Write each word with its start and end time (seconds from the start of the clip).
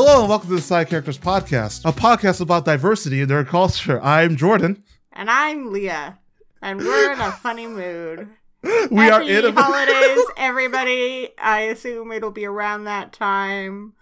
Hello 0.00 0.20
and 0.20 0.28
welcome 0.28 0.48
to 0.50 0.54
the 0.54 0.60
Side 0.62 0.88
Characters 0.88 1.18
Podcast, 1.18 1.84
a 1.84 1.90
podcast 1.92 2.40
about 2.40 2.64
diversity 2.64 3.20
in 3.20 3.28
their 3.28 3.44
culture. 3.44 4.00
I'm 4.00 4.36
Jordan. 4.36 4.84
And 5.12 5.28
I'm 5.28 5.72
Leah. 5.72 6.20
And 6.62 6.78
we're 6.78 7.12
in 7.14 7.18
a 7.18 7.32
funny 7.32 7.66
mood. 7.66 8.28
We 8.62 9.06
Happy 9.06 9.34
are 9.34 9.38
in 9.38 9.44
a 9.44 9.52
holidays, 9.60 10.24
everybody. 10.36 11.30
I 11.36 11.62
assume 11.62 12.12
it'll 12.12 12.30
be 12.30 12.44
around 12.44 12.84
that 12.84 13.12
time, 13.12 13.94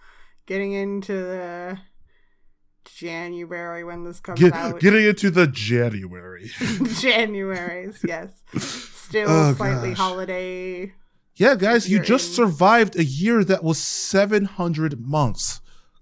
getting 0.45 0.71
into 0.73 1.13
the 1.13 1.79
January 2.85 3.83
when 3.83 4.03
this 4.03 4.19
comes 4.19 4.39
Get- 4.39 4.53
out. 4.53 4.79
getting 4.79 5.03
into 5.03 5.31
the 5.31 5.47
January. 5.47 6.51
January's, 6.99 8.03
yes. 8.07 8.43
Still 8.55 9.27
Oh, 9.31 9.53
slightly 9.55 9.89
gosh. 9.89 9.97
holiday. 9.97 10.93
Yeah, 11.37 11.55
guys, 11.55 11.89
you 11.89 11.99
just 11.99 12.35
survived 12.35 12.95
a 12.97 13.03
year 13.03 13.43
that 13.43 13.63
was 13.63 13.79
700 13.79 14.99
months. 15.01 15.59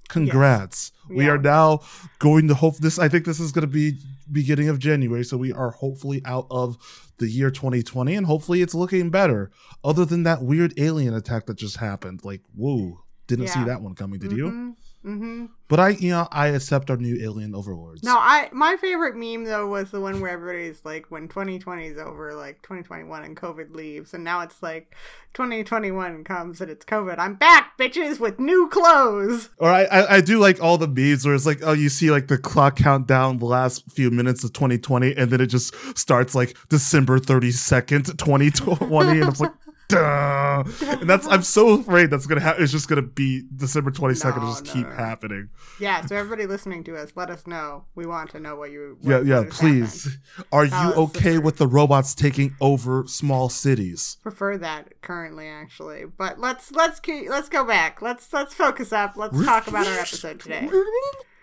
Congrats. 0.09 0.91
We 1.09 1.25
Yeah. 1.25 1.31
are 1.31 1.37
now 1.37 1.81
going 2.19 2.47
to 2.47 2.53
hope 2.55 2.77
this 2.77 2.97
I 2.99 3.07
think 3.09 3.25
this 3.25 3.39
is 3.39 3.51
going 3.51 3.61
to 3.67 3.67
be 3.71 3.97
beginning 4.31 4.69
of 4.69 4.79
January, 4.79 5.23
so 5.23 5.37
we 5.37 5.51
are 5.53 5.71
hopefully 5.71 6.21
out 6.25 6.47
of 6.49 6.77
the 7.17 7.27
year 7.29 7.49
2020 7.51 8.15
and 8.15 8.25
hopefully 8.25 8.61
it's 8.61 8.73
looking 8.75 9.09
better. 9.09 9.51
Other 9.83 10.03
than 10.05 10.23
that 10.23 10.41
weird 10.43 10.73
alien 10.79 11.13
attack 11.13 11.45
that 11.45 11.57
just 11.57 11.77
happened. 11.77 12.21
Like, 12.23 12.41
whoa, 12.55 13.01
didn't 13.27 13.47
see 13.47 13.63
that 13.63 13.81
one 13.81 13.95
coming, 13.95 14.19
did 14.19 14.31
you? 14.31 14.45
Mm-hmm. 14.47 14.69
Mm-hmm. 15.05 15.45
But 15.67 15.79
I, 15.79 15.89
you 15.89 16.09
know, 16.09 16.27
I 16.31 16.47
accept 16.47 16.89
our 16.89 16.97
new 16.97 17.23
alien 17.23 17.53
overlords. 17.53 18.03
No, 18.03 18.17
I 18.17 18.49
my 18.51 18.75
favorite 18.77 19.15
meme 19.15 19.45
though 19.45 19.67
was 19.67 19.91
the 19.91 20.01
one 20.01 20.19
where 20.19 20.31
everybody's 20.31 20.83
like, 20.83 21.09
when 21.09 21.27
2020 21.27 21.85
is 21.85 21.97
over, 21.97 22.33
like 22.33 22.61
2021 22.63 23.23
and 23.23 23.37
COVID 23.37 23.73
leaves, 23.75 24.13
and 24.13 24.23
now 24.23 24.41
it's 24.41 24.63
like 24.63 24.95
2021 25.33 26.23
comes 26.23 26.59
and 26.61 26.71
it's 26.71 26.85
COVID. 26.85 27.19
I'm 27.19 27.35
back, 27.35 27.77
bitches, 27.77 28.19
with 28.19 28.39
new 28.39 28.67
clothes. 28.69 29.49
Or 29.57 29.69
I, 29.69 29.83
I, 29.83 30.15
I 30.15 30.21
do 30.21 30.39
like 30.39 30.61
all 30.61 30.77
the 30.77 30.87
memes 30.87 31.25
where 31.25 31.35
it's 31.35 31.45
like, 31.45 31.59
oh, 31.61 31.73
you 31.73 31.89
see 31.89 32.09
like 32.09 32.27
the 32.27 32.37
clock 32.37 32.77
countdown 32.77 33.37
the 33.37 33.45
last 33.45 33.91
few 33.91 34.09
minutes 34.09 34.43
of 34.43 34.53
2020, 34.53 35.15
and 35.15 35.31
then 35.31 35.41
it 35.41 35.47
just 35.47 35.75
starts 35.97 36.33
like 36.33 36.57
December 36.69 37.19
32nd, 37.19 38.17
2020, 38.17 39.19
and 39.19 39.29
it's 39.29 39.39
like, 39.39 39.51
And 39.91 41.09
that's 41.09 41.27
I'm 41.27 41.43
so 41.43 41.79
afraid 41.79 42.09
that's 42.09 42.25
gonna 42.25 42.41
happen. 42.41 42.63
It's 42.63 42.71
just 42.71 42.87
gonna 42.87 43.01
be 43.01 43.43
December 43.55 43.91
22nd 43.91 44.37
No, 44.37 44.41
and 44.41 44.51
just 44.51 44.65
no, 44.65 44.73
keep 44.73 44.87
no. 44.89 44.95
happening. 44.95 45.49
Yeah, 45.79 46.05
so 46.05 46.15
everybody 46.15 46.47
listening 46.47 46.83
to 46.85 46.95
us, 46.97 47.11
let 47.15 47.29
us 47.29 47.45
know. 47.45 47.85
We 47.95 48.05
want 48.05 48.31
to 48.31 48.39
know 48.39 48.55
what 48.55 48.71
you. 48.71 48.97
What, 49.01 49.25
Yeah, 49.25 49.41
yeah. 49.41 49.49
Please, 49.49 50.05
happened. 50.35 50.47
are 50.51 50.65
you 50.65 50.93
okay 51.03 51.37
with 51.37 51.57
the 51.57 51.67
robots 51.67 52.15
taking 52.15 52.55
over 52.61 53.05
small 53.07 53.49
cities? 53.49 54.17
Prefer 54.23 54.57
that 54.57 55.01
currently, 55.01 55.47
actually. 55.47 56.05
But 56.05 56.39
let's 56.39 56.71
let's 56.71 56.99
keep, 56.99 57.29
let's 57.29 57.49
go 57.49 57.65
back. 57.65 58.01
Let's 58.01 58.31
let's 58.33 58.53
focus 58.53 58.91
up. 58.93 59.15
Let's 59.15 59.43
talk 59.45 59.67
about 59.67 59.85
our 59.87 59.99
episode 59.99 60.39
today. 60.39 60.69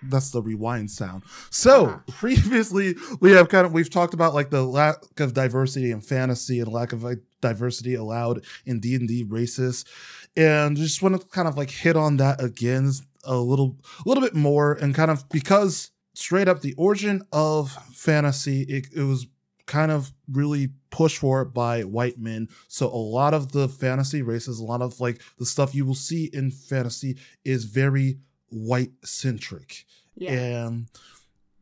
That's 0.04 0.30
the 0.32 0.42
rewind 0.42 0.90
sound. 0.90 1.22
So 1.50 1.86
Uh-huh. 1.86 1.98
previously, 2.08 2.96
we 3.20 3.30
have 3.32 3.48
kind 3.48 3.64
of 3.66 3.72
we've 3.72 3.88
talked 3.90 4.14
about 4.14 4.34
like 4.34 4.50
the 4.50 4.62
lack 4.64 4.96
of 5.20 5.32
diversity 5.32 5.92
in 5.92 6.00
fantasy 6.00 6.58
and 6.58 6.72
lack 6.72 6.92
of 6.92 7.04
like 7.04 7.18
diversity 7.42 7.94
allowed 7.94 8.44
in 8.64 8.80
D 8.80 8.94
and 8.94 9.06
D 9.06 9.24
races, 9.28 9.84
and 10.36 10.76
just 10.76 11.02
want 11.02 11.20
to 11.20 11.26
kind 11.28 11.46
of 11.46 11.58
like 11.58 11.70
hit 11.70 11.96
on 11.96 12.16
that 12.16 12.42
again 12.42 12.90
a 13.24 13.36
little, 13.36 13.76
a 14.04 14.08
little 14.08 14.22
bit 14.22 14.34
more, 14.34 14.72
and 14.72 14.94
kind 14.94 15.10
of 15.10 15.28
because 15.28 15.90
straight 16.14 16.48
up 16.48 16.60
the 16.60 16.74
origin 16.78 17.22
of 17.32 17.70
fantasy, 17.92 18.62
it, 18.62 18.86
it 18.96 19.02
was 19.02 19.26
kind 19.66 19.90
of 19.90 20.12
really 20.30 20.70
pushed 20.90 21.18
for 21.18 21.44
by 21.44 21.82
white 21.82 22.18
men. 22.18 22.48
So 22.68 22.88
a 22.88 22.96
lot 22.96 23.32
of 23.32 23.52
the 23.52 23.68
fantasy 23.68 24.22
races, 24.22 24.58
a 24.58 24.64
lot 24.64 24.82
of 24.82 25.00
like 25.00 25.20
the 25.38 25.46
stuff 25.46 25.74
you 25.74 25.86
will 25.86 25.94
see 25.94 26.30
in 26.32 26.50
fantasy 26.50 27.16
is 27.44 27.64
very 27.64 28.18
white 28.48 28.92
centric 29.04 29.86
Yeah, 30.14 30.32
and 30.32 30.88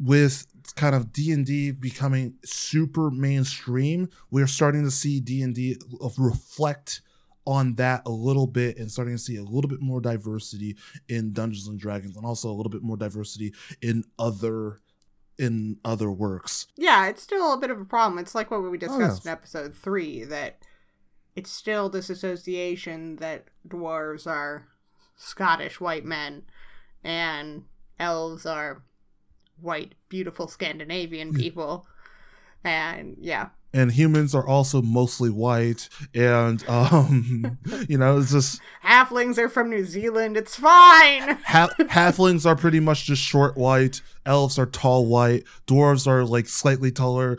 with 0.01 0.47
kind 0.77 0.95
of 0.95 1.13
d&d 1.13 1.73
becoming 1.73 2.35
super 2.45 3.11
mainstream 3.11 4.09
we're 4.31 4.47
starting 4.47 4.85
to 4.85 4.91
see 4.91 5.21
d&d 5.21 5.77
reflect 6.19 7.03
on 7.47 7.75
that 7.77 8.03
a 8.07 8.11
little 8.11 8.47
bit 8.47 8.77
and 8.77 8.91
starting 8.91 9.15
to 9.15 9.19
see 9.19 9.37
a 9.37 9.43
little 9.43 9.69
bit 9.69 9.81
more 9.81 10.01
diversity 10.01 10.77
in 11.09 11.33
dungeons 11.33 11.67
and 11.67 11.81
dragons 11.81 12.17
and 12.17 12.27
also 12.27 12.51
a 12.51 12.53
little 12.55 12.71
bit 12.71 12.83
more 12.83 12.97
diversity 12.97 13.53
in 13.81 14.05
other 14.19 14.79
in 15.39 15.79
other 15.85 16.11
works 16.11 16.67
yeah. 16.77 17.07
It's 17.09 17.23
still 17.23 17.53
a 17.53 17.59
bit 17.59 17.71
of 17.71 17.81
a 17.81 17.85
problem. 17.85 18.19
It's 18.19 18.35
like 18.35 18.51
what 18.51 18.63
we 18.63 18.69
oh, 18.69 18.77
discussed 18.77 19.25
yeah. 19.25 19.33
in 19.33 19.39
episode 19.39 19.75
three 19.75 20.25
that 20.25 20.59
it's 21.37 21.51
still 21.51 21.89
this 21.89 22.11
association 22.11 23.17
that 23.17 23.47
dwarves 23.67 24.27
are 24.27 24.69
Scottish 25.17 25.81
white 25.81 26.05
men 26.05 26.43
and 27.05 27.65
elves 27.99 28.45
are 28.45 28.83
white, 29.63 29.95
beautiful 30.09 30.49
Scandinavian 30.49 31.33
people. 31.35 31.87
And 32.63 33.17
yeah, 33.21 33.49
and 33.73 33.93
humans 33.93 34.35
are 34.35 34.47
also 34.47 34.83
mostly 34.83 35.31
white 35.31 35.89
and 36.15 36.63
um 36.69 37.57
you 37.89 37.97
know 37.97 38.19
it's 38.19 38.33
just 38.33 38.61
halflings 38.85 39.39
are 39.39 39.49
from 39.49 39.71
New 39.71 39.85
Zealand. 39.85 40.37
It's 40.37 40.57
fine. 40.57 41.39
Ha- 41.47 41.71
halflings 41.79 42.45
are 42.45 42.57
pretty 42.57 42.81
much 42.81 43.07
just 43.07 43.23
short 43.23 43.57
white. 43.57 44.03
Elves 44.27 44.59
are 44.59 44.67
tall 44.67 45.07
white. 45.07 45.45
Dwarves 45.67 46.07
are 46.07 46.25
like 46.25 46.49
slightly 46.49 46.91
taller. 46.91 47.39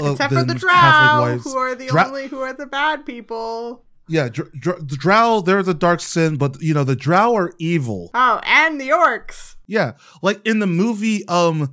uh, 0.00 0.12
Except 0.12 0.32
for 0.32 0.44
the 0.44 0.54
drow, 0.54 1.38
who 1.42 1.56
are 1.56 1.74
the 1.74 1.86
Drow- 1.88 2.06
only 2.06 2.28
who 2.28 2.38
are 2.40 2.52
the 2.52 2.66
bad 2.66 3.04
people. 3.04 3.84
Yeah, 4.08 4.28
dr- 4.28 4.52
dr- 4.52 4.86
the 4.86 4.96
drow 4.96 5.40
they're 5.40 5.62
the 5.62 5.74
dark 5.74 6.00
sin, 6.00 6.36
but 6.36 6.60
you 6.60 6.74
know 6.74 6.84
the 6.84 6.96
drow 6.96 7.34
are 7.34 7.52
evil. 7.58 8.10
Oh, 8.14 8.40
and 8.44 8.80
the 8.80 8.90
orcs. 8.90 9.56
Yeah, 9.66 9.92
like 10.22 10.46
in 10.46 10.58
the 10.58 10.66
movie, 10.66 11.26
um, 11.26 11.72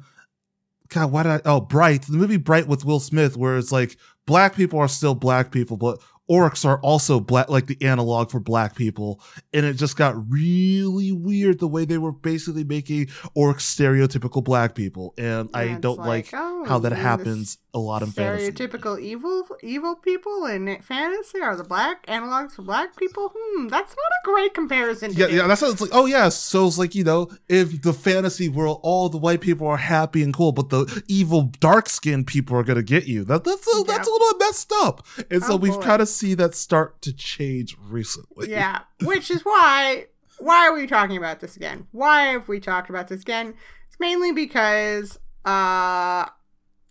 God, 0.87 1.11
why 1.11 1.23
did 1.23 1.31
I? 1.31 1.41
Oh, 1.45 1.59
Bright, 1.61 2.03
the 2.03 2.17
movie 2.17 2.37
Bright 2.37 2.67
with 2.67 2.85
Will 2.85 2.99
Smith, 2.99 3.35
where 3.35 3.57
it's 3.57 3.71
like 3.71 3.97
black 4.25 4.55
people 4.55 4.79
are 4.79 4.87
still 4.87 5.15
black 5.15 5.51
people, 5.51 5.75
but 5.75 5.99
orcs 6.29 6.63
are 6.63 6.79
also 6.79 7.19
black, 7.19 7.49
like 7.49 7.67
the 7.67 7.77
analog 7.81 8.31
for 8.31 8.39
black 8.39 8.75
people, 8.75 9.21
and 9.53 9.65
it 9.65 9.73
just 9.73 9.97
got 9.97 10.15
really 10.31 11.11
weird 11.51 11.59
the 11.59 11.67
way 11.67 11.85
they 11.85 11.97
were 11.97 12.11
basically 12.11 12.63
making 12.63 13.07
orcs 13.35 13.61
stereotypical 13.61 14.43
black 14.43 14.75
people, 14.75 15.13
and 15.17 15.49
I 15.53 15.63
And 15.63 15.81
don't 15.81 15.99
like, 15.99 16.29
oh, 16.33 16.65
how 16.67 16.79
that 16.79 16.91
happens 16.93 17.57
a 17.73 17.79
lot 17.79 18.01
in 18.01 18.09
the 18.09 18.13
fantasy. 18.15 18.51
Stereotypical 18.51 18.99
evil 18.99 19.47
evil 19.63 19.95
people 19.95 20.45
in 20.45 20.81
fantasy 20.81 21.39
are 21.41 21.55
the 21.55 21.63
black 21.63 22.05
analogs 22.07 22.53
for 22.53 22.63
black 22.63 22.95
people. 22.97 23.31
Hmm, 23.35 23.67
that's 23.67 23.91
not 23.91 23.97
a 23.97 24.25
great 24.25 24.53
comparison. 24.53 25.13
To 25.13 25.17
Yeah, 25.17 25.27
do. 25.27 25.35
yeah, 25.35 25.47
that's 25.47 25.61
it's 25.61 25.81
like. 25.81 25.91
Oh, 25.93 26.05
yeah. 26.05 26.29
So 26.29 26.67
it's 26.67 26.77
like 26.77 26.95
you 26.95 27.03
know, 27.03 27.29
if 27.47 27.81
the 27.81 27.93
fantasy 27.93 28.49
world, 28.49 28.79
all 28.83 29.09
the 29.09 29.17
white 29.17 29.41
people 29.41 29.67
are 29.67 29.77
happy 29.77 30.21
and 30.23 30.33
cool, 30.33 30.51
but 30.51 30.69
the 30.69 31.03
evil 31.07 31.43
dark 31.59 31.87
skinned 31.89 32.27
people 32.27 32.57
are 32.57 32.63
gonna 32.63 32.83
get 32.83 33.07
you. 33.07 33.23
That 33.23 33.43
that's 33.43 33.67
a, 33.75 33.83
that's 33.83 34.07
a 34.07 34.11
little 34.11 34.37
messed 34.39 34.71
up. 34.83 35.05
And 35.29 35.41
so 35.43 35.53
Oh, 35.53 35.57
we've 35.57 35.79
kind 35.81 36.01
of 36.01 36.07
see 36.07 36.33
that 36.35 36.55
start 36.55 37.01
to 37.03 37.13
change 37.13 37.77
recently. 37.89 38.49
Yeah, 38.49 38.81
which 39.03 39.29
is 39.31 39.43
why 39.43 40.07
why 40.41 40.67
are 40.67 40.73
we 40.73 40.87
talking 40.87 41.17
about 41.17 41.39
this 41.39 41.55
again? 41.55 41.87
Why 41.91 42.23
have 42.23 42.47
we 42.47 42.59
talked 42.59 42.89
about 42.89 43.07
this 43.07 43.21
again? 43.21 43.53
It's 43.87 43.99
mainly 43.99 44.31
because 44.31 45.19
uh 45.45 46.25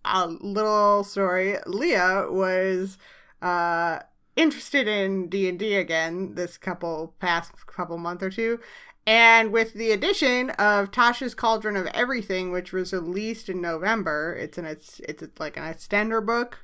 a 0.03 0.27
little 0.27 1.03
story 1.03 1.57
Leah 1.65 2.27
was 2.29 2.97
uh 3.41 3.99
interested 4.35 4.87
in 4.87 5.29
D&D 5.29 5.75
again 5.75 6.35
this 6.35 6.57
couple 6.57 7.13
past 7.19 7.51
couple 7.67 7.97
month 7.97 8.23
or 8.23 8.29
two 8.29 8.59
and 9.05 9.51
with 9.51 9.73
the 9.73 9.91
addition 9.91 10.49
of 10.51 10.91
Tasha's 10.91 11.35
Cauldron 11.35 11.75
of 11.75 11.87
Everything 11.87 12.51
which 12.51 12.73
was 12.73 12.93
released 12.93 13.49
in 13.49 13.61
November 13.61 14.35
it's 14.39 14.57
an 14.57 14.65
it's 14.65 14.99
it's 15.01 15.23
like 15.39 15.57
an 15.57 15.63
extender 15.63 16.25
book 16.25 16.59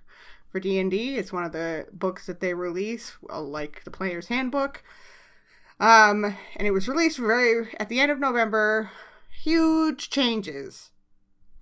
for 0.49 0.59
D&D. 0.59 1.17
It's 1.17 1.33
one 1.33 1.43
of 1.43 1.51
the 1.51 1.87
books 1.91 2.25
that 2.25 2.39
they 2.39 2.53
release, 2.53 3.17
uh, 3.29 3.41
like 3.41 3.83
the 3.83 3.91
Player's 3.91 4.27
Handbook. 4.27 4.83
Um, 5.79 6.35
and 6.55 6.67
it 6.67 6.71
was 6.71 6.87
released 6.87 7.17
very 7.17 7.75
at 7.79 7.89
the 7.89 7.99
end 7.99 8.11
of 8.11 8.19
November. 8.19 8.91
Huge 9.43 10.09
changes 10.09 10.91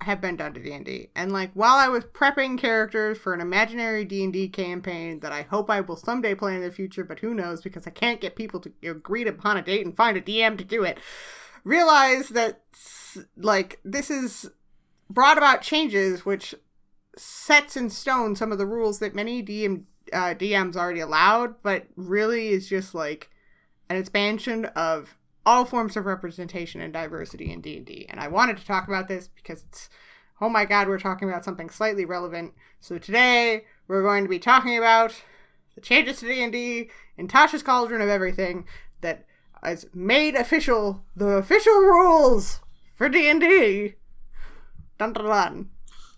have 0.02 0.22
been 0.22 0.38
done 0.38 0.54
to 0.54 0.62
D&D. 0.62 1.10
And 1.16 1.32
like 1.32 1.52
while 1.54 1.76
I 1.76 1.88
was 1.88 2.06
prepping 2.06 2.58
characters 2.58 3.18
for 3.18 3.34
an 3.34 3.42
imaginary 3.42 4.06
D&D 4.06 4.50
campaign 4.50 5.20
that 5.20 5.32
I 5.32 5.44
hope 5.44 5.70
I 5.70 5.82
will 5.82 5.96
someday 5.96 6.36
play 6.36 6.56
in 6.56 6.62
the 6.62 6.72
future, 6.72 7.04
but 7.04 7.20
who 7.20 7.34
knows 7.34 7.62
because 7.62 7.88
I 7.88 7.92
can't 7.92 8.22
get 8.22 8.36
people 8.36 8.60
to 8.62 8.72
agree 8.84 9.26
upon 9.28 9.58
a 9.58 9.62
date 9.62 9.86
and 9.86 9.96
find 9.96 10.18
a 10.18 10.22
DM 10.22 10.58
to 10.58 10.64
do 10.64 10.84
it. 10.84 11.00
Realize 11.64 12.30
that 12.30 12.62
like 13.36 13.80
this 13.84 14.10
is 14.10 14.50
brought 15.10 15.38
about 15.38 15.62
changes 15.62 16.26
which 16.26 16.56
sets 17.18 17.78
in 17.78 17.90
stone 17.90 18.36
some 18.36 18.52
of 18.52 18.58
the 18.58 18.66
rules 18.66 19.00
that 19.00 19.16
many 19.16 19.42
DM 19.42 19.84
uh, 20.14 20.36
DMs 20.36 20.76
already 20.76 21.00
allowed, 21.00 21.56
but 21.64 21.88
really 21.96 22.50
is 22.50 22.70
just 22.70 22.94
like 22.94 23.30
an 23.90 23.98
expansion 23.98 24.66
of 24.66 25.18
all 25.46 25.66
forms 25.66 25.96
of 25.96 26.06
representation 26.06 26.82
and 26.82 26.92
diversity 26.92 27.52
in 27.52 27.62
D&D. 27.62 28.08
And 28.10 28.20
I 28.20 28.28
wanted 28.28 28.58
to 28.58 28.66
talk 28.66 28.88
about 28.88 29.08
this 29.08 29.28
because 29.28 29.64
it's 29.64 29.90
oh 30.42 30.50
my 30.50 30.66
god, 30.66 30.88
we're 30.88 31.00
talking 31.00 31.30
about 31.30 31.46
something 31.46 31.70
slightly 31.70 32.06
relevant. 32.06 32.54
So 32.80 32.98
today 32.98 33.66
we're 33.88 34.04
going 34.04 34.24
to 34.24 34.30
be 34.30 34.40
talking 34.40 34.78
about 34.78 35.24
the 35.76 35.82
changes 35.82 36.20
to 36.20 36.28
D&D 36.28 36.90
in 37.18 37.28
Tasha's 37.28 37.64
Cauldron 37.64 38.02
of 38.02 38.10
Everything 38.10 38.66
that 39.02 39.26
has 39.64 39.86
made 39.94 40.36
official 40.36 41.04
the 41.16 41.28
official 41.28 41.74
rules 41.74 42.60
for 42.94 43.10
D 43.10 43.30
and 43.30 43.42
D. 43.42 43.96
Dun 44.98 45.14
dun 45.14 45.26
dun. 45.26 45.70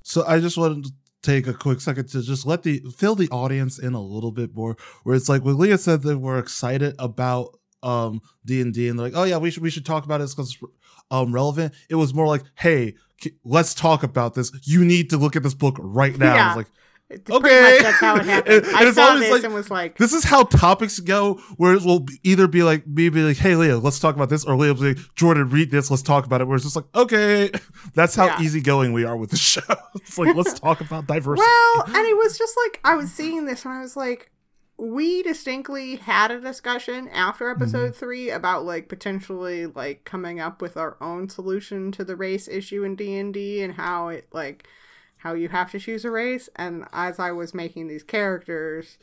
So 0.04 0.26
I 0.26 0.40
just 0.40 0.58
wanted 0.58 0.86
to 0.86 0.92
take 1.28 1.48
a 1.48 1.54
quick 1.54 1.82
second 1.82 2.08
to 2.10 2.22
just 2.22 2.46
let 2.46 2.64
the 2.64 2.82
fill 2.96 3.16
the 3.16 3.30
audience 3.30 3.78
in 3.78 3.94
a 3.94 4.02
little 4.02 4.32
bit 4.32 4.56
more. 4.56 4.78
Where 5.04 5.16
it's 5.16 5.30
like 5.30 5.44
when 5.44 5.58
Leah 5.58 5.78
said 5.78 6.02
that 6.04 6.18
we're 6.18 6.40
excited 6.40 6.96
about 6.98 7.60
um 7.84 8.22
D 8.46 8.62
and 8.62 8.74
D 8.74 8.88
and 8.88 8.98
they're 8.98 9.08
like, 9.08 9.16
oh 9.16 9.24
yeah, 9.24 9.38
we 9.38 9.52
should 9.52 9.64
we 9.64 9.70
should 9.70 9.86
talk 9.86 10.06
about 10.06 10.22
it 10.22 10.30
because 10.30 10.54
it's 10.54 10.74
um 11.12 11.34
relevant. 11.34 11.74
It 11.90 11.96
was 11.96 12.14
more 12.14 12.28
like, 12.28 12.44
hey, 12.56 12.96
let's 13.44 13.74
talk 13.74 14.04
about 14.04 14.34
this. 14.34 14.52
You 14.64 14.86
need 14.86 15.10
to 15.10 15.18
look 15.18 15.36
at 15.36 15.44
this 15.44 15.54
book 15.54 15.76
right 15.80 16.18
now. 16.18 16.34
Yeah. 16.34 16.48
It's 16.50 16.58
like 16.58 16.72
Okay. 17.10 17.80
that's 17.82 18.00
how 18.00 18.18
it 18.18 18.26
happened. 18.26 18.56
And- 18.56 18.66
and 18.66 18.76
I 18.76 18.86
it's 18.86 18.96
saw 18.96 19.16
this 19.16 19.32
like- 19.32 19.44
and 19.44 19.54
was 19.54 19.72
like, 19.72 19.98
this 19.98 20.14
is 20.14 20.26
how 20.26 20.44
topics 20.44 21.00
go. 21.00 21.36
Where 21.56 21.74
it 21.74 21.84
will 21.84 22.06
either 22.24 22.48
be 22.48 22.64
like 22.64 22.86
me 22.86 23.10
be 23.10 23.24
like, 23.24 23.38
hey 23.38 23.56
Leah, 23.56 23.78
let's 23.78 24.00
talk 24.00 24.16
about 24.16 24.30
this, 24.30 24.44
or 24.44 24.56
Leah 24.58 24.74
will 24.74 24.82
be 24.82 24.88
like, 24.96 25.16
Jordan, 25.16 25.50
read 25.50 25.72
this, 25.72 25.90
let's 25.90 26.04
talk 26.04 26.26
about 26.26 26.42
it. 26.42 26.48
Where 26.48 26.56
it's 26.56 26.66
just 26.66 26.76
like, 26.76 26.86
okay, 26.94 27.52
that's 27.94 28.16
how 28.16 28.26
Yeah. 28.26 28.42
easygoing 28.42 28.92
we 28.92 29.06
are 29.06 29.16
with 29.16 29.30
the 29.30 29.38
show. 29.38 29.62
it's 29.96 30.18
like 30.18 30.36
let's 30.36 30.60
talk 30.60 30.82
about 30.82 31.08
diversity. 31.08 31.46
Well, 31.48 31.84
and 31.88 32.06
it 32.06 32.18
was 32.18 32.38
just 32.38 32.56
like 32.66 32.80
I 32.84 32.96
was 32.96 33.12
seeing 33.12 33.46
this 33.46 33.64
and 33.64 33.74
I 33.74 33.82
was 33.82 33.96
like, 33.96 34.32
we 34.78 35.24
distinctly 35.24 35.96
had 35.96 36.30
a 36.30 36.40
discussion 36.40 37.08
after 37.08 37.46
mm-hmm. 37.46 37.62
episode 37.62 37.96
three 37.96 38.30
about 38.30 38.66
like 38.66 38.90
potentially 38.90 39.66
like 39.66 40.04
coming 40.04 40.40
up 40.40 40.62
with 40.62 40.78
our 40.78 40.98
own 41.02 41.30
solution 41.30 41.92
to 41.94 42.04
the 42.04 42.16
race 42.16 42.48
issue 42.48 42.84
in 42.84 42.96
D 42.96 43.18
and 43.18 43.34
D 43.34 43.62
and 43.64 43.74
how 43.74 44.10
it 44.10 44.28
like 44.34 44.68
how 45.18 45.34
you 45.34 45.50
have 45.50 45.72
to 45.72 45.80
choose 45.80 46.06
a 46.06 46.12
race. 46.12 46.50
And 46.56 46.86
as 46.94 47.20
I 47.20 47.32
was 47.32 47.54
making 47.54 47.88
these 47.88 48.04
characters, 48.04 48.98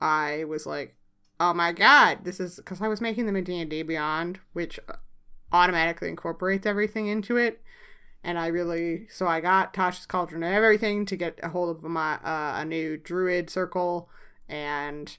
I 0.00 0.44
was 0.44 0.66
like, 0.66 0.96
oh 1.40 1.54
my 1.54 1.72
god, 1.72 2.24
this 2.24 2.40
is 2.40 2.56
because 2.56 2.80
I 2.80 2.88
was 2.88 3.00
making 3.00 3.26
them 3.26 3.36
in 3.36 3.44
D 3.44 3.60
and 3.60 3.70
D 3.70 3.82
Beyond, 3.82 4.40
which 4.52 4.78
automatically 5.52 6.08
incorporates 6.08 6.66
everything 6.66 7.06
into 7.06 7.36
it 7.36 7.62
and 8.24 8.38
I 8.38 8.46
really 8.48 9.06
so 9.10 9.26
I 9.28 9.40
got 9.40 9.74
Tasha's 9.74 10.06
Cauldron 10.06 10.42
and 10.42 10.54
everything 10.54 11.04
to 11.06 11.16
get 11.16 11.38
a 11.42 11.50
hold 11.50 11.76
of 11.76 11.84
my 11.84 12.14
uh, 12.14 12.54
a 12.56 12.64
new 12.64 12.96
druid 12.96 13.50
circle 13.50 14.08
and 14.48 15.16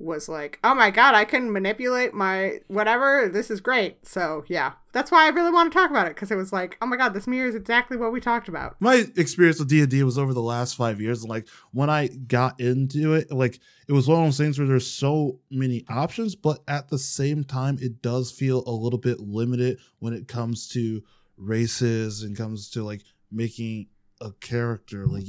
was 0.00 0.28
like, 0.28 0.58
oh 0.64 0.74
my 0.74 0.90
god, 0.90 1.14
I 1.14 1.24
can 1.24 1.52
manipulate 1.52 2.14
my 2.14 2.60
whatever. 2.68 3.28
This 3.28 3.50
is 3.50 3.60
great. 3.60 4.06
So 4.06 4.44
yeah, 4.48 4.72
that's 4.92 5.10
why 5.10 5.26
I 5.26 5.28
really 5.28 5.50
want 5.50 5.70
to 5.70 5.78
talk 5.78 5.90
about 5.90 6.06
it 6.06 6.14
because 6.14 6.30
it 6.30 6.36
was 6.36 6.52
like, 6.52 6.78
oh 6.80 6.86
my 6.86 6.96
god, 6.96 7.14
this 7.14 7.26
mirrors 7.26 7.54
exactly 7.54 7.96
what 7.96 8.10
we 8.10 8.20
talked 8.20 8.48
about. 8.48 8.76
my 8.80 9.04
experience 9.16 9.58
with 9.58 9.68
D&D 9.68 10.02
was 10.02 10.18
over 10.18 10.32
the 10.32 10.42
last 10.42 10.74
five 10.74 11.00
years. 11.00 11.20
And 11.22 11.30
like 11.30 11.46
when 11.72 11.90
I 11.90 12.08
got 12.08 12.58
into 12.60 13.14
it, 13.14 13.30
like 13.30 13.60
it 13.86 13.92
was 13.92 14.08
one 14.08 14.20
of 14.20 14.26
those 14.26 14.38
things 14.38 14.58
where 14.58 14.66
there's 14.66 14.90
so 14.90 15.38
many 15.50 15.84
options, 15.88 16.34
but 16.34 16.60
at 16.66 16.88
the 16.88 16.98
same 16.98 17.44
time, 17.44 17.78
it 17.80 18.00
does 18.02 18.32
feel 18.32 18.64
a 18.66 18.70
little 18.70 18.98
bit 18.98 19.20
limited 19.20 19.78
when 19.98 20.14
it 20.14 20.26
comes 20.26 20.68
to 20.68 21.02
races 21.36 22.22
and 22.22 22.36
comes 22.36 22.70
to 22.70 22.82
like 22.82 23.02
making 23.30 23.88
a 24.20 24.32
character. 24.40 25.06
Like 25.06 25.24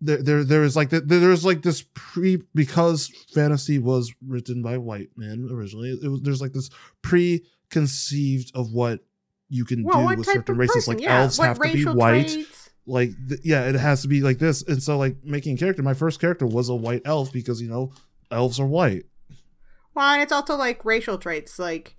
there, 0.00 0.22
there, 0.22 0.44
there 0.44 0.62
is 0.64 0.76
like 0.76 0.90
the, 0.90 1.00
there's 1.00 1.44
like 1.44 1.62
this 1.62 1.84
pre 1.94 2.42
because 2.54 3.08
fantasy 3.34 3.78
was 3.78 4.12
written 4.26 4.62
by 4.62 4.76
white 4.78 5.08
men 5.16 5.48
originally. 5.50 5.90
It 6.02 6.08
was 6.08 6.20
there's 6.22 6.40
like 6.40 6.52
this 6.52 6.70
preconceived 7.02 8.52
of 8.54 8.72
what 8.72 9.00
you 9.48 9.64
can 9.64 9.84
Well, 9.84 10.08
do 10.08 10.16
with 10.16 10.26
certain 10.26 10.56
races. 10.56 10.74
person? 10.86 10.94
Like 10.94 11.02
yeah, 11.02 11.20
elves 11.22 11.38
what 11.38 11.48
have 11.48 11.58
to 11.60 11.72
be 11.72 11.84
white 11.84 12.28
traits? 12.28 12.70
like 12.88 13.10
th- 13.28 13.40
yeah 13.42 13.68
it 13.68 13.74
has 13.74 14.02
to 14.02 14.08
be 14.08 14.20
like 14.20 14.38
this 14.38 14.62
and 14.62 14.80
so 14.82 14.96
like 14.96 15.16
making 15.24 15.54
a 15.56 15.58
character 15.58 15.82
my 15.82 15.94
first 15.94 16.20
character 16.20 16.46
was 16.46 16.68
a 16.68 16.74
white 16.74 17.02
elf 17.04 17.32
because 17.32 17.60
you 17.60 17.68
know 17.68 17.90
elves 18.30 18.60
are 18.60 18.66
white 18.66 19.06
Well, 19.94 20.12
and 20.12 20.22
it's 20.22 20.30
also 20.32 20.54
like 20.56 20.84
racial 20.84 21.16
traits. 21.18 21.58
Like, 21.58 21.96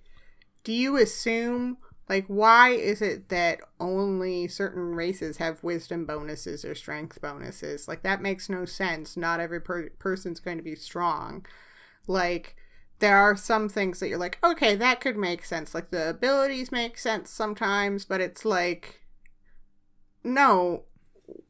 do 0.64 0.72
you 0.72 0.96
assume 0.96 1.76
like 2.08 2.24
why 2.26 2.70
is 2.70 3.02
it 3.02 3.28
that 3.28 3.60
only 3.78 4.48
certain 4.48 4.94
races 4.94 5.36
have 5.36 5.62
wisdom 5.62 6.06
bonuses 6.06 6.64
or 6.64 6.74
strength 6.74 7.20
bonuses? 7.20 7.86
Like 7.86 8.02
that 8.02 8.22
makes 8.22 8.48
no 8.48 8.64
sense. 8.64 9.16
Not 9.16 9.40
every 9.40 9.60
per- 9.60 9.90
person's 9.98 10.40
going 10.40 10.56
to 10.56 10.62
be 10.62 10.74
strong. 10.74 11.44
Like 12.06 12.56
there 13.00 13.18
are 13.18 13.36
some 13.36 13.68
things 13.68 14.00
that 14.00 14.08
you're 14.08 14.18
like, 14.18 14.38
okay, 14.42 14.74
that 14.74 15.00
could 15.00 15.16
make 15.16 15.44
sense. 15.44 15.74
Like 15.74 15.90
the 15.90 16.08
abilities 16.08 16.72
make 16.72 16.98
sense 16.98 17.30
sometimes, 17.30 18.04
but 18.04 18.20
it's 18.20 18.44
like 18.44 19.02
no, 20.24 20.84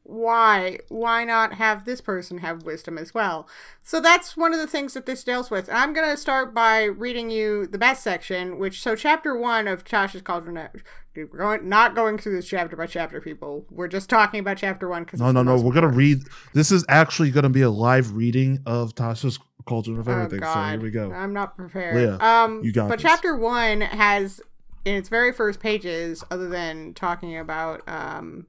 why 0.09 0.79
why 0.89 1.23
not 1.23 1.53
have 1.53 1.85
this 1.85 2.01
person 2.01 2.39
have 2.39 2.63
wisdom 2.63 2.97
as 2.97 3.13
well? 3.13 3.47
So 3.83 4.01
that's 4.01 4.35
one 4.35 4.53
of 4.53 4.59
the 4.59 4.67
things 4.67 4.93
that 4.93 5.05
this 5.05 5.23
deals 5.23 5.49
with. 5.49 5.67
And 5.69 5.77
i'm 5.77 5.93
going 5.93 6.09
to 6.09 6.17
start 6.17 6.53
by 6.53 6.83
reading 6.83 7.29
you 7.29 7.67
the 7.67 7.77
best 7.77 8.03
section 8.03 8.57
which 8.57 8.81
so 8.81 8.95
chapter 8.95 9.37
one 9.37 9.67
of 9.67 9.83
tasha's 9.83 10.21
cauldron 10.21 10.69
we're 11.15 11.37
going, 11.37 11.67
not 11.67 11.95
going 11.95 12.17
through 12.17 12.35
this 12.35 12.47
chapter 12.47 12.75
by 12.75 12.85
chapter 12.85 13.19
people. 13.19 13.65
We're 13.69 13.87
just 13.87 14.09
talking 14.09 14.39
about 14.39 14.57
chapter 14.57 14.87
one 14.87 15.03
because 15.03 15.19
no 15.19 15.31
no 15.31 15.43
no 15.43 15.59
we're 15.59 15.73
gonna 15.73 15.87
read 15.87 16.19
this 16.53 16.71
is 16.71 16.85
actually 16.87 17.31
gonna 17.31 17.49
be 17.49 17.61
a 17.61 17.69
live 17.69 18.13
reading 18.13 18.59
of 18.65 18.95
tasha's 18.95 19.39
cauldron 19.65 19.99
of 19.99 20.07
everything 20.07 20.43
oh, 20.43 20.53
so 20.53 20.63
here 20.63 20.79
we 20.79 20.91
go. 20.91 21.11
I'm 21.11 21.33
not 21.33 21.57
prepared. 21.57 21.95
Leah, 21.95 22.17
um 22.19 22.63
you 22.63 22.71
got 22.71 22.89
but 22.89 22.99
this. 22.99 23.09
chapter 23.09 23.35
one 23.35 23.81
has 23.81 24.41
in 24.85 24.95
its 24.95 25.09
very 25.09 25.33
first 25.33 25.59
pages 25.59 26.23
other 26.31 26.47
than 26.47 26.93
talking 26.93 27.37
about 27.37 27.87
um 27.87 28.47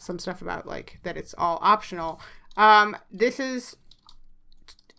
some 0.00 0.18
stuff 0.18 0.42
about 0.42 0.66
like 0.66 0.98
that 1.02 1.16
it's 1.16 1.34
all 1.36 1.58
optional. 1.62 2.20
Um, 2.56 2.96
this 3.10 3.38
is 3.38 3.76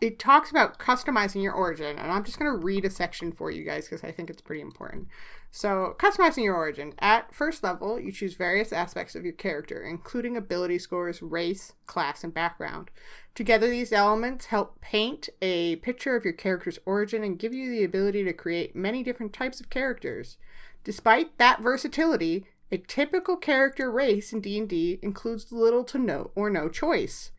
it 0.01 0.17
talks 0.17 0.49
about 0.49 0.79
customizing 0.79 1.43
your 1.43 1.53
origin, 1.53 1.99
and 1.99 2.11
I'm 2.11 2.23
just 2.23 2.39
gonna 2.39 2.55
read 2.55 2.85
a 2.85 2.89
section 2.89 3.31
for 3.31 3.51
you 3.51 3.63
guys 3.63 3.85
because 3.85 4.03
I 4.03 4.11
think 4.11 4.29
it's 4.29 4.41
pretty 4.41 4.61
important. 4.61 5.07
So, 5.53 5.95
customizing 5.99 6.45
your 6.45 6.55
origin. 6.55 6.93
At 6.99 7.35
first 7.35 7.61
level, 7.61 7.99
you 7.99 8.13
choose 8.13 8.35
various 8.35 8.71
aspects 8.71 9.15
of 9.15 9.25
your 9.25 9.33
character, 9.33 9.83
including 9.83 10.37
ability 10.37 10.79
scores, 10.79 11.21
race, 11.21 11.73
class, 11.85 12.23
and 12.23 12.33
background. 12.33 12.89
Together, 13.35 13.69
these 13.69 13.91
elements 13.91 14.45
help 14.45 14.79
paint 14.79 15.27
a 15.41 15.75
picture 15.77 16.15
of 16.15 16.23
your 16.23 16.33
character's 16.33 16.79
origin 16.85 17.21
and 17.21 17.37
give 17.37 17.53
you 17.53 17.69
the 17.69 17.83
ability 17.83 18.23
to 18.23 18.33
create 18.33 18.75
many 18.77 19.03
different 19.03 19.33
types 19.33 19.59
of 19.59 19.69
characters. 19.69 20.37
Despite 20.85 21.37
that 21.37 21.61
versatility, 21.61 22.47
a 22.71 22.77
typical 22.77 23.35
character 23.37 23.91
race 23.91 24.31
in 24.31 24.41
D&D 24.41 24.99
includes 25.01 25.51
little 25.51 25.83
to 25.85 25.97
no 25.97 26.31
or 26.35 26.49
no 26.49 26.69
choice, 26.69 27.31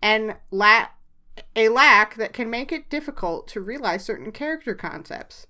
and 0.00 0.36
la- 0.50 0.88
a 1.54 1.68
lack 1.68 2.16
that 2.16 2.32
can 2.32 2.48
make 2.50 2.72
it 2.72 2.88
difficult 2.88 3.46
to 3.48 3.60
realize 3.60 4.04
certain 4.04 4.32
character 4.32 4.74
concepts. 4.74 5.46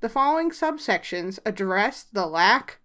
The 0.00 0.08
following 0.08 0.50
subsections 0.50 1.38
address 1.46 2.02
the 2.02 2.26
lack 2.26 2.80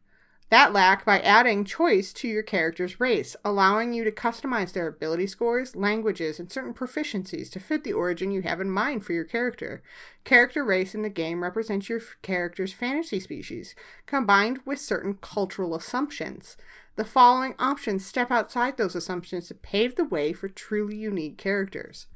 that 0.50 0.74
lack 0.74 1.06
by 1.06 1.20
adding 1.20 1.64
choice 1.64 2.12
to 2.14 2.28
your 2.28 2.42
character's 2.42 3.00
race, 3.00 3.36
allowing 3.46 3.94
you 3.94 4.04
to 4.04 4.12
customize 4.12 4.74
their 4.74 4.88
ability 4.88 5.28
scores, 5.28 5.76
languages, 5.76 6.40
and 6.40 6.52
certain 6.52 6.74
proficiencies 6.74 7.52
to 7.52 7.60
fit 7.60 7.84
the 7.84 7.94
origin 7.94 8.32
you 8.32 8.42
have 8.42 8.60
in 8.60 8.70
mind 8.70 9.06
for 9.06 9.14
your 9.14 9.26
character. 9.26 9.84
Character 10.24 10.66
race 10.66 10.96
in 10.96 11.04
the 11.04 11.10
game 11.10 11.44
represents 11.44 11.88
your 11.88 12.02
character's 12.24 12.74
fantasy 12.74 13.20
species, 13.20 13.76
combined 14.08 14.60
with 14.66 14.80
certain 14.80 15.20
cultural 15.22 15.76
assumptions. 15.76 16.58
The 16.96 17.06
following 17.06 17.54
options 17.60 18.06
step 18.06 18.32
outside 18.32 18.78
those 18.78 18.96
assumptions 18.96 19.48
to 19.48 19.54
pave 19.54 19.96
the 19.96 20.04
way 20.04 20.34
for 20.34 20.50
truly 20.50 20.98
unique 20.98 21.38
characters. 21.38 22.08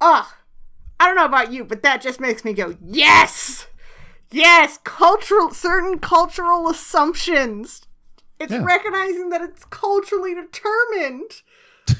Ugh! 0.00 0.26
I 1.00 1.06
don't 1.06 1.16
know 1.16 1.24
about 1.24 1.52
you, 1.52 1.64
but 1.64 1.82
that 1.82 2.00
just 2.00 2.20
makes 2.20 2.44
me 2.44 2.52
go, 2.52 2.76
yes! 2.80 3.66
Yes, 4.32 4.78
cultural 4.84 5.50
certain 5.50 5.98
cultural 5.98 6.68
assumptions. 6.68 7.82
It's 8.40 8.52
Yeah. 8.52 8.64
recognizing 8.64 9.28
that 9.30 9.40
it's 9.42 9.64
culturally 9.66 10.34
determined. 10.34 11.42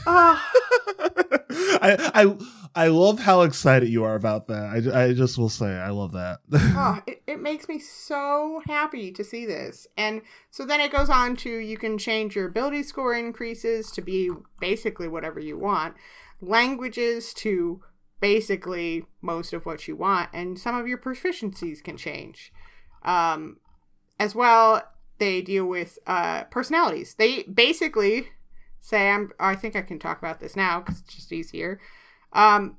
Ah, 0.07 0.51
I, 1.81 2.11
I 2.15 2.37
I 2.75 2.87
love 2.89 3.21
how 3.21 3.43
excited 3.43 3.89
you 3.89 4.05
are 4.05 4.15
about 4.15 4.49
that. 4.49 4.93
I, 4.95 5.05
I 5.05 5.13
just 5.13 5.37
will 5.39 5.49
say 5.51 5.67
I 5.67 5.91
love 5.91 6.13
that. 6.13 6.41
oh, 6.53 7.01
it, 7.07 7.23
it 7.27 7.41
makes 7.41 7.69
me 7.69 7.79
so 7.79 8.63
happy 8.67 9.13
to 9.13 9.23
see 9.23 9.45
this. 9.45 9.87
And 9.97 10.23
so 10.51 10.65
then 10.65 10.81
it 10.81 10.91
goes 10.93 11.11
on 11.11 11.37
to 11.37 11.51
you 11.51 11.77
can 11.77 11.99
change 11.99 12.35
your 12.35 12.47
ability 12.49 12.83
score 12.85 13.15
increases 13.15 13.91
to 13.93 14.01
be 14.03 14.31
basically 14.61 15.09
whatever 15.09 15.39
you 15.39 15.59
want, 15.59 15.95
languages 16.41 17.35
to 17.35 17.83
basically 18.23 19.05
most 19.21 19.53
of 19.53 19.67
what 19.67 19.87
you 19.87 19.97
want, 19.97 20.31
and 20.33 20.59
some 20.59 20.77
of 20.77 20.87
your 20.87 20.97
proficiencies 20.97 21.83
can 21.83 21.99
change. 21.99 22.53
Um, 23.03 23.59
as 24.19 24.35
well, 24.35 24.83
they 25.19 25.43
deal 25.43 25.67
with 25.67 25.99
uh, 26.07 26.45
personalities. 26.45 27.15
They 27.15 27.43
basically 27.43 28.29
say, 28.81 29.11
"I'm." 29.11 29.33
I 29.39 29.57
think 29.57 29.77
I 29.77 29.83
can 29.83 29.99
talk 29.99 30.19
about 30.19 30.41
this 30.41 30.57
now 30.57 30.81
because 30.81 31.01
it's 31.01 31.15
just 31.15 31.33
easier. 31.33 31.81
Um, 32.33 32.79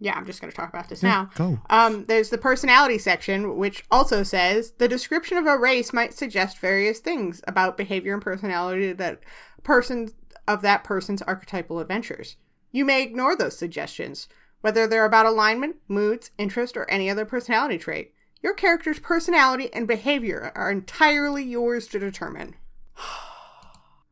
yeah, 0.00 0.14
I'm 0.16 0.26
just 0.26 0.40
going 0.40 0.50
to 0.50 0.56
talk 0.56 0.68
about 0.68 0.88
this 0.88 1.04
now. 1.04 1.30
Go. 1.36 1.60
Um, 1.70 2.06
there's 2.06 2.30
the 2.30 2.38
personality 2.38 2.98
section, 2.98 3.56
which 3.56 3.84
also 3.88 4.24
says 4.24 4.72
the 4.78 4.88
description 4.88 5.38
of 5.38 5.46
a 5.46 5.56
race 5.56 5.92
might 5.92 6.12
suggest 6.12 6.58
various 6.58 6.98
things 6.98 7.40
about 7.46 7.76
behavior 7.76 8.12
and 8.12 8.20
personality 8.22 8.92
that 8.92 9.20
person 9.62 10.08
of 10.48 10.60
that 10.62 10.82
person's 10.82 11.22
archetypal 11.22 11.78
adventures. 11.78 12.36
You 12.72 12.84
may 12.84 13.02
ignore 13.02 13.36
those 13.36 13.56
suggestions, 13.56 14.28
whether 14.62 14.86
they're 14.86 15.04
about 15.04 15.26
alignment, 15.26 15.76
moods, 15.88 16.30
interest, 16.38 16.76
or 16.76 16.90
any 16.90 17.08
other 17.10 17.24
personality 17.24 17.78
trait. 17.78 18.12
Your 18.42 18.54
character's 18.54 18.98
personality 18.98 19.72
and 19.72 19.86
behavior 19.86 20.50
are 20.56 20.70
entirely 20.70 21.44
yours 21.44 21.86
to 21.88 21.98
determine. 21.98 22.56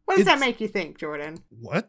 What 0.04 0.16
does 0.16 0.26
that 0.26 0.40
make 0.40 0.60
you 0.60 0.66
think, 0.66 0.98
Jordan? 0.98 1.38
What? 1.50 1.88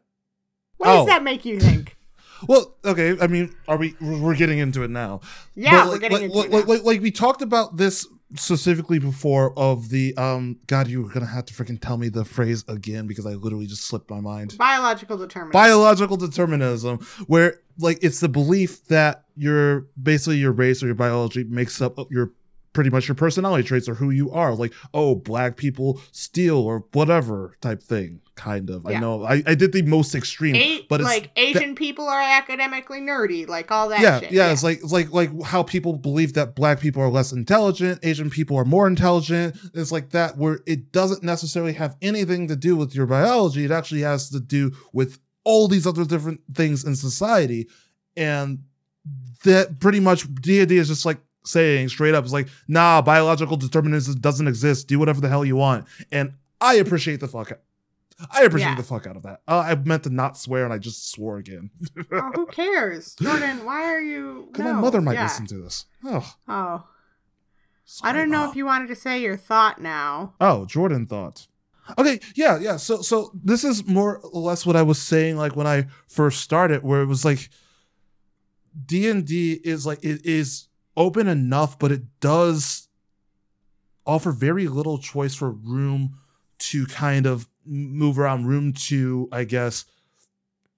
What 0.77 0.85
does 0.87 1.01
Oh. 1.01 1.05
that 1.07 1.23
make 1.23 1.43
you 1.45 1.59
think? 1.59 1.97
Well, 2.47 2.75
okay. 2.83 3.15
I 3.21 3.27
mean, 3.27 3.55
are 3.67 3.77
we? 3.77 3.95
We're 4.01 4.35
getting 4.35 4.57
into 4.57 4.81
it 4.81 4.89
now. 4.89 5.21
Yeah, 5.53 5.83
But, 5.83 5.89
we're 5.91 5.99
getting 5.99 6.17
like, 6.17 6.23
into 6.23 6.37
like, 6.37 6.45
it 6.47 6.51
now. 6.51 6.57
like, 6.57 6.67
like, 6.67 6.83
like 6.83 7.01
we 7.01 7.11
talked 7.11 7.43
about 7.43 7.77
this 7.77 8.07
specifically 8.35 8.99
before 8.99 9.57
of 9.57 9.89
the 9.89 10.15
um. 10.17 10.57
God, 10.67 10.87
you 10.87 11.01
were 11.03 11.09
gonna 11.09 11.25
have 11.25 11.45
to 11.45 11.53
freaking 11.53 11.79
tell 11.79 11.97
me 11.97 12.09
the 12.09 12.25
phrase 12.25 12.63
again 12.67 13.07
because 13.07 13.25
I 13.25 13.31
literally 13.31 13.67
just 13.67 13.85
slipped 13.85 14.09
my 14.09 14.19
mind. 14.19 14.57
Biological 14.57 15.17
determinism 15.17 15.51
Biological 15.51 16.17
determinism, 16.17 16.99
where 17.27 17.59
like 17.79 17.99
it's 18.01 18.19
the 18.19 18.29
belief 18.29 18.85
that 18.87 19.25
your 19.35 19.87
basically 20.01 20.37
your 20.37 20.51
race 20.51 20.83
or 20.83 20.87
your 20.87 20.95
biology 20.95 21.43
makes 21.43 21.81
up 21.81 21.97
your 22.09 22.31
pretty 22.73 22.89
much 22.89 23.07
your 23.07 23.15
personality 23.15 23.63
traits 23.67 23.89
or 23.89 23.95
who 23.95 24.09
you 24.09 24.31
are. 24.31 24.55
Like, 24.55 24.73
oh, 24.93 25.15
black 25.15 25.57
people 25.57 26.01
steal 26.11 26.57
or 26.57 26.85
whatever 26.93 27.55
type 27.61 27.83
thing. 27.83 28.21
Kind 28.35 28.69
of. 28.69 28.87
I 28.87 28.97
know. 28.97 29.23
I, 29.23 29.43
I 29.45 29.55
did 29.55 29.71
the 29.71 29.81
most 29.83 30.15
extreme, 30.15 30.55
A- 30.55 30.85
but 30.89 31.01
it's 31.01 31.09
like 31.09 31.31
Asian 31.35 31.75
people 31.75 32.07
are 32.07 32.21
academically 32.21 32.99
nerdy, 33.01 33.47
like 33.47 33.71
all 33.71 33.89
that 33.89 33.99
yeah, 33.99 34.19
shit. 34.19 34.31
yeah, 34.31 34.51
It's 34.51 34.63
like 34.63 34.79
it's 34.79 34.91
like 34.91 35.11
like 35.11 35.29
how 35.43 35.63
people 35.63 35.93
believe 35.93 36.33
that 36.33 36.55
black 36.55 36.79
people 36.79 37.03
are 37.03 37.09
less 37.09 37.31
intelligent, 37.31 37.99
Asian 38.03 38.29
people 38.29 38.57
are 38.57 38.65
more 38.65 38.87
intelligent. 38.87 39.57
It's 39.73 39.91
like 39.91 40.11
that 40.11 40.37
where 40.37 40.61
it 40.65 40.91
doesn't 40.91 41.23
necessarily 41.23 41.73
have 41.73 41.97
anything 42.01 42.47
to 42.47 42.55
do 42.55 42.75
with 42.75 42.95
your 42.95 43.05
biology. 43.05 43.65
It 43.65 43.71
actually 43.71 44.01
has 44.01 44.29
to 44.29 44.39
do 44.39 44.71
with 44.93 45.19
all 45.43 45.67
these 45.67 45.85
other 45.85 46.05
different 46.05 46.39
things 46.55 46.83
in 46.83 46.95
society, 46.95 47.67
and 48.15 48.59
that 49.43 49.79
pretty 49.79 49.99
much 49.99 50.33
D&D 50.35 50.77
is 50.77 50.87
just 50.87 51.05
like 51.05 51.19
saying 51.43 51.89
straight 51.89 52.13
up, 52.13 52.23
it's 52.23 52.33
like, 52.33 52.47
nah, 52.67 53.01
biological 53.01 53.57
determinism 53.57 54.19
doesn't 54.19 54.47
exist. 54.47 54.87
Do 54.87 54.99
whatever 54.99 55.21
the 55.21 55.29
hell 55.29 55.43
you 55.45 55.55
want, 55.55 55.85
and 56.11 56.33
I 56.59 56.75
appreciate 56.75 57.19
the 57.19 57.27
fuck. 57.27 57.51
I 58.31 58.43
appreciate 58.43 58.69
Yeah. 58.69 58.75
the 58.75 58.83
fuck 58.83 59.07
out 59.07 59.17
of 59.17 59.23
that. 59.23 59.41
Uh, 59.47 59.59
I 59.65 59.73
meant 59.75 60.03
to 60.03 60.11
not 60.11 60.37
swear, 60.37 60.63
and 60.63 60.71
I 60.71 60.77
just 60.77 61.09
swore 61.11 61.37
again. 61.37 61.71
oh, 62.11 62.31
who 62.35 62.45
cares, 62.51 63.15
Jordan? 63.15 63.65
Why 63.65 63.83
are 63.85 63.99
you? 64.01 64.47
Because 64.51 64.65
no, 64.65 64.73
my 64.73 64.81
mother 64.81 65.01
might 65.01 65.13
yeah. 65.13 65.23
listen 65.23 65.47
to 65.47 65.57
this. 65.57 65.85
Oh, 66.05 66.35
Oh, 66.47 66.83
I 68.03 68.13
don't 68.13 68.29
know 68.29 68.41
Mom. 68.41 68.49
if 68.51 68.55
you 68.55 68.65
wanted 68.65 68.87
to 68.89 68.95
say 68.95 69.19
your 69.19 69.35
thought 69.37 69.81
now. 69.81 70.35
Oh, 70.39 70.65
Jordan 70.65 71.07
thought. 71.07 71.47
Okay, 71.97 72.19
yeah, 72.35 72.59
yeah. 72.59 72.77
So, 72.77 73.01
so 73.01 73.31
this 73.33 73.63
is 73.63 73.85
more 73.87 74.19
or 74.19 74.39
less 74.41 74.65
what 74.67 74.75
I 74.75 74.83
was 74.83 75.01
saying, 75.01 75.35
like 75.37 75.55
when 75.55 75.65
I 75.67 75.87
first 76.07 76.41
started, 76.41 76.83
where 76.83 77.01
it 77.01 77.07
was 77.07 77.25
like 77.25 77.49
D 78.85 79.09
and 79.09 79.25
D 79.25 79.59
is 79.63 79.85
like 79.85 80.03
it 80.03 80.25
is 80.25 80.67
open 80.95 81.27
enough, 81.27 81.79
but 81.79 81.91
it 81.91 82.03
does 82.19 82.87
offer 84.05 84.31
very 84.31 84.67
little 84.67 84.97
choice 84.97 85.35
for 85.35 85.51
room 85.51 86.17
to 86.59 86.85
kind 86.87 87.25
of 87.25 87.47
move 87.65 88.19
around, 88.19 88.45
room 88.45 88.73
to, 88.73 89.27
I 89.31 89.43
guess, 89.43 89.85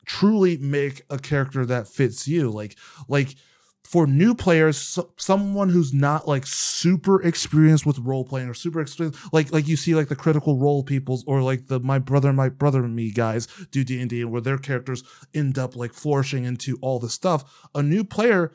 truly 0.05 0.57
make 0.57 1.03
a 1.09 1.17
character 1.17 1.65
that 1.65 1.87
fits 1.87 2.27
you. 2.27 2.49
Like, 2.49 2.75
like 3.07 3.35
for 3.83 4.07
new 4.07 4.33
players, 4.33 4.77
so, 4.77 5.11
someone 5.17 5.69
who's 5.69 5.93
not 5.93 6.27
like 6.27 6.45
super 6.45 7.21
experienced 7.21 7.85
with 7.85 7.99
role 7.99 8.23
playing 8.23 8.49
or 8.49 8.53
super 8.53 8.81
experienced, 8.81 9.19
like 9.33 9.51
like 9.51 9.67
you 9.67 9.75
see 9.75 9.93
like 9.93 10.07
the 10.07 10.15
critical 10.15 10.57
role 10.57 10.83
peoples 10.83 11.23
or 11.27 11.41
like 11.41 11.67
the 11.67 11.79
my 11.79 11.99
brother, 11.99 12.31
my 12.31 12.49
brother 12.49 12.83
and 12.83 12.95
me 12.95 13.11
guys 13.11 13.47
do 13.71 13.83
D 13.83 13.99
and 13.99 14.09
D, 14.09 14.23
where 14.23 14.41
their 14.41 14.57
characters 14.57 15.03
end 15.33 15.57
up 15.57 15.75
like 15.75 15.93
flourishing 15.93 16.45
into 16.45 16.77
all 16.81 16.99
the 16.99 17.09
stuff. 17.09 17.67
A 17.75 17.83
new 17.83 18.03
player 18.03 18.51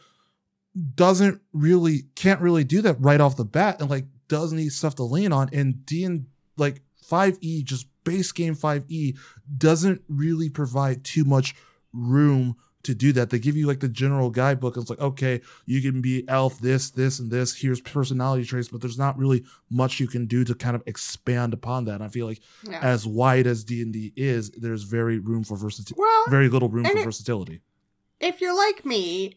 doesn't 0.95 1.41
really 1.53 2.05
can't 2.15 2.41
really 2.41 2.65
do 2.65 2.81
that 2.83 3.01
right 3.01 3.21
off 3.21 3.37
the 3.37 3.45
bat, 3.45 3.81
and 3.81 3.91
like 3.91 4.07
does 4.29 4.53
need 4.53 4.73
stuff 4.73 4.95
to 4.97 5.03
lean 5.03 5.33
on. 5.33 5.49
And 5.53 5.85
D 5.87 6.05
and 6.05 6.27
like 6.57 6.83
five 7.03 7.39
E 7.41 7.63
just 7.63 7.87
base 8.05 8.33
game 8.33 8.55
five 8.55 8.85
E 8.89 9.15
doesn't 9.57 10.03
really 10.09 10.49
provide 10.51 11.05
too 11.05 11.25
much 11.25 11.55
room 11.93 12.57
to 12.85 12.95
do 12.95 13.13
that. 13.13 13.31
They 13.31 13.39
give 13.39 13.57
you 13.57 13.67
like 13.67 13.81
the 13.81 13.89
general 13.89 14.31
guidebook. 14.31 14.77
It's 14.77 14.89
like, 14.89 15.01
okay, 15.01 15.41
you 15.67 15.83
can 15.83 16.01
be 16.01 16.27
elf, 16.29 16.61
this, 16.61 16.91
this, 16.91 17.19
and 17.19 17.31
this. 17.31 17.57
Here's 17.57 17.81
personality 17.81 18.45
traits, 18.45 18.69
but 18.69 18.81
there's 18.81 18.97
not 18.99 19.19
really 19.19 19.45
much 19.69 19.99
you 19.99 20.07
can 20.07 20.27
do 20.27 20.45
to 20.45 20.55
kind 20.55 20.77
of 20.77 20.83
expand 20.87 21.53
upon 21.55 21.87
that. 21.87 21.97
And 21.97 22.05
I 22.05 22.09
feel 22.09 22.27
like 22.27 22.41
Yeah. 22.69 22.79
as 22.81 23.05
wide 23.07 23.47
as 23.47 23.65
D 23.65 23.83
and 23.83 23.93
D 23.93 24.13
is, 24.17 24.51
there's 24.53 24.85
very 24.85 25.19
room 25.19 25.43
for 25.45 25.57
versatility. 25.57 26.01
well, 26.01 26.25
Very 26.29 26.49
little 26.49 26.69
room 26.69 26.85
for 26.85 26.97
it- 26.99 27.05
versatility. 27.05 27.63
if 28.21 28.41
you're 28.41 28.57
like 28.57 28.87
me, 28.87 29.35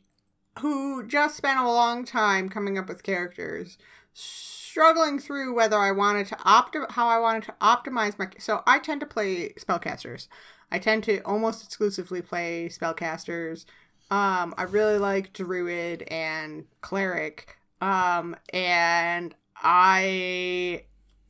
who 0.61 1.05
just 1.05 1.35
spent 1.37 1.59
a 1.59 1.67
long 1.67 2.05
time 2.05 2.49
coming 2.49 2.77
up 2.77 2.87
with 2.87 3.03
characters, 3.03 3.77
struggling 4.13 5.19
through 5.19 5.53
whether 5.53 5.77
I 5.77 5.91
wanted 5.91 6.27
to 6.27 6.37
opt 6.43 6.77
how 6.91 7.07
I 7.07 7.19
wanted 7.19 7.43
to 7.43 7.55
optimize 7.61 8.17
my 8.17 8.29
so 8.39 8.63
I 8.65 8.79
tend 8.79 9.01
to 9.01 9.05
play 9.05 9.53
spellcasters. 9.53 10.27
I 10.71 10.79
tend 10.79 11.03
to 11.05 11.19
almost 11.21 11.65
exclusively 11.65 12.21
play 12.21 12.69
spellcasters. 12.69 13.65
Um, 14.09 14.53
I 14.57 14.63
really 14.63 14.97
like 14.97 15.33
druid 15.33 16.03
and 16.03 16.65
cleric. 16.81 17.57
Um, 17.81 18.35
and 18.53 19.35
I 19.55 20.83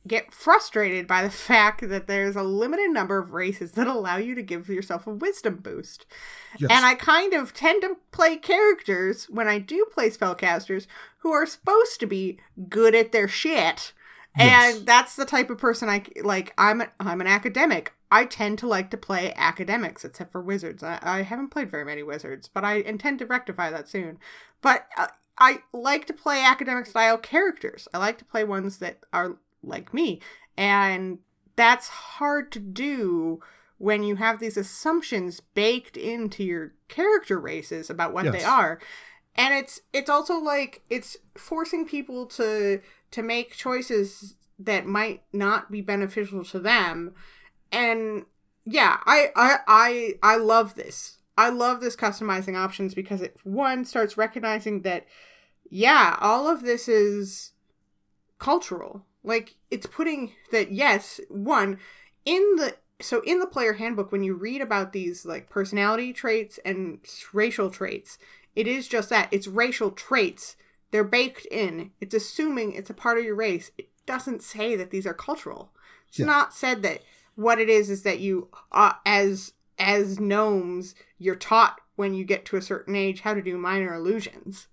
get 0.06 0.32
frustrated 0.32 1.06
by 1.06 1.22
the 1.22 1.30
fact 1.30 1.88
that 1.88 2.06
there's 2.06 2.36
a 2.36 2.42
limited 2.42 2.90
number 2.90 3.18
of 3.18 3.32
races 3.32 3.72
that 3.72 3.86
allow 3.86 4.16
you 4.16 4.34
to 4.34 4.42
give 4.42 4.68
yourself 4.68 5.06
a 5.06 5.10
wisdom 5.10 5.56
boost. 5.56 6.06
Yes. 6.58 6.70
And 6.70 6.84
I 6.84 6.94
kind 6.94 7.32
of 7.32 7.54
tend 7.54 7.82
to 7.82 7.96
play 8.10 8.36
characters 8.36 9.26
when 9.26 9.48
I 9.48 9.58
do 9.58 9.86
play 9.92 10.10
spellcasters 10.10 10.86
who 11.18 11.32
are 11.32 11.46
supposed 11.46 12.00
to 12.00 12.06
be 12.06 12.38
good 12.68 12.94
at 12.94 13.12
their 13.12 13.28
shit. 13.28 13.92
Yes. 14.36 14.76
And 14.76 14.86
that's 14.86 15.14
the 15.14 15.26
type 15.26 15.50
of 15.50 15.58
person 15.58 15.88
I 15.88 16.04
like. 16.22 16.54
I'm 16.56 16.80
a, 16.80 16.88
I'm 16.98 17.20
an 17.20 17.26
academic. 17.26 17.92
I 18.10 18.24
tend 18.24 18.58
to 18.58 18.66
like 18.66 18.90
to 18.90 18.96
play 18.96 19.32
academics, 19.36 20.04
except 20.04 20.32
for 20.32 20.42
wizards. 20.42 20.82
I, 20.82 20.98
I 21.02 21.22
haven't 21.22 21.48
played 21.48 21.70
very 21.70 21.84
many 21.84 22.02
wizards, 22.02 22.48
but 22.48 22.64
I 22.64 22.76
intend 22.76 23.18
to 23.20 23.26
rectify 23.26 23.70
that 23.70 23.88
soon. 23.88 24.18
But 24.60 24.86
uh, 24.96 25.08
I 25.38 25.62
like 25.72 26.06
to 26.06 26.12
play 26.12 26.42
academic 26.42 26.86
style 26.86 27.18
characters. 27.18 27.88
I 27.92 27.98
like 27.98 28.18
to 28.18 28.24
play 28.24 28.44
ones 28.44 28.78
that 28.78 28.98
are 29.12 29.36
like 29.62 29.92
me, 29.94 30.20
and 30.56 31.18
that's 31.56 31.88
hard 31.88 32.52
to 32.52 32.58
do 32.58 33.40
when 33.78 34.04
you 34.04 34.14
have 34.14 34.38
these 34.38 34.56
assumptions 34.56 35.40
baked 35.40 35.96
into 35.96 36.44
your 36.44 36.72
character 36.86 37.38
races 37.38 37.90
about 37.90 38.12
what 38.12 38.30
they 38.30 38.44
are. 38.44 38.78
And 39.34 39.54
it's 39.54 39.80
it's 39.92 40.08
also 40.08 40.38
like 40.38 40.82
it's 40.88 41.16
forcing 41.34 41.86
people 41.86 42.26
to 42.26 42.80
to 43.10 43.22
make 43.22 43.56
choices 43.56 44.36
that 44.60 44.86
might 44.86 45.22
not 45.32 45.70
be 45.70 45.80
beneficial 45.80 46.44
to 46.44 46.60
them. 46.60 47.14
And 47.72 48.24
yeah 48.64 48.98
i 49.06 49.30
i 49.34 49.56
i, 49.66 50.14
I 50.22 50.36
love 50.36 50.76
this. 50.76 51.18
I 51.36 51.48
love 51.48 51.80
this 51.80 51.96
customizing 51.96 52.56
options 52.56 52.94
because 52.94 53.20
it 53.20 53.36
one 53.42 53.84
starts 53.84 54.16
recognizing 54.16 54.82
that 54.82 55.06
yeah 55.70 56.16
all 56.20 56.46
of 56.46 56.62
this 56.62 56.86
is 56.86 57.52
cultural 58.38 59.06
like 59.24 59.54
it's 59.70 59.86
putting 59.86 60.32
that 60.50 60.72
yes 60.72 61.20
one 61.28 61.78
in 62.24 62.56
the 62.56 62.76
so 63.00 63.20
in 63.22 63.40
the 63.40 63.46
player 63.46 63.74
handbook 63.74 64.12
when 64.12 64.22
you 64.22 64.34
read 64.34 64.60
about 64.60 64.92
these 64.92 65.24
like 65.26 65.50
personality 65.50 66.12
traits 66.12 66.58
and 66.64 67.00
racial 67.32 67.70
traits 67.70 68.18
it 68.54 68.66
is 68.66 68.88
just 68.88 69.08
that 69.10 69.28
it's 69.30 69.46
racial 69.46 69.90
traits. 69.90 70.56
They're 70.90 71.04
baked 71.04 71.46
in. 71.46 71.92
It's 72.00 72.14
assuming 72.14 72.72
it's 72.72 72.90
a 72.90 72.94
part 72.94 73.18
of 73.18 73.24
your 73.24 73.34
race. 73.34 73.70
It 73.78 73.88
doesn't 74.06 74.42
say 74.42 74.76
that 74.76 74.90
these 74.90 75.06
are 75.06 75.14
cultural. 75.14 75.72
It's 76.08 76.18
Yeah. 76.18 76.26
not 76.26 76.52
said 76.52 76.82
that 76.82 77.02
what 77.34 77.58
it 77.58 77.70
is 77.70 77.88
is 77.88 78.02
that 78.02 78.20
you 78.20 78.48
uh, 78.72 78.94
as 79.06 79.54
as 79.78 80.20
gnomes 80.20 80.94
you're 81.18 81.34
taught 81.34 81.80
when 81.96 82.12
you 82.12 82.24
get 82.24 82.44
to 82.44 82.56
a 82.56 82.62
certain 82.62 82.94
age 82.94 83.20
how 83.22 83.32
to 83.32 83.40
do 83.40 83.56
minor 83.56 83.94
illusions 83.94 84.68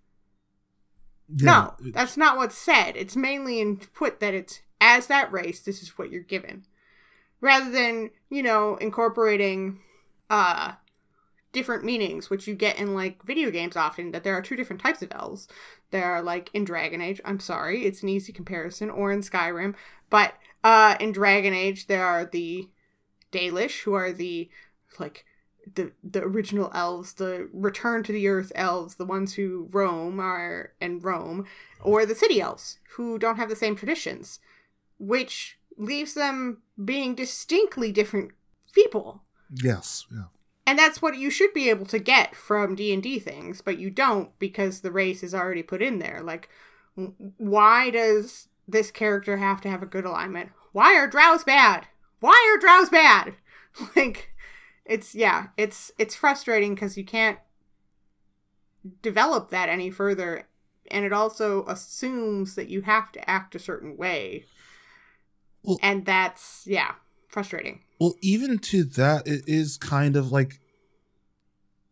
Yeah, 1.35 1.71
no, 1.81 1.91
that's 1.91 2.17
not 2.17 2.37
what's 2.37 2.57
said. 2.57 2.95
It's 2.95 3.15
mainly 3.15 3.59
in 3.59 3.77
put 3.77 4.19
that 4.19 4.33
it's 4.33 4.61
as 4.81 5.07
that 5.07 5.31
race, 5.31 5.59
this 5.59 5.81
is 5.81 5.97
what 5.97 6.09
you're 6.09 6.21
given. 6.23 6.65
Rather 7.41 7.69
than, 7.69 8.11
you 8.29 8.43
know, 8.43 8.75
incorporating 8.77 9.79
uh 10.29 10.73
different 11.51 11.83
meanings, 11.83 12.29
which 12.29 12.47
you 12.47 12.53
get 12.53 12.77
in 12.79 12.93
like 12.93 13.23
video 13.23 13.49
games 13.49 13.75
often, 13.75 14.11
that 14.11 14.23
there 14.23 14.35
are 14.35 14.41
two 14.41 14.55
different 14.55 14.81
types 14.81 15.01
of 15.01 15.11
elves. 15.11 15.47
There 15.91 16.05
are 16.05 16.21
like 16.21 16.49
in 16.53 16.63
Dragon 16.63 17.01
Age, 17.01 17.21
I'm 17.25 17.39
sorry, 17.39 17.85
it's 17.85 18.03
an 18.03 18.09
easy 18.09 18.31
comparison, 18.31 18.89
or 18.89 19.11
in 19.11 19.21
Skyrim, 19.21 19.75
but 20.09 20.33
uh 20.63 20.95
in 20.99 21.11
Dragon 21.11 21.53
Age 21.53 21.87
there 21.87 22.05
are 22.05 22.25
the 22.25 22.69
Dalish, 23.31 23.81
who 23.83 23.93
are 23.93 24.11
the 24.11 24.49
like 24.97 25.25
the 25.75 25.91
the 26.03 26.21
original 26.23 26.71
elves, 26.73 27.13
the 27.13 27.49
return 27.53 28.03
to 28.03 28.11
the 28.11 28.27
earth 28.27 28.51
elves, 28.55 28.95
the 28.95 29.05
ones 29.05 29.35
who 29.35 29.67
roam 29.71 30.19
are 30.19 30.73
and 30.79 31.03
roam, 31.03 31.45
or 31.81 32.05
the 32.05 32.15
city 32.15 32.41
elves 32.41 32.79
who 32.95 33.17
don't 33.17 33.37
have 33.37 33.49
the 33.49 33.55
same 33.55 33.75
traditions, 33.75 34.39
which 34.97 35.57
leaves 35.77 36.13
them 36.13 36.61
being 36.83 37.15
distinctly 37.15 37.91
different 37.91 38.31
people. 38.73 39.23
yes, 39.53 40.05
yeah. 40.11 40.25
And 40.65 40.77
that's 40.77 41.01
what 41.01 41.17
you 41.17 41.31
should 41.31 41.51
be 41.51 41.67
able 41.67 41.87
to 41.87 41.97
get 41.97 42.35
from 42.35 42.75
D&D 42.75 43.17
things, 43.17 43.59
but 43.59 43.79
you 43.79 43.89
don't 43.89 44.37
because 44.37 44.81
the 44.81 44.91
race 44.91 45.23
is 45.23 45.33
already 45.33 45.63
put 45.63 45.81
in 45.81 45.97
there. 45.97 46.21
Like 46.21 46.47
why 47.37 47.89
does 47.89 48.47
this 48.67 48.91
character 48.91 49.37
have 49.37 49.61
to 49.61 49.69
have 49.69 49.81
a 49.81 49.87
good 49.87 50.05
alignment? 50.05 50.51
Why 50.71 50.95
are 50.95 51.07
drows 51.07 51.43
bad? 51.43 51.87
Why 52.19 52.53
are 52.53 52.59
drows 52.59 52.89
bad? 52.89 53.35
like 53.95 54.31
it's 54.89 55.15
yeah, 55.15 55.47
it's 55.55 55.91
it's 55.97 56.15
frustrating 56.15 56.75
cuz 56.75 56.97
you 56.97 57.05
can't 57.05 57.39
develop 59.01 59.49
that 59.51 59.69
any 59.69 59.91
further 59.91 60.47
and 60.91 61.05
it 61.05 61.13
also 61.13 61.65
assumes 61.65 62.55
that 62.55 62.69
you 62.69 62.81
have 62.81 63.11
to 63.11 63.29
act 63.29 63.55
a 63.55 63.59
certain 63.59 63.95
way. 63.95 64.45
Well, 65.63 65.79
and 65.81 66.05
that's 66.05 66.63
yeah, 66.65 66.95
frustrating. 67.27 67.81
Well, 67.99 68.15
even 68.21 68.59
to 68.59 68.83
that 68.83 69.27
it 69.27 69.43
is 69.47 69.77
kind 69.77 70.15
of 70.15 70.31
like 70.31 70.59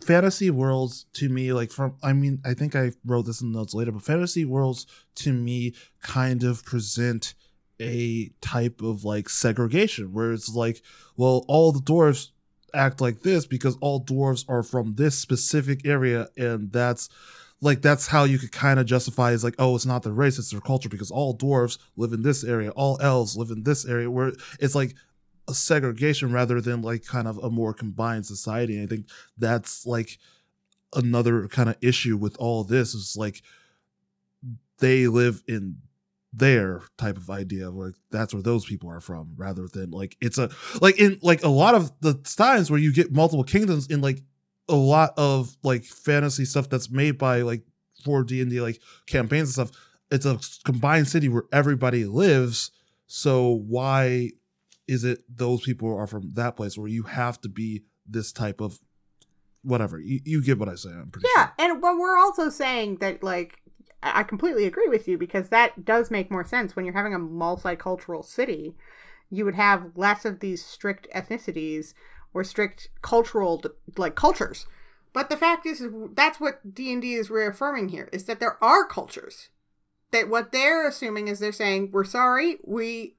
fantasy 0.01 0.49
worlds 0.49 1.05
to 1.11 1.27
me 1.27 1.51
like 1.51 1.71
from 1.71 1.95
i 2.03 2.13
mean 2.13 2.39
i 2.45 2.53
think 2.53 2.75
i 2.75 2.91
wrote 3.03 3.25
this 3.25 3.41
in 3.41 3.51
the 3.51 3.57
notes 3.57 3.73
later 3.73 3.91
but 3.91 4.03
fantasy 4.03 4.45
worlds 4.45 4.85
to 5.15 5.33
me 5.33 5.73
kind 6.03 6.43
of 6.43 6.63
present 6.63 7.33
a 7.81 8.29
type 8.39 8.81
of 8.81 9.03
like 9.03 9.27
segregation 9.27 10.13
where 10.13 10.31
it's 10.31 10.53
like 10.53 10.83
well 11.15 11.43
all 11.47 11.71
the 11.71 11.79
dwarves 11.79 12.29
act 12.73 13.01
like 13.01 13.21
this 13.21 13.45
because 13.45 13.77
all 13.81 14.03
dwarves 14.03 14.45
are 14.49 14.63
from 14.63 14.95
this 14.95 15.17
specific 15.17 15.85
area 15.85 16.27
and 16.37 16.71
that's 16.71 17.09
like 17.61 17.81
that's 17.81 18.07
how 18.07 18.23
you 18.23 18.37
could 18.37 18.51
kind 18.51 18.79
of 18.79 18.85
justify 18.85 19.31
is 19.31 19.43
like 19.43 19.55
oh 19.57 19.75
it's 19.75 19.85
not 19.85 20.03
their 20.03 20.13
race 20.13 20.37
it's 20.37 20.51
their 20.51 20.61
culture 20.61 20.89
because 20.89 21.09
all 21.09 21.35
dwarves 21.35 21.77
live 21.95 22.13
in 22.13 22.21
this 22.21 22.43
area 22.43 22.69
all 22.71 22.99
elves 23.01 23.35
live 23.37 23.49
in 23.49 23.63
this 23.63 23.85
area 23.85 24.11
where 24.11 24.33
it's 24.59 24.75
like 24.75 24.93
a 25.47 25.53
segregation 25.53 26.31
rather 26.31 26.59
than 26.59 26.81
like 26.81 27.05
kind 27.05 27.27
of 27.27 27.37
a 27.37 27.49
more 27.49 27.73
combined 27.73 28.25
society. 28.25 28.75
And 28.75 28.83
I 28.83 28.87
think 28.87 29.07
that's 29.37 29.85
like 29.85 30.19
another 30.93 31.47
kind 31.47 31.69
of 31.69 31.77
issue 31.81 32.17
with 32.17 32.35
all 32.37 32.63
this 32.63 32.93
is 32.93 33.15
like 33.17 33.41
they 34.79 35.07
live 35.07 35.43
in 35.47 35.77
their 36.33 36.81
type 36.97 37.17
of 37.17 37.29
idea 37.29 37.71
where 37.71 37.93
that's 38.11 38.33
where 38.33 38.43
those 38.43 38.65
people 38.65 38.89
are 38.89 38.99
from 38.99 39.33
rather 39.37 39.67
than 39.67 39.91
like 39.91 40.17
it's 40.21 40.37
a 40.37 40.49
like 40.81 40.99
in 40.99 41.17
like 41.21 41.43
a 41.43 41.49
lot 41.49 41.73
of 41.73 41.91
the 42.01 42.13
times 42.13 42.69
where 42.69 42.79
you 42.79 42.93
get 42.93 43.11
multiple 43.11 43.43
kingdoms 43.43 43.87
in 43.87 44.01
like 44.01 44.21
a 44.69 44.75
lot 44.75 45.13
of 45.17 45.55
like 45.63 45.83
fantasy 45.83 46.43
stuff 46.43 46.69
that's 46.69 46.89
made 46.89 47.17
by 47.17 47.41
like 47.41 47.63
for 48.03 48.23
D&D 48.23 48.59
like 48.59 48.79
campaigns 49.07 49.57
and 49.57 49.67
stuff 49.67 49.87
it's 50.11 50.25
a 50.25 50.39
combined 50.63 51.07
city 51.07 51.29
where 51.29 51.45
everybody 51.51 52.05
lives 52.05 52.71
so 53.07 53.63
why 53.67 54.29
is 54.87 55.03
it 55.03 55.23
those 55.33 55.61
people 55.61 55.95
are 55.95 56.07
from 56.07 56.31
that 56.33 56.55
place 56.55 56.77
where 56.77 56.89
you 56.89 57.03
have 57.03 57.39
to 57.41 57.49
be 57.49 57.83
this 58.05 58.31
type 58.31 58.61
of 58.61 58.79
whatever 59.63 59.99
you, 59.99 60.19
you 60.25 60.43
get 60.43 60.59
what 60.59 60.69
i 60.69 60.75
say 60.75 60.89
i'm 60.89 61.09
pretty 61.09 61.27
yeah 61.35 61.45
sure. 61.45 61.71
and 61.71 61.81
but 61.81 61.97
we're 61.97 62.17
also 62.17 62.49
saying 62.49 62.97
that 62.97 63.23
like 63.23 63.59
i 64.03 64.23
completely 64.23 64.65
agree 64.65 64.87
with 64.87 65.07
you 65.07 65.17
because 65.17 65.49
that 65.49 65.85
does 65.85 66.11
make 66.11 66.31
more 66.31 66.45
sense 66.45 66.75
when 66.75 66.85
you're 66.85 66.93
having 66.93 67.13
a 67.13 67.19
multicultural 67.19 68.23
city 68.23 68.75
you 69.29 69.43
would 69.43 69.55
have 69.55 69.91
less 69.95 70.25
of 70.25 70.39
these 70.39 70.63
strict 70.63 71.07
ethnicities 71.13 71.93
or 72.33 72.43
strict 72.43 72.89
cultural 73.01 73.63
like 73.97 74.15
cultures 74.15 74.67
but 75.13 75.29
the 75.29 75.37
fact 75.37 75.65
is 75.65 75.87
that's 76.13 76.39
what 76.39 76.73
d&d 76.73 77.13
is 77.13 77.29
reaffirming 77.29 77.89
here 77.89 78.09
is 78.11 78.25
that 78.25 78.39
there 78.39 78.61
are 78.63 78.85
cultures 78.85 79.49
that 80.11 80.29
what 80.29 80.51
they're 80.51 80.87
assuming 80.87 81.27
is 81.27 81.39
they're 81.39 81.51
saying 81.51 81.89
we're 81.91 82.03
sorry 82.03 82.57
we 82.63 83.17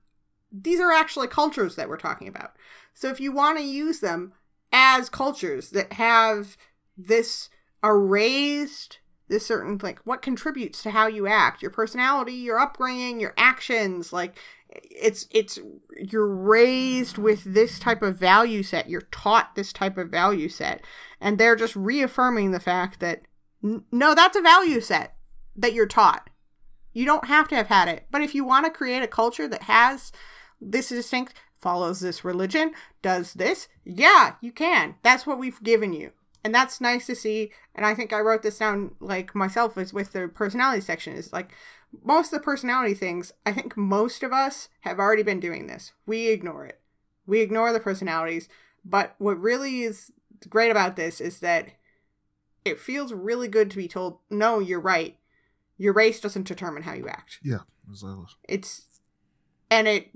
these 0.52 0.80
are 0.80 0.92
actually 0.92 1.28
cultures 1.28 1.76
that 1.76 1.88
we're 1.88 1.97
talking 1.97 2.28
about. 2.28 2.52
So 2.94 3.08
if 3.08 3.20
you 3.20 3.32
want 3.32 3.58
to 3.58 3.64
use 3.64 4.00
them 4.00 4.32
as 4.73 5.08
cultures 5.08 5.70
that 5.70 5.94
have 5.94 6.56
this 6.97 7.49
erased 7.82 8.99
this 9.28 9.47
certain 9.47 9.78
like 9.82 10.00
what 10.00 10.23
contributes 10.23 10.82
to 10.82 10.91
how 10.91 11.06
you 11.06 11.26
act, 11.26 11.62
your 11.62 11.71
personality, 11.71 12.32
your 12.32 12.58
upbringing, 12.58 13.21
your 13.21 13.34
actions, 13.36 14.12
like 14.12 14.38
it's 14.71 15.26
it's 15.30 15.58
you're 15.97 16.26
raised 16.26 17.19
with 17.19 17.45
this 17.45 17.78
type 17.78 18.02
of 18.02 18.17
value 18.17 18.62
set, 18.62 18.88
you're 18.88 19.02
taught 19.02 19.54
this 19.54 19.73
type 19.73 19.97
of 19.97 20.10
value 20.10 20.49
set, 20.49 20.82
and 21.21 21.38
they're 21.38 21.56
just 21.56 21.76
reaffirming 21.76 22.50
the 22.50 22.60
fact 22.60 23.00
that 23.00 23.23
no, 23.62 24.14
that's 24.14 24.36
a 24.36 24.43
value 24.43 24.80
set 24.80 25.14
that 25.56 25.73
you're 25.73 25.86
taught. 25.86 26.30
You 26.93 27.04
don't 27.04 27.26
have 27.26 27.49
to 27.49 27.56
have 27.56 27.69
had 27.69 27.88
it. 27.88 28.06
But 28.10 28.23
if 28.23 28.34
you 28.34 28.45
want 28.45 28.67
to 28.67 28.71
create 28.71 29.02
a 29.02 29.08
culture 29.08 29.49
that 29.49 29.64
has 29.64 30.12
this 30.60 30.91
is 30.91 31.04
distinct, 31.04 31.34
follows 31.54 32.00
this 32.00 32.25
religion, 32.25 32.73
does 33.02 33.34
this, 33.34 33.69
yeah, 33.84 34.34
you 34.41 34.52
can. 34.52 34.97
That's 35.02 35.26
what 35.26 35.38
we've 35.38 35.62
given 35.62 35.93
you. 35.93 36.12
And 36.45 36.55
that's 36.55 36.81
nice 36.81 37.07
to 37.07 37.15
see. 37.15 37.53
And 37.75 37.85
I 37.85 37.95
think 37.95 38.13
I 38.13 38.21
wrote 38.21 38.43
this 38.43 38.59
down 38.59 38.95
like 39.01 39.35
myself 39.35 39.77
is 39.77 39.93
with 39.93 40.13
the 40.13 40.29
personality 40.29 40.81
section 40.81 41.15
is 41.15 41.33
like 41.33 41.53
most 42.05 42.33
of 42.33 42.39
the 42.39 42.45
personality 42.45 42.95
things, 42.95 43.33
I 43.47 43.53
think 43.53 43.77
most 43.77 44.23
of 44.23 44.33
us 44.33 44.69
have 44.81 44.99
already 44.99 45.23
been 45.23 45.41
doing 45.41 45.67
this. 45.67 45.93
We 46.07 46.29
ignore 46.29 46.67
it. 46.67 46.81
We 47.27 47.41
ignore 47.41 47.73
the 47.73 47.81
personalities. 47.81 48.49
But 48.85 49.15
what 49.19 49.41
really 49.41 49.83
is 49.83 50.13
great 50.49 50.71
about 50.71 50.97
this 50.97 51.21
is 51.21 51.41
that 51.41 51.69
it 52.65 52.79
feels 52.79 53.13
really 53.13 53.49
good 53.49 53.71
to 53.71 53.77
be 53.77 53.89
told, 53.89 54.19
no, 54.31 54.59
you're 54.59 54.81
right. 54.81 55.17
Your 55.77 55.93
race 55.93 56.21
doesn't 56.21 56.47
determine 56.47 56.83
how 56.83 56.95
you 56.95 57.09
act. 57.09 57.39
Yeah, 57.43 57.61
exactly. 57.89 58.27
It's 58.49 58.87
and 59.71 59.87
it 59.87 60.11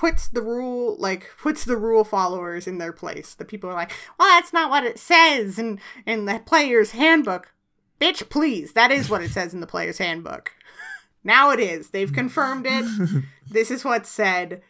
puts 0.00 0.28
the 0.28 0.40
rule 0.40 0.96
like 0.98 1.30
puts 1.36 1.66
the 1.66 1.76
rule 1.76 2.04
followers 2.04 2.66
in 2.66 2.78
their 2.78 2.92
place. 2.92 3.34
The 3.34 3.44
people 3.44 3.68
are 3.68 3.74
like, 3.74 3.92
well, 4.18 4.28
that's 4.28 4.50
not 4.50 4.70
what 4.70 4.84
it 4.84 4.98
says 4.98 5.58
in 5.58 5.78
in 6.06 6.24
the 6.24 6.40
player's 6.46 6.92
handbook. 6.92 7.52
Bitch, 8.00 8.30
please, 8.30 8.72
that 8.72 8.90
is 8.90 9.10
what 9.10 9.22
it 9.22 9.30
says 9.30 9.52
in 9.52 9.60
the 9.60 9.66
player's 9.66 9.98
handbook. 9.98 10.52
now 11.24 11.50
it 11.50 11.60
is. 11.60 11.90
They've 11.90 12.10
confirmed 12.10 12.64
it. 12.66 13.24
this 13.50 13.70
is 13.70 13.84
what's 13.84 14.08
said. 14.08 14.62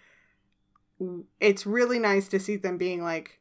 It's 1.38 1.64
really 1.64 2.00
nice 2.00 2.26
to 2.26 2.40
see 2.40 2.56
them 2.56 2.76
being 2.76 3.00
like, 3.00 3.38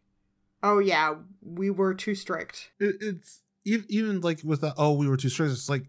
oh 0.62 0.78
yeah, 0.78 1.15
we 1.41 1.71
were 1.71 1.95
too 1.95 2.13
strict. 2.13 2.69
It, 2.80 2.97
it's 3.02 3.39
even 3.65 4.21
like 4.21 4.41
with 4.43 4.62
that. 4.62 4.75
Oh, 4.78 4.93
we 4.93 5.08
were 5.08 5.17
too 5.17 5.30
strict. 5.30 5.54
It's 5.54 5.69
like 5.69 5.88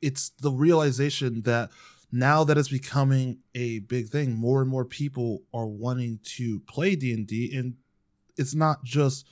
it's 0.00 0.30
the 0.40 0.52
realization 0.52 1.42
that 1.42 1.70
now 2.14 2.44
that 2.44 2.56
it's 2.56 2.68
becoming 2.68 3.38
a 3.56 3.80
big 3.80 4.08
thing 4.08 4.32
more 4.32 4.60
and 4.60 4.70
more 4.70 4.84
people 4.84 5.42
are 5.52 5.66
wanting 5.66 6.20
to 6.22 6.60
play 6.60 6.94
d&d 6.94 7.52
and 7.56 7.74
it's 8.36 8.54
not 8.54 8.84
just 8.84 9.26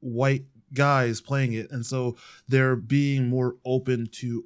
white 0.00 0.44
guys 0.74 1.22
playing 1.22 1.54
it. 1.54 1.70
And 1.70 1.84
so 1.84 2.16
they're 2.46 2.76
being 2.76 3.28
more 3.28 3.56
open 3.64 4.08
to 4.12 4.44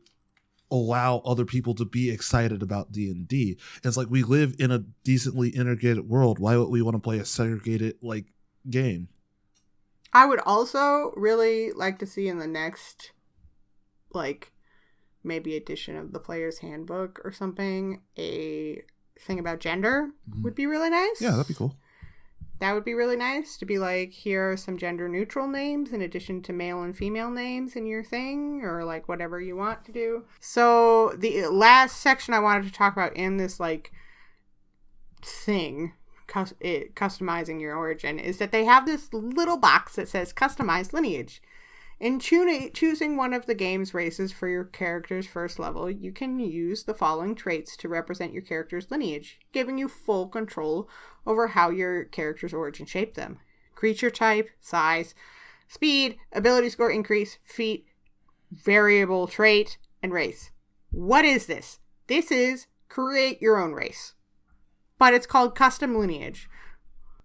allow 0.71 1.19
other 1.25 1.45
people 1.45 1.75
to 1.75 1.85
be 1.85 2.11
excited 2.11 2.63
about 2.63 2.93
d&d 2.93 3.59
it's 3.83 3.97
like 3.97 4.09
we 4.09 4.23
live 4.23 4.55
in 4.61 4.71
a 4.71 4.85
decently 5.03 5.49
integrated 5.49 6.09
world. 6.09 6.39
Why 6.39 6.57
would 6.57 6.69
we 6.69 6.81
want 6.81 6.95
to 6.95 7.01
play 7.01 7.19
a 7.19 7.25
segregated 7.25 7.97
like 8.03 8.27
game? 8.69 9.09
I 10.13 10.27
would 10.27 10.39
also 10.47 11.13
really 11.17 11.73
like 11.73 11.99
to 11.99 12.07
see 12.07 12.29
in 12.29 12.39
the 12.39 12.47
next 12.47 13.11
like 14.13 14.53
maybe 15.23 15.57
edition 15.57 15.97
of 15.97 16.13
the 16.13 16.19
player's 16.19 16.59
handbook 16.59 17.21
or 17.25 17.33
something, 17.33 18.01
a 18.19 18.83
thing 19.19 19.39
about 19.39 19.61
gender 19.61 20.11
mm-hmm. 20.29 20.43
would 20.43 20.55
be 20.55 20.67
really 20.67 20.91
nice. 20.91 21.21
Yeah, 21.21 21.33
that'd 21.33 21.49
be 21.49 21.55
cool. 21.55 21.77
That 22.59 22.75
would 22.75 22.85
be 22.85 22.93
really 22.93 23.17
nice 23.17 23.57
to 23.57 23.65
be 23.65 23.79
like, 23.79 24.13
here 24.13 24.53
are 24.53 24.57
some 24.57 24.77
gender 24.77 25.09
neutral 25.09 25.49
names 25.49 25.93
in 25.93 26.03
addition 26.03 26.43
to 26.43 26.53
male 26.53 26.83
and 26.83 26.95
female 26.95 27.31
names 27.31 27.75
in 27.75 27.87
your 27.87 28.05
thing, 28.05 28.61
or 28.63 28.85
like 28.85 29.09
whatever 29.09 29.41
you 29.41 29.57
want 29.57 29.85
to 29.87 29.93
do. 29.93 30.25
So, 30.41 31.15
the 31.17 31.47
last 31.47 31.97
section 31.97 32.35
I 32.35 32.39
wanted 32.39 32.65
to 32.65 32.73
talk 32.73 32.93
about 32.93 33.17
in 33.17 33.39
this 33.39 33.61
like 33.61 33.93
thing, 35.23 35.95
it, 36.61 36.95
customizing 36.95 37.63
your 37.63 37.77
origin, 37.77 38.19
is 38.19 38.37
that 38.39 38.53
they 38.53 38.67
have 38.67 38.85
this 38.85 39.11
little 39.11 39.57
box 39.57 39.97
that 39.97 40.09
says 40.09 40.35
customize 40.35 40.93
lineage. 40.93 41.41
In 42.01 42.19
choosing 42.19 43.19
one 43.19 43.35
of 43.35 43.45
the 43.45 43.55
game's 43.55 43.93
races 43.93 44.33
for 44.33 44.49
your 44.49 44.65
character's 44.65 45.27
first 45.27 45.59
level, 45.59 45.91
you 45.91 46.13
can 46.13 46.41
use 46.41 46.85
the 46.85 46.95
following 46.95 47.35
traits 47.35 47.77
to 47.77 47.91
represent 47.91 48.33
your 48.33 48.41
character's 48.41 48.91
lineage, 48.91 49.39
giving 49.53 49.77
you 49.77 49.87
full 49.87 50.27
control 50.27 50.89
over 51.27 51.49
how 51.49 51.69
your 51.69 52.05
character's 52.05 52.55
origin 52.55 52.87
shaped 52.87 53.17
them. 53.17 53.39
Creature 53.75 54.13
type, 54.13 54.49
size, 54.61 55.15
speed, 55.69 56.17
ability 56.33 56.71
score 56.71 56.91
increase, 56.91 57.37
feat, 57.43 57.85
variable 58.51 59.27
trait, 59.27 59.77
and 60.03 60.11
race. 60.11 60.53
What 60.91 61.27
is 61.27 61.45
this? 61.45 61.81
This 62.07 62.33
is 62.33 62.67
create 62.89 63.43
your 63.43 63.61
own 63.61 63.73
race. 63.73 64.15
But 64.99 65.13
it's 65.13 65.27
called 65.27 65.55
custom 65.55 65.99
lineage. 65.99 66.49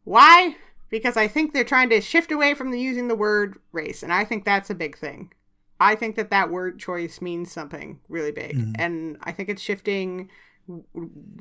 Why? 0.04 0.58
Because 0.98 1.18
I 1.18 1.28
think 1.28 1.52
they're 1.52 1.64
trying 1.64 1.90
to 1.90 2.00
shift 2.00 2.32
away 2.32 2.54
from 2.54 2.72
the, 2.72 2.80
using 2.80 3.10
the 3.10 3.16
word 3.16 3.58
race, 3.72 4.02
and 4.04 4.14
I 4.14 4.24
think 4.24 4.46
that's 4.46 4.70
a 4.70 4.76
big 4.76 4.98
thing. 4.98 5.34
I 5.80 5.96
think 5.96 6.16
that 6.16 6.30
that 6.30 6.50
word 6.50 6.80
choice 6.80 7.22
means 7.22 7.52
something 7.52 8.00
really 8.08 8.32
big, 8.32 8.56
mm-hmm. 8.56 8.74
and 8.80 9.18
I 9.22 9.32
think 9.34 9.50
it's 9.50 9.62
shifting 9.62 10.30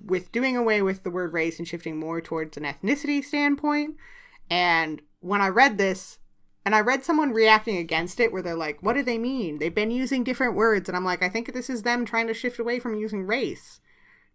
with 0.04 0.32
doing 0.32 0.56
away 0.56 0.82
with 0.82 1.04
the 1.04 1.10
word 1.10 1.32
race 1.32 1.58
and 1.58 1.68
shifting 1.68 1.96
more 1.98 2.20
towards 2.20 2.56
an 2.56 2.64
ethnicity 2.64 3.22
standpoint. 3.24 3.96
And 4.50 5.00
when 5.20 5.40
I 5.40 5.48
read 5.48 5.78
this, 5.78 6.18
And 6.66 6.74
I 6.74 6.80
read 6.80 7.04
someone 7.04 7.32
reacting 7.32 7.76
against 7.76 8.18
it 8.20 8.32
where 8.32 8.40
they're 8.42 8.56
like, 8.56 8.82
what 8.82 8.94
do 8.94 9.02
they 9.02 9.18
mean? 9.18 9.58
They've 9.58 9.74
been 9.74 9.90
using 9.90 10.24
different 10.24 10.56
words. 10.56 10.88
And 10.88 10.96
I'm 10.96 11.04
like, 11.04 11.22
I 11.22 11.28
think 11.28 11.52
this 11.52 11.68
is 11.68 11.82
them 11.82 12.06
trying 12.06 12.26
to 12.26 12.34
shift 12.34 12.58
away 12.58 12.78
from 12.78 12.96
using 12.96 13.26
race 13.26 13.80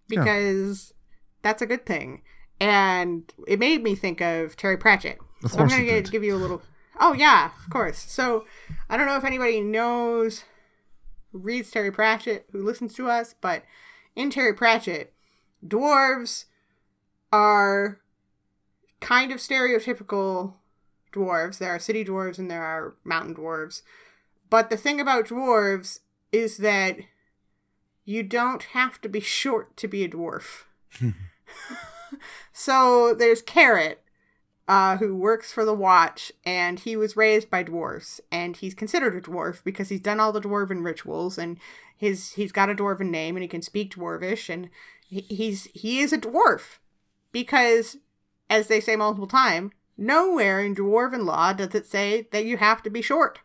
because 0.07 0.91
yeah. 0.91 0.95
that's 1.41 1.61
a 1.61 1.65
good 1.65 1.85
thing. 1.85 2.21
And 2.59 3.31
it 3.47 3.59
made 3.59 3.83
me 3.83 3.95
think 3.95 4.21
of 4.21 4.55
Terry 4.57 4.77
Pratchett. 4.77 5.19
Of 5.43 5.51
so 5.51 5.59
I'm 5.59 5.67
going 5.69 6.03
to 6.03 6.11
give 6.11 6.23
you 6.23 6.35
a 6.35 6.37
little. 6.37 6.61
Oh, 6.99 7.13
yeah, 7.13 7.51
of 7.65 7.69
course. 7.69 7.99
So 7.99 8.45
I 8.89 8.97
don't 8.97 9.05
know 9.05 9.15
if 9.15 9.23
anybody 9.23 9.61
knows, 9.61 10.43
reads 11.31 11.71
Terry 11.71 11.91
Pratchett, 11.91 12.47
who 12.51 12.63
listens 12.63 12.93
to 12.95 13.09
us, 13.09 13.35
but 13.39 13.63
in 14.15 14.29
Terry 14.29 14.53
Pratchett, 14.53 15.13
dwarves 15.65 16.45
are 17.31 17.99
kind 18.99 19.31
of 19.31 19.37
stereotypical 19.37 20.55
dwarves. 21.13 21.57
There 21.57 21.73
are 21.73 21.79
city 21.79 22.03
dwarves 22.03 22.37
and 22.37 22.49
there 22.49 22.63
are 22.63 22.95
mountain 23.03 23.35
dwarves. 23.35 23.81
But 24.49 24.69
the 24.69 24.77
thing 24.77 24.99
about 24.99 25.27
dwarves 25.27 25.99
is 26.31 26.57
that 26.57 26.97
you 28.05 28.23
don't 28.23 28.63
have 28.63 28.99
to 29.01 29.09
be 29.09 29.19
short 29.19 29.77
to 29.77 29.87
be 29.87 30.03
a 30.03 30.09
dwarf. 30.09 30.63
so 32.53 33.13
there's 33.13 33.41
Carrot, 33.41 34.01
uh, 34.67 34.97
who 34.97 35.15
works 35.15 35.51
for 35.51 35.65
the 35.65 35.73
Watch, 35.73 36.31
and 36.45 36.79
he 36.79 36.95
was 36.95 37.17
raised 37.17 37.49
by 37.49 37.63
dwarves, 37.63 38.19
and 38.31 38.57
he's 38.57 38.73
considered 38.73 39.15
a 39.15 39.21
dwarf 39.21 39.63
because 39.63 39.89
he's 39.89 40.01
done 40.01 40.19
all 40.19 40.31
the 40.31 40.41
dwarven 40.41 40.83
rituals, 40.83 41.37
and 41.37 41.57
his 41.95 42.33
he's 42.33 42.51
got 42.51 42.69
a 42.69 42.75
dwarven 42.75 43.09
name, 43.09 43.35
and 43.35 43.43
he 43.43 43.47
can 43.47 43.61
speak 43.61 43.95
dwarvish, 43.95 44.49
and 44.49 44.69
he, 45.07 45.21
he's 45.21 45.65
he 45.73 45.99
is 45.99 46.13
a 46.13 46.17
dwarf 46.17 46.77
because, 47.31 47.97
as 48.49 48.67
they 48.67 48.79
say 48.79 48.95
multiple 48.95 49.27
times, 49.27 49.71
Nowhere 50.01 50.61
in 50.61 50.75
dwarven 50.75 51.25
law 51.25 51.51
does 51.51 51.75
it 51.75 51.85
say 51.85 52.29
that 52.31 52.45
you 52.45 52.55
have 52.55 52.81
to 52.83 52.89
be 52.89 53.01
short. 53.01 53.39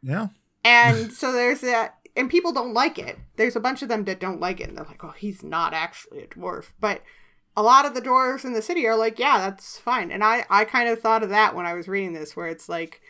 Yeah. 0.00 0.28
And 0.62 1.12
so 1.12 1.32
there's 1.32 1.60
that, 1.62 1.96
and 2.16 2.30
people 2.30 2.52
don't 2.52 2.72
like 2.72 3.00
it. 3.00 3.18
There's 3.34 3.56
a 3.56 3.60
bunch 3.60 3.82
of 3.82 3.88
them 3.88 4.04
that 4.04 4.20
don't 4.20 4.38
like 4.38 4.60
it, 4.60 4.68
and 4.68 4.78
they're 4.78 4.84
like, 4.84 5.02
"Oh, 5.02 5.14
he's 5.18 5.42
not 5.42 5.74
actually 5.74 6.22
a 6.22 6.28
dwarf." 6.28 6.66
But 6.78 7.02
a 7.58 7.62
lot 7.62 7.84
of 7.84 7.94
the 7.94 8.00
dwarves 8.00 8.44
in 8.44 8.52
the 8.52 8.62
city 8.62 8.86
are 8.86 8.96
like, 8.96 9.18
"Yeah, 9.18 9.38
that's 9.38 9.78
fine." 9.78 10.12
And 10.12 10.22
I, 10.22 10.46
I 10.48 10.64
kind 10.64 10.88
of 10.88 11.00
thought 11.00 11.24
of 11.24 11.30
that 11.30 11.56
when 11.56 11.66
I 11.66 11.74
was 11.74 11.88
reading 11.88 12.12
this, 12.12 12.36
where 12.36 12.46
it's 12.46 12.68
like, 12.68 13.00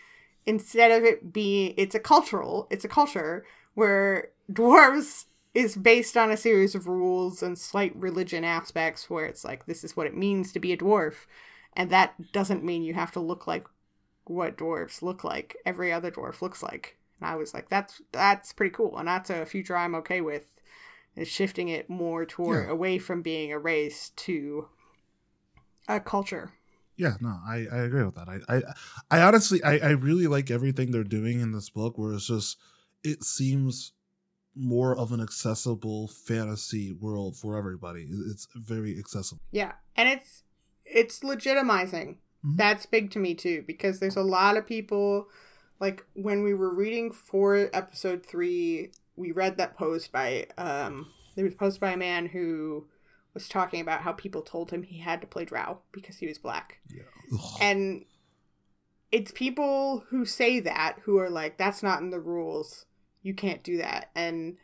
instead 0.46 0.90
of 0.90 1.04
it 1.04 1.34
being, 1.34 1.74
it's 1.76 1.94
a 1.94 2.00
cultural, 2.00 2.66
it's 2.70 2.84
a 2.84 2.88
culture 2.88 3.44
where 3.74 4.30
dwarves 4.50 5.26
is 5.52 5.76
based 5.76 6.16
on 6.16 6.30
a 6.30 6.37
series 6.37 6.74
of 6.74 6.87
rules 6.88 7.42
and 7.42 7.58
slight 7.58 7.94
religion 7.94 8.42
aspects, 8.42 9.11
where 9.11 9.26
it's 9.26 9.44
like, 9.44 9.66
this 9.66 9.84
is 9.84 9.94
what 9.96 10.06
it 10.06 10.16
means 10.16 10.50
to 10.52 10.61
be 10.61 10.72
a 10.72 10.78
dwarf. 10.78 11.26
And 11.74 11.90
that 11.90 12.32
doesn't 12.32 12.64
mean 12.64 12.82
you 12.82 12.94
have 12.94 13.12
to 13.12 13.20
look 13.20 13.46
like 13.46 13.66
what 14.24 14.56
dwarves 14.56 15.02
look 15.02 15.24
like. 15.24 15.56
Every 15.66 15.92
other 15.92 16.11
dwarf 16.11 16.40
looks 16.40 16.62
like. 16.62 16.96
And 17.20 17.28
i 17.28 17.34
was 17.34 17.52
like 17.52 17.68
that's 17.68 18.00
that's 18.12 18.52
pretty 18.54 18.74
cool. 18.74 18.96
And 18.96 19.08
that's 19.08 19.28
a 19.30 19.44
future 19.44 19.76
i'm 19.76 19.94
okay 19.96 20.20
with 20.20 20.46
is 21.18 21.28
shifting 21.28 21.68
it 21.68 21.88
more 21.88 22.24
toward 22.24 22.66
yeah. 22.66 22.72
away 22.72 22.98
from 22.98 23.22
being 23.22 23.52
a 23.52 23.59
race 23.59 24.11
to 24.16 24.68
a 25.88 26.00
culture 26.00 26.52
yeah 26.96 27.14
no 27.20 27.38
i 27.46 27.66
i 27.72 27.78
agree 27.78 28.04
with 28.04 28.14
that 28.14 28.28
i 28.28 28.57
i, 28.57 28.62
I 29.11 29.22
honestly 29.22 29.62
I, 29.62 29.78
I 29.78 29.90
really 29.90 30.26
like 30.26 30.50
everything 30.50 30.90
they're 30.90 31.04
doing 31.04 31.40
in 31.40 31.52
this 31.52 31.70
book 31.70 31.98
where 31.98 32.12
it's 32.12 32.26
just 32.26 32.59
it 33.04 33.24
seems 33.24 33.92
more 34.54 34.96
of 34.96 35.12
an 35.12 35.20
accessible 35.20 36.09
fantasy 36.09 36.92
world 36.92 37.37
for 37.37 37.57
everybody 37.57 38.07
it's 38.31 38.48
very 38.54 38.98
accessible 38.98 39.40
yeah 39.52 39.72
and 39.96 40.09
it's 40.09 40.42
it's 40.90 41.20
legitimizing. 41.20 42.16
Mm-hmm. 42.44 42.57
That's 42.57 42.87
big 42.87 43.11
to 43.12 43.18
me 43.18 43.35
too 43.35 43.64
because 43.66 44.00
there's 44.00 44.16
a 44.16 44.22
lot 44.22 44.57
of 44.57 44.66
people 44.66 45.28
like 45.81 46.04
when 46.14 46.42
we 46.42 46.54
were 46.54 46.74
reading 46.74 47.12
for 47.12 47.70
episode 47.72 48.24
3, 48.26 48.90
we 49.18 49.33
read 49.33 49.57
that 49.57 49.76
post 49.76 50.12
by 50.12 50.46
um 50.57 51.11
there 51.35 51.44
was 51.44 51.54
a 51.54 51.59
post 51.59 51.81
by 51.81 51.92
a 51.92 51.96
man 51.96 52.26
who 52.26 52.87
was 53.35 53.48
talking 53.48 53.81
about 53.81 54.00
how 54.00 54.12
people 54.12 54.42
told 54.42 54.70
him 54.70 54.83
he 54.83 54.98
had 54.98 55.20
to 55.20 55.26
play 55.26 55.44
drow 55.44 55.81
because 55.92 56.16
he 56.16 56.26
was 56.26 56.38
black. 56.38 56.78
Yeah. 56.88 57.02
And 57.61 58.04
it's 59.12 59.31
people 59.31 60.04
who 60.09 60.24
say 60.24 60.61
that 60.61 60.98
who 61.04 61.18
are 61.18 61.31
like 61.31 61.57
that's 61.57 61.83
not 61.83 62.00
in 62.00 62.11
the 62.11 62.20
rules. 62.20 62.87
You 63.22 63.35
can't 63.35 63.62
do 63.62 63.76
that. 63.78 64.11
And 64.14 64.57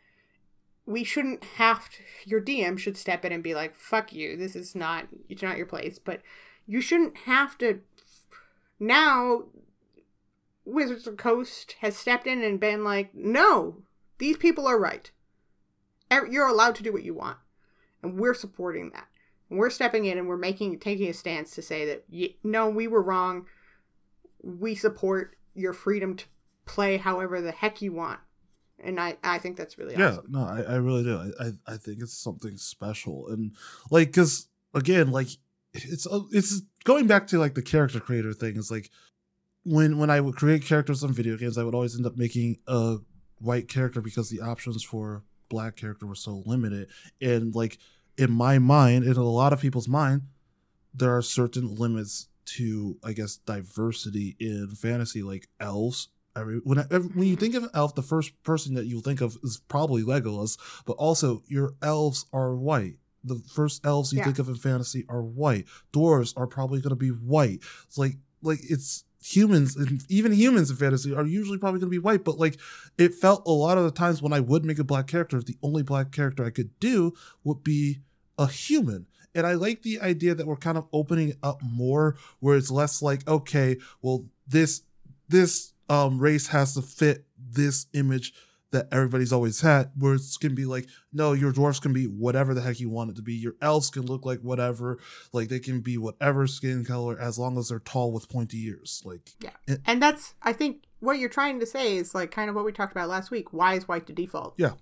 we 0.85 1.03
shouldn't 1.03 1.43
have 1.43 1.89
to, 1.89 1.97
your 2.25 2.41
DM 2.41 2.77
should 2.77 2.97
step 2.97 3.25
in 3.25 3.31
and 3.31 3.43
be 3.43 3.55
like, 3.55 3.75
fuck 3.75 4.13
you, 4.13 4.37
this 4.37 4.55
is 4.55 4.75
not, 4.75 5.07
it's 5.29 5.41
not 5.41 5.57
your 5.57 5.65
place. 5.65 5.99
But 5.99 6.21
you 6.67 6.79
shouldn't 6.79 7.17
have 7.19 7.57
to. 7.59 7.81
Now, 8.79 9.45
Wizards 10.63 11.07
of 11.07 11.17
Coast 11.17 11.75
has 11.81 11.97
stepped 11.97 12.27
in 12.27 12.43
and 12.43 12.59
been 12.59 12.83
like, 12.83 13.15
no, 13.15 13.83
these 14.17 14.37
people 14.37 14.67
are 14.67 14.79
right. 14.79 15.11
You're 16.11 16.47
allowed 16.47 16.75
to 16.75 16.83
do 16.83 16.93
what 16.93 17.03
you 17.03 17.13
want. 17.13 17.37
And 18.01 18.19
we're 18.19 18.33
supporting 18.33 18.91
that. 18.91 19.07
And 19.49 19.59
we're 19.59 19.69
stepping 19.69 20.05
in 20.05 20.17
and 20.17 20.27
we're 20.27 20.37
making, 20.37 20.79
taking 20.79 21.09
a 21.09 21.13
stance 21.13 21.51
to 21.51 21.61
say 21.61 21.85
that, 21.85 22.35
no, 22.43 22.69
we 22.69 22.87
were 22.87 23.01
wrong. 23.01 23.47
We 24.43 24.75
support 24.75 25.35
your 25.53 25.73
freedom 25.73 26.15
to 26.17 26.25
play 26.65 26.97
however 26.97 27.41
the 27.41 27.51
heck 27.51 27.81
you 27.81 27.93
want 27.93 28.19
and 28.79 28.99
I, 28.99 29.17
I 29.23 29.37
think 29.37 29.57
that's 29.57 29.77
really 29.77 29.95
yeah 29.95 30.17
awesome. 30.17 30.25
no 30.29 30.39
I, 30.41 30.61
I 30.61 30.75
really 30.75 31.03
do 31.03 31.17
I, 31.17 31.45
I, 31.45 31.73
I 31.73 31.77
think 31.77 32.01
it's 32.01 32.17
something 32.17 32.57
special 32.57 33.27
and 33.29 33.55
like 33.91 34.09
because 34.09 34.47
again 34.73 35.11
like 35.11 35.27
it's 35.73 36.07
uh, 36.07 36.21
it's 36.31 36.61
going 36.83 37.07
back 37.07 37.27
to 37.27 37.39
like 37.39 37.55
the 37.55 37.61
character 37.61 37.99
creator 37.99 38.33
thing 38.33 38.57
is 38.57 38.71
like 38.71 38.89
when 39.63 39.97
when 39.97 40.09
I 40.09 40.21
would 40.21 40.35
create 40.35 40.63
characters 40.63 41.03
on 41.03 41.13
video 41.13 41.37
games 41.37 41.57
I 41.57 41.63
would 41.63 41.75
always 41.75 41.95
end 41.95 42.05
up 42.05 42.17
making 42.17 42.57
a 42.67 42.97
white 43.39 43.67
character 43.67 44.01
because 44.01 44.29
the 44.29 44.41
options 44.41 44.83
for 44.83 45.23
black 45.49 45.75
character 45.75 46.05
were 46.05 46.15
so 46.15 46.41
limited 46.45 46.87
and 47.21 47.53
like 47.53 47.77
in 48.17 48.31
my 48.31 48.57
mind 48.57 49.03
in 49.03 49.15
a 49.15 49.23
lot 49.23 49.53
of 49.53 49.61
people's 49.61 49.87
mind 49.87 50.21
there 50.93 51.15
are 51.15 51.21
certain 51.21 51.75
limits 51.75 52.27
to 52.45 52.97
I 53.03 53.13
guess 53.13 53.37
diversity 53.37 54.35
in 54.39 54.69
fantasy 54.69 55.21
like 55.21 55.47
elves 55.59 56.09
every 56.35 56.57
when 56.57 56.79
every, 56.91 57.09
when 57.09 57.27
you 57.27 57.35
think 57.35 57.55
of 57.55 57.63
an 57.63 57.69
elf, 57.73 57.95
the 57.95 58.01
first 58.01 58.31
person 58.43 58.75
that 58.75 58.85
you 58.85 59.01
think 59.01 59.21
of 59.21 59.37
is 59.43 59.61
probably 59.67 60.03
Legolas, 60.03 60.57
but 60.85 60.93
also 60.93 61.41
your 61.47 61.73
elves 61.81 62.25
are 62.33 62.55
white. 62.55 62.95
The 63.23 63.41
first 63.53 63.85
elves 63.85 64.13
you 64.13 64.19
yeah. 64.19 64.25
think 64.25 64.39
of 64.39 64.49
in 64.49 64.55
fantasy 64.55 65.05
are 65.09 65.23
white. 65.23 65.65
Dwarves 65.93 66.33
are 66.37 66.47
probably 66.47 66.79
going 66.79 66.91
to 66.91 66.95
be 66.95 67.09
white. 67.09 67.59
It's 67.85 67.97
like 67.97 68.17
like 68.41 68.59
it's 68.61 69.05
humans 69.25 69.75
and 69.75 70.03
even 70.07 70.31
humans 70.31 70.69
in 70.69 70.75
fantasy 70.75 71.11
are 71.11 71.25
usually 71.25 71.57
probably 71.57 71.79
going 71.79 71.89
to 71.89 71.95
be 71.95 71.97
white 71.97 72.23
but 72.23 72.37
like 72.37 72.59
it 72.99 73.11
felt 73.11 73.41
a 73.47 73.51
lot 73.51 73.75
of 73.75 73.83
the 73.83 73.89
times 73.89 74.21
when 74.21 74.31
i 74.31 74.39
would 74.39 74.63
make 74.63 74.77
a 74.77 74.83
black 74.83 75.07
character 75.07 75.41
the 75.41 75.57
only 75.63 75.81
black 75.81 76.11
character 76.11 76.45
i 76.45 76.51
could 76.51 76.69
do 76.79 77.11
would 77.43 77.63
be 77.63 78.01
a 78.37 78.47
human. 78.47 79.07
And 79.33 79.47
i 79.47 79.53
like 79.53 79.81
the 79.81 79.99
idea 79.99 80.35
that 80.35 80.45
we're 80.45 80.55
kind 80.55 80.77
of 80.77 80.85
opening 80.93 81.33
up 81.41 81.59
more 81.63 82.17
where 82.39 82.55
it's 82.55 82.69
less 82.69 83.01
like 83.01 83.27
okay 83.27 83.77
well 84.01 84.25
this 84.47 84.83
this 85.27 85.73
um, 85.89 86.19
race 86.19 86.47
has 86.47 86.75
to 86.75 86.81
fit 86.81 87.25
this 87.37 87.87
image 87.93 88.33
that 88.71 88.87
everybody's 88.91 89.31
always 89.31 89.61
had, 89.61 89.91
where 89.97 90.15
it's 90.15 90.37
gonna 90.37 90.53
be 90.53 90.65
like, 90.65 90.87
no, 91.13 91.33
your 91.33 91.51
dwarfs 91.51 91.79
can 91.79 91.93
be 91.93 92.05
whatever 92.05 92.53
the 92.53 92.61
heck 92.61 92.79
you 92.79 92.89
want 92.89 93.09
it 93.09 93.15
to 93.15 93.21
be. 93.21 93.33
Your 93.33 93.55
elves 93.61 93.89
can 93.89 94.05
look 94.05 94.25
like 94.25 94.41
whatever, 94.41 94.99
like 95.31 95.49
they 95.49 95.59
can 95.59 95.81
be 95.81 95.97
whatever 95.97 96.47
skin 96.47 96.83
color 96.83 97.19
as 97.19 97.37
long 97.37 97.57
as 97.57 97.69
they're 97.69 97.79
tall 97.79 98.11
with 98.11 98.29
pointy 98.29 98.65
ears. 98.65 99.01
Like, 99.05 99.29
yeah, 99.39 99.51
it, 99.67 99.81
and 99.85 100.01
that's 100.01 100.33
I 100.41 100.53
think 100.53 100.83
what 100.99 101.19
you're 101.19 101.29
trying 101.29 101.59
to 101.59 101.65
say 101.65 101.97
is 101.97 102.15
like 102.15 102.31
kind 102.31 102.49
of 102.49 102.55
what 102.55 102.65
we 102.65 102.71
talked 102.71 102.91
about 102.91 103.09
last 103.09 103.31
week. 103.31 103.53
Why 103.53 103.75
is 103.75 103.87
white 103.87 104.07
the 104.07 104.13
default? 104.13 104.55
Yeah, 104.57 104.73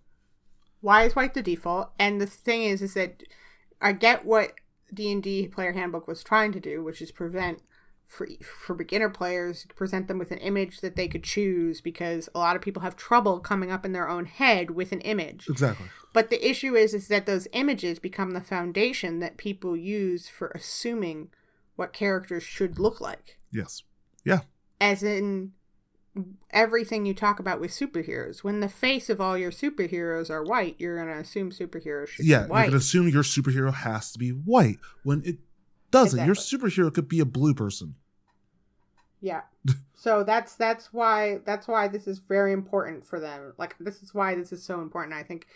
why 0.82 1.04
is 1.04 1.16
white 1.16 1.34
the 1.34 1.44
default? 1.44 1.92
And 2.00 2.20
the 2.20 2.28
thing 2.28 2.64
is, 2.64 2.82
is 2.82 2.94
that 2.96 3.24
I 3.82 3.92
get 3.92 4.26
what 4.26 4.54
D 4.94 5.12
and 5.12 5.22
D 5.22 5.48
player 5.48 5.74
handbook 5.74 6.08
was 6.08 6.24
trying 6.24 6.52
to 6.54 6.60
do, 6.60 6.84
which 6.84 7.02
is 7.02 7.12
prevent 7.12 7.62
for 8.14 8.28
for 8.44 8.76
beginner 8.76 9.10
players 9.10 9.66
to 9.66 9.74
present 9.74 10.08
them 10.08 10.20
with 10.20 10.32
an 10.32 10.38
image 10.38 10.82
that 10.82 10.96
they 10.96 11.08
could 11.08 11.24
choose 11.24 11.82
because 11.82 12.30
a 12.36 12.40
lot 12.40 12.56
of 12.56 12.62
people 12.62 12.84
have 12.84 12.96
trouble 12.96 13.40
coming 13.40 13.72
up 13.72 13.86
in 13.86 13.92
their 13.92 14.08
own 14.08 14.26
head 14.26 14.72
with 14.72 14.92
an 14.92 15.02
image. 15.02 15.50
Exactly. 15.50 15.88
But 16.14 16.30
the 16.30 16.48
issue 16.48 16.76
is 16.76 16.94
is 16.94 17.08
that 17.08 17.26
those 17.26 17.48
images 17.54 17.98
become 17.98 18.32
the 18.32 18.42
foundation 18.42 19.20
that 19.20 19.38
people 19.38 19.76
use 19.76 20.30
for 20.30 20.52
assuming 20.54 21.30
what 21.76 21.92
characters 21.92 22.44
should 22.44 22.78
look 22.78 23.02
like. 23.02 23.40
Yes. 23.52 23.82
Yeah. 24.24 24.42
As 24.80 25.02
in 25.02 25.54
everything 26.52 27.08
you 27.08 27.16
talk 27.16 27.40
about 27.40 27.60
with 27.60 27.72
superheroes. 27.72 28.44
When 28.44 28.60
the 28.60 28.70
face 28.70 29.10
of 29.10 29.20
all 29.20 29.36
your 29.36 29.50
superheroes 29.52 30.30
are 30.30 30.44
white 30.44 30.76
you're 30.78 31.04
going 31.04 31.08
to 31.08 31.20
assume 31.20 31.50
superheroes 31.50 32.10
should 32.10 32.28
yeah 32.28 32.44
be 32.44 32.50
white. 32.50 32.58
you're 32.60 32.70
going 32.70 32.72
to 32.74 32.78
assume 32.78 33.08
your 33.08 33.24
superhero 33.24 33.74
has 33.74 34.12
to 34.12 34.20
be 34.20 34.30
white. 34.30 34.78
When 35.02 35.24
it 35.26 35.38
doesn't 35.90 36.20
exactly. 36.20 36.28
your 36.28 36.36
superhero 36.36 36.94
could 36.94 37.08
be 37.08 37.20
a 37.20 37.26
blue 37.26 37.56
person 37.56 37.96
yeah. 39.24 39.44
so 39.96 40.24
that's 40.24 40.56
that's 40.56 40.92
why 40.92 41.40
that's 41.46 41.68
why 41.68 41.88
this 41.88 42.08
is 42.08 42.20
very 42.20 42.52
important 42.52 43.06
for 43.06 43.20
them. 43.20 43.54
Like 43.58 43.76
this 43.80 44.04
is 44.04 44.14
why 44.14 44.36
this 44.36 44.52
is 44.52 44.62
so 44.62 44.82
important. 44.82 45.16
I 45.16 45.24
think 45.24 45.48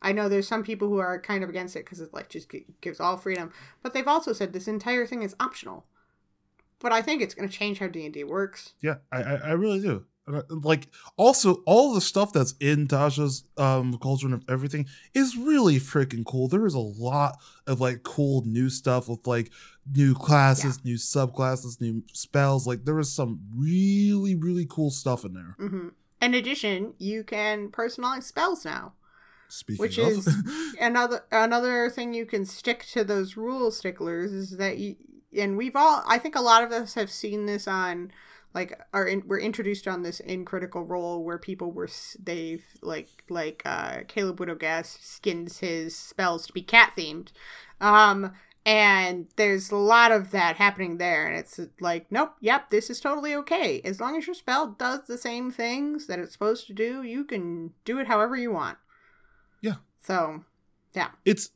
I 0.00 0.12
know 0.12 0.28
there's 0.28 0.46
some 0.48 0.62
people 0.62 0.88
who 0.88 0.98
are 0.98 1.20
kind 1.20 1.42
of 1.42 1.50
against 1.50 1.74
it 1.74 1.84
because 1.84 2.00
it 2.00 2.14
like 2.14 2.28
just 2.28 2.50
gives 2.80 3.00
all 3.00 3.16
freedom, 3.16 3.52
but 3.82 3.92
they've 3.92 4.06
also 4.06 4.32
said 4.32 4.52
this 4.52 4.68
entire 4.68 5.06
thing 5.06 5.22
is 5.22 5.34
optional. 5.40 5.84
but 6.78 6.92
I 6.92 7.02
think 7.02 7.20
it's 7.20 7.34
going 7.34 7.48
to 7.48 7.54
change 7.54 7.78
how 7.80 7.88
D 7.88 8.04
and 8.04 8.14
D 8.14 8.24
works. 8.24 8.74
Yeah, 8.80 8.96
I, 9.12 9.22
I, 9.22 9.34
I 9.34 9.50
really 9.52 9.80
do. 9.80 10.06
Like, 10.48 10.88
also, 11.16 11.54
all 11.66 11.92
the 11.92 12.00
stuff 12.00 12.32
that's 12.32 12.54
in 12.60 12.86
Tasha's 12.86 13.44
um, 13.56 13.98
cauldron 13.98 14.32
of 14.32 14.44
everything 14.48 14.86
is 15.12 15.36
really 15.36 15.76
freaking 15.76 16.24
cool. 16.24 16.46
There 16.46 16.66
is 16.66 16.74
a 16.74 16.78
lot 16.78 17.38
of 17.66 17.80
like 17.80 18.02
cool 18.02 18.44
new 18.46 18.70
stuff 18.70 19.08
with 19.08 19.26
like 19.26 19.50
new 19.94 20.14
classes, 20.14 20.84
new 20.84 20.96
subclasses, 20.96 21.80
new 21.80 22.02
spells. 22.12 22.66
Like, 22.66 22.84
there 22.84 22.98
is 22.98 23.12
some 23.12 23.40
really, 23.56 24.34
really 24.34 24.66
cool 24.68 24.90
stuff 24.90 25.24
in 25.24 25.34
there. 25.34 25.56
hmm 25.58 25.88
In 26.22 26.34
addition, 26.34 26.94
you 26.98 27.24
can 27.24 27.68
personalize 27.70 28.24
spells 28.24 28.64
now. 28.64 28.94
Speaking 29.48 29.80
Which 29.82 29.98
of, 29.98 30.06
is- 30.08 30.74
Another 30.80 31.24
another 31.32 31.90
thing 31.90 32.14
you 32.14 32.24
can 32.24 32.44
stick 32.44 32.86
to 32.92 33.02
those 33.02 33.36
rule 33.36 33.70
sticklers 33.72 34.32
is 34.32 34.56
that 34.58 34.78
you 34.78 34.94
and 35.36 35.56
we've 35.56 35.74
all 35.74 36.04
I 36.06 36.18
think 36.18 36.36
a 36.36 36.40
lot 36.40 36.62
of 36.62 36.70
us 36.70 36.94
have 36.94 37.10
seen 37.10 37.46
this 37.46 37.66
on 37.66 38.12
like 38.54 38.80
are 38.94 39.06
in, 39.06 39.26
were 39.26 39.40
introduced 39.40 39.88
on 39.88 40.02
this 40.04 40.20
in 40.20 40.44
Critical 40.44 40.84
Role 40.84 41.24
where 41.24 41.38
people 41.38 41.72
were 41.72 41.88
they've 42.22 42.64
like 42.80 43.08
like 43.28 43.62
uh 43.64 44.02
Caleb 44.06 44.38
Widogast 44.38 45.02
skins 45.02 45.58
his 45.58 45.96
spells 45.96 46.46
to 46.46 46.52
be 46.52 46.62
cat 46.62 46.92
themed. 46.96 47.30
Um 47.80 48.32
and 48.70 49.26
there's 49.34 49.72
a 49.72 49.76
lot 49.76 50.12
of 50.12 50.30
that 50.30 50.54
happening 50.54 50.98
there 50.98 51.26
and 51.26 51.36
it's 51.36 51.58
like 51.80 52.06
nope 52.12 52.34
yep 52.40 52.70
this 52.70 52.88
is 52.88 53.00
totally 53.00 53.34
okay 53.34 53.80
as 53.80 54.00
long 54.00 54.16
as 54.16 54.28
your 54.28 54.34
spell 54.34 54.68
does 54.78 55.00
the 55.08 55.18
same 55.18 55.50
things 55.50 56.06
that 56.06 56.20
it's 56.20 56.32
supposed 56.32 56.68
to 56.68 56.72
do 56.72 57.02
you 57.02 57.24
can 57.24 57.72
do 57.84 57.98
it 57.98 58.06
however 58.06 58.36
you 58.36 58.52
want 58.52 58.78
Yeah. 59.60 59.74
so 60.00 60.44
yeah. 60.94 61.08
it's 61.24 61.50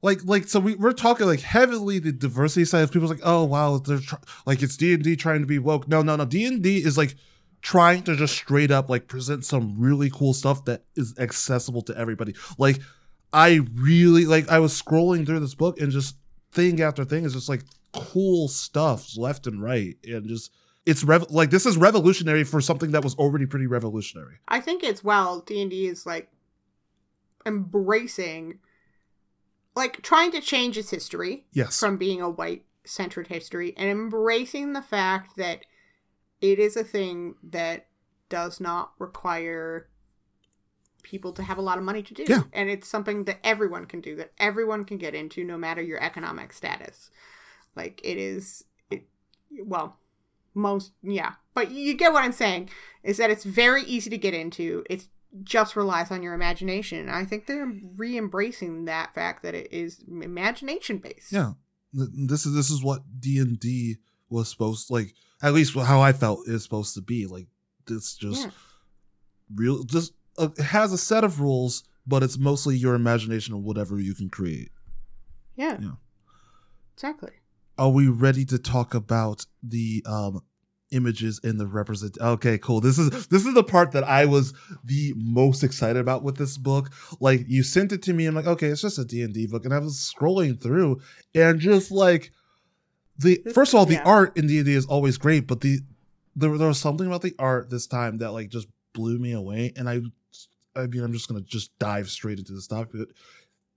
like 0.00 0.20
like 0.24 0.46
so 0.46 0.60
we, 0.60 0.76
we're 0.76 0.92
talking 0.92 1.26
like 1.26 1.40
heavily 1.40 1.98
the 1.98 2.12
diversity 2.12 2.64
side 2.64 2.82
of 2.84 2.92
people's 2.92 3.10
like 3.10 3.20
oh 3.24 3.42
wow 3.42 3.78
they're 3.78 3.98
tr- 3.98 4.14
like 4.46 4.62
it's 4.62 4.76
d&d 4.76 5.16
trying 5.16 5.40
to 5.40 5.46
be 5.46 5.58
woke 5.58 5.88
no 5.88 6.02
no 6.02 6.14
no 6.14 6.24
d&d 6.24 6.76
is 6.84 6.96
like 6.96 7.16
trying 7.62 8.04
to 8.04 8.14
just 8.14 8.34
straight 8.34 8.70
up 8.70 8.88
like 8.88 9.08
present 9.08 9.44
some 9.44 9.74
really 9.76 10.08
cool 10.08 10.32
stuff 10.32 10.64
that 10.66 10.84
is 10.94 11.14
accessible 11.18 11.82
to 11.82 11.96
everybody 11.98 12.32
like 12.58 12.78
i 13.32 13.60
really 13.74 14.24
like 14.24 14.48
i 14.48 14.58
was 14.58 14.80
scrolling 14.80 15.26
through 15.26 15.40
this 15.40 15.54
book 15.54 15.80
and 15.80 15.92
just 15.92 16.16
thing 16.52 16.80
after 16.80 17.04
thing 17.04 17.24
is 17.24 17.34
just 17.34 17.48
like 17.48 17.62
cool 17.92 18.48
stuff 18.48 19.16
left 19.16 19.46
and 19.46 19.62
right 19.62 19.96
and 20.04 20.26
just 20.26 20.50
it's 20.86 21.02
rev- 21.02 21.30
like 21.30 21.50
this 21.50 21.66
is 21.66 21.76
revolutionary 21.76 22.44
for 22.44 22.60
something 22.60 22.92
that 22.92 23.02
was 23.02 23.16
already 23.16 23.44
pretty 23.44 23.66
revolutionary. 23.66 24.36
I 24.46 24.60
think 24.60 24.84
it's 24.84 25.02
well 25.02 25.40
D 25.40 25.60
and 25.60 25.70
D 25.70 25.86
is 25.88 26.06
like 26.06 26.30
embracing, 27.44 28.60
like 29.74 30.00
trying 30.02 30.30
to 30.30 30.40
change 30.40 30.78
its 30.78 30.90
history 30.90 31.44
yes. 31.52 31.78
from 31.78 31.96
being 31.96 32.22
a 32.22 32.30
white 32.30 32.64
centered 32.84 33.26
history 33.26 33.74
and 33.76 33.90
embracing 33.90 34.72
the 34.72 34.82
fact 34.82 35.36
that 35.36 35.64
it 36.40 36.60
is 36.60 36.76
a 36.76 36.84
thing 36.84 37.34
that 37.42 37.86
does 38.28 38.60
not 38.60 38.92
require 38.98 39.88
people 41.06 41.32
to 41.32 41.42
have 41.42 41.56
a 41.56 41.62
lot 41.62 41.78
of 41.78 41.84
money 41.84 42.02
to 42.02 42.12
do. 42.12 42.24
Yeah. 42.28 42.42
And 42.52 42.68
it's 42.68 42.88
something 42.88 43.24
that 43.24 43.38
everyone 43.42 43.86
can 43.86 44.00
do, 44.00 44.16
that 44.16 44.32
everyone 44.38 44.84
can 44.84 44.98
get 44.98 45.14
into 45.14 45.44
no 45.44 45.56
matter 45.56 45.80
your 45.80 46.02
economic 46.02 46.52
status. 46.52 47.10
Like 47.74 48.00
it 48.04 48.18
is 48.18 48.64
it 48.90 49.06
well, 49.64 49.98
most 50.52 50.92
yeah. 51.02 51.34
But 51.54 51.70
you 51.70 51.94
get 51.96 52.12
what 52.12 52.24
I'm 52.24 52.32
saying 52.32 52.70
is 53.02 53.16
that 53.18 53.30
it's 53.30 53.44
very 53.44 53.82
easy 53.84 54.10
to 54.10 54.18
get 54.18 54.34
into. 54.34 54.84
It 54.90 55.06
just 55.44 55.76
relies 55.76 56.10
on 56.10 56.22
your 56.22 56.34
imagination. 56.34 57.00
And 57.00 57.10
I 57.10 57.24
think 57.24 57.46
they're 57.46 57.72
re-embracing 57.96 58.86
that 58.86 59.14
fact 59.14 59.42
that 59.42 59.54
it 59.54 59.72
is 59.72 60.02
imagination 60.08 60.98
based. 60.98 61.30
Yeah, 61.32 61.52
this 61.92 62.46
is 62.46 62.54
this 62.54 62.70
is 62.70 62.82
what 62.82 63.02
D 63.20 63.38
and 63.38 63.58
D 63.60 63.98
was 64.28 64.50
supposed 64.50 64.90
like. 64.90 65.14
At 65.42 65.52
least 65.52 65.76
how 65.78 66.00
I 66.00 66.12
felt 66.12 66.48
is 66.48 66.62
supposed 66.62 66.94
to 66.94 67.02
be. 67.02 67.26
Like 67.26 67.46
this 67.86 68.14
just 68.16 68.46
Yeah. 68.46 68.50
real. 69.54 69.84
Just 69.84 70.14
it 70.38 70.58
has 70.58 70.92
a 70.92 70.98
set 70.98 71.24
of 71.24 71.40
rules, 71.40 71.84
but 72.06 72.22
it's 72.22 72.38
mostly 72.38 72.76
your 72.76 72.94
imagination 72.94 73.54
of 73.54 73.62
whatever 73.62 73.98
you 73.98 74.14
can 74.14 74.28
create. 74.28 74.70
Yeah. 75.56 75.78
Yeah. 75.80 75.92
Exactly. 76.94 77.32
Are 77.78 77.90
we 77.90 78.08
ready 78.08 78.44
to 78.46 78.58
talk 78.58 78.94
about 78.94 79.46
the 79.62 80.02
um 80.06 80.42
images 80.92 81.40
in 81.42 81.58
the 81.58 81.66
represent? 81.66 82.16
Okay, 82.20 82.58
cool. 82.58 82.80
This 82.80 82.98
is 82.98 83.26
this 83.28 83.44
is 83.44 83.54
the 83.54 83.64
part 83.64 83.92
that 83.92 84.04
I 84.04 84.24
was 84.24 84.54
the 84.84 85.12
most 85.16 85.62
excited 85.62 85.98
about 85.98 86.22
with 86.22 86.36
this 86.36 86.56
book. 86.56 86.90
Like 87.20 87.44
you 87.48 87.62
sent 87.62 87.92
it 87.92 88.02
to 88.04 88.12
me, 88.12 88.26
I'm 88.26 88.34
like, 88.34 88.46
okay, 88.46 88.68
it's 88.68 88.82
just 88.82 88.98
a 88.98 89.04
D 89.04 89.22
and 89.22 89.34
D 89.34 89.46
book, 89.46 89.64
and 89.64 89.74
I 89.74 89.78
was 89.78 89.96
scrolling 89.96 90.60
through 90.60 91.00
and 91.34 91.60
just 91.60 91.90
like 91.90 92.30
the 93.18 93.42
first 93.52 93.72
of 93.72 93.78
all, 93.78 93.86
the 93.86 93.94
yeah. 93.94 94.04
art 94.04 94.36
in 94.36 94.46
D 94.46 94.58
and 94.58 94.66
D 94.66 94.74
is 94.74 94.86
always 94.86 95.18
great, 95.18 95.46
but 95.46 95.60
the 95.60 95.80
there, 96.34 96.56
there 96.56 96.68
was 96.68 96.78
something 96.78 97.06
about 97.06 97.22
the 97.22 97.34
art 97.38 97.70
this 97.70 97.86
time 97.86 98.18
that 98.18 98.32
like 98.32 98.50
just 98.50 98.68
blew 98.92 99.18
me 99.18 99.32
away, 99.32 99.72
and 99.76 99.88
I 99.88 100.00
I 100.76 100.86
mean, 100.86 101.02
I'm 101.02 101.12
just 101.12 101.28
gonna 101.28 101.40
just 101.40 101.76
dive 101.78 102.08
straight 102.08 102.38
into 102.38 102.52
this 102.52 102.66
topic. 102.66 102.92
But 102.94 103.08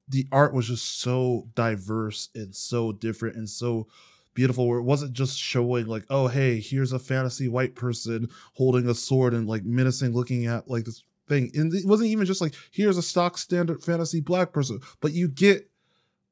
the 0.10 0.28
art 0.32 0.54
was 0.54 0.68
just 0.68 1.02
so 1.02 1.48
diverse 1.56 2.30
and 2.36 2.54
so 2.56 2.92
different 2.92 3.36
and 3.36 3.48
so 3.48 3.88
beautiful 4.34 4.68
where 4.68 4.80
it 4.80 4.84
wasn't 4.84 5.14
just 5.14 5.38
showing 5.38 5.86
like 5.86 6.06
oh 6.10 6.28
hey 6.28 6.60
here's 6.60 6.94
a 6.94 7.00
fantasy 7.00 7.48
white 7.48 7.76
person 7.76 8.30
holding 8.54 8.88
a 8.88 8.94
sword 8.94 9.34
and 9.34 9.48
like 9.48 9.64
menacing 9.66 10.14
looking 10.14 10.46
at 10.46 10.70
like 10.70 10.86
this 10.86 11.04
thing 11.28 11.52
and 11.54 11.74
it 11.74 11.86
wasn't 11.86 12.10
even 12.10 12.26
just 12.26 12.42
like 12.42 12.54
here's 12.72 12.98
a 12.98 13.02
stock 13.02 13.38
standard 13.38 13.84
fantasy 13.84 14.22
black 14.22 14.52
person 14.54 14.80
but 15.02 15.12
you 15.12 15.28
get 15.28 15.70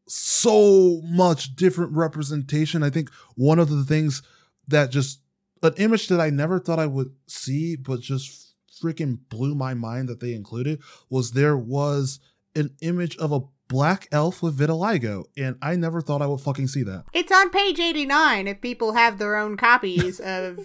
so 0.08 1.01
much 1.03 1.56
different 1.56 1.91
representation 1.91 2.82
i 2.82 2.89
think 2.89 3.12
one 3.36 3.60
of 3.60 3.69
the 3.69 3.84
things 3.84 4.21
that 4.67 4.89
just 4.89 5.19
an 5.63 5.73
image 5.77 6.08
that 6.08 6.21
i 6.21 6.30
never 6.30 6.60
thought 6.60 6.80
i 6.80 6.86
would 6.86 7.12
see 7.27 7.75
but 7.75 7.99
just 7.99 8.46
freaking 8.81 9.19
blew 9.29 9.55
my 9.55 9.73
mind 9.73 10.07
that 10.09 10.19
they 10.19 10.33
included 10.33 10.81
was 11.09 11.31
there 11.31 11.57
was 11.57 12.19
an 12.55 12.75
image 12.81 13.17
of 13.17 13.31
a 13.31 13.41
black 13.67 14.07
elf 14.13 14.41
with 14.41 14.57
vitiligo 14.57 15.25
and 15.35 15.57
i 15.61 15.75
never 15.75 15.99
thought 15.99 16.21
i 16.21 16.25
would 16.27 16.39
fucking 16.39 16.67
see 16.67 16.83
that 16.83 17.03
It's 17.13 17.31
on 17.31 17.49
page 17.49 17.79
89 17.79 18.47
if 18.47 18.61
people 18.61 18.93
have 18.93 19.17
their 19.17 19.35
own 19.35 19.57
copies 19.57 20.19
of 20.21 20.59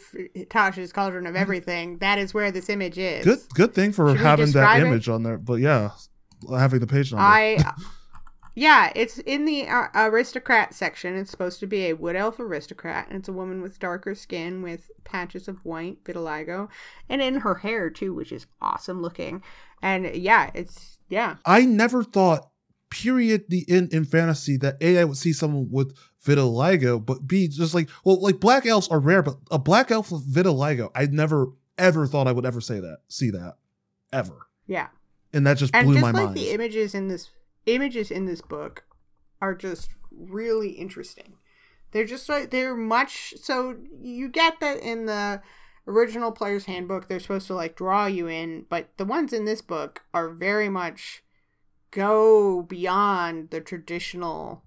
Tasha's 0.49 0.93
Cauldron 0.93 1.27
of 1.27 1.35
mm-hmm. 1.35 1.43
Everything. 1.43 1.99
That 1.99 2.19
is 2.19 2.33
where 2.33 2.53
this 2.53 2.69
image 2.69 2.99
is. 2.99 3.25
Good 3.25 3.41
good 3.55 3.75
thing 3.75 3.93
for 3.93 4.09
Should 4.11 4.19
having 4.19 4.47
that 4.47 4.53
describe 4.53 4.83
it? 4.83 4.87
image 4.87 5.09
on 5.09 5.23
there. 5.25 5.39
But 5.39 5.55
yeah, 5.55 5.91
having 6.51 6.81
the 6.81 6.87
page 6.87 7.13
number. 7.13 7.25
I 7.25 7.59
Yeah, 8.55 8.93
it's 8.95 9.19
in 9.19 9.47
the 9.47 9.67
uh, 9.67 9.89
aristocrat 9.95 10.75
section. 10.75 11.17
It's 11.17 11.31
supposed 11.31 11.59
to 11.61 11.67
be 11.67 11.87
a 11.87 11.95
wood 11.95 12.17
elf 12.17 12.39
aristocrat, 12.39 13.09
and 13.09 13.19
it's 13.19 13.29
a 13.29 13.33
woman 13.33 13.63
with 13.63 13.79
darker 13.79 14.15
skin 14.15 14.63
with 14.63 14.91
patches 15.05 15.49
of 15.49 15.65
white 15.65 16.05
vitiligo, 16.05 16.69
and 17.09 17.23
in 17.23 17.41
her 17.41 17.57
hair 17.57 17.89
too, 17.89 18.13
which 18.13 18.31
is 18.31 18.47
awesome 18.61 19.01
looking. 19.01 19.43
And 19.81 20.15
yeah, 20.15 20.51
it's 20.55 20.99
yeah, 21.09 21.37
I 21.47 21.65
never 21.65 22.05
thought, 22.05 22.51
period, 22.91 23.45
the 23.49 23.65
in 23.69 23.89
in 23.91 24.05
fantasy 24.05 24.59
that 24.59 24.77
a 24.83 24.99
I 24.99 25.05
would 25.05 25.17
see 25.17 25.33
someone 25.33 25.69
with 25.71 25.97
vitiligo, 26.23 27.05
but 27.05 27.27
b 27.27 27.49
just 27.49 27.75
like 27.75 27.89
well, 28.05 28.21
like 28.21 28.39
black 28.39 28.67
elves 28.67 28.89
are 28.89 29.01
rare, 29.01 29.23
but 29.23 29.37
a 29.51 29.59
black 29.59 29.91
elf 29.91 30.13
with 30.13 30.31
vitiligo, 30.31 30.91
I 30.95 31.07
never 31.07 31.49
ever 31.79 32.07
thought 32.07 32.29
I 32.29 32.33
would 32.33 32.47
ever 32.47 32.61
say 32.61 32.81
that, 32.81 32.99
see 33.09 33.31
that, 33.31 33.55
ever, 34.13 34.47
yeah. 34.67 34.89
and 35.33 35.47
that 35.47 35.57
just 35.57 35.75
and 35.75 35.87
blew 35.87 35.95
just 35.95 36.03
my 36.03 36.11
like 36.11 36.27
mind. 36.27 36.37
the 36.37 36.51
images 36.51 36.95
in 36.95 37.09
this 37.09 37.31
images 37.67 38.11
in 38.11 38.27
this 38.27 38.41
book 38.41 38.85
are 39.41 39.55
just 39.55 39.91
really 40.11 40.71
interesting. 40.71 41.35
They're 41.91 42.05
just 42.05 42.29
like 42.29 42.51
they're 42.51 42.75
much 42.75 43.35
so 43.43 43.77
you 44.01 44.29
get 44.29 44.61
that 44.61 44.79
in 44.79 45.07
the 45.07 45.43
original 45.87 46.31
player's 46.31 46.67
handbook 46.67 47.09
they're 47.09 47.19
supposed 47.19 47.49
to 47.49 47.55
like 47.55 47.75
draw 47.75 48.07
you 48.07 48.29
in 48.29 48.65
but 48.69 48.89
the 48.99 49.05
ones 49.05 49.33
in 49.33 49.47
this 49.47 49.61
book 49.61 50.03
are 50.15 50.31
very 50.31 50.69
much 50.69 51.25
go 51.91 52.63
beyond 52.63 53.51
the 53.51 53.61
traditional 53.61 54.63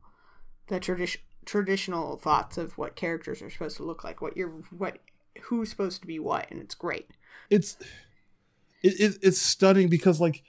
the 0.67 0.77
tradition 0.77 1.21
traditional 1.45 2.17
thoughts 2.17 2.58
of 2.58 2.77
what 2.77 2.95
characters 2.95 3.41
are 3.41 3.49
supposed 3.49 3.77
to 3.77 3.84
look 3.84 4.03
like 4.03 4.21
what 4.21 4.36
you're 4.36 4.62
what 4.77 4.99
who's 5.43 5.69
supposed 5.69 6.01
to 6.01 6.08
be 6.08 6.19
what 6.19 6.49
and 6.51 6.62
it's 6.62 6.75
great. 6.75 7.10
It's 7.49 7.77
it, 8.81 8.99
it 8.99 9.17
it's 9.21 9.41
stunning 9.41 9.89
because 9.89 10.19
like 10.19 10.43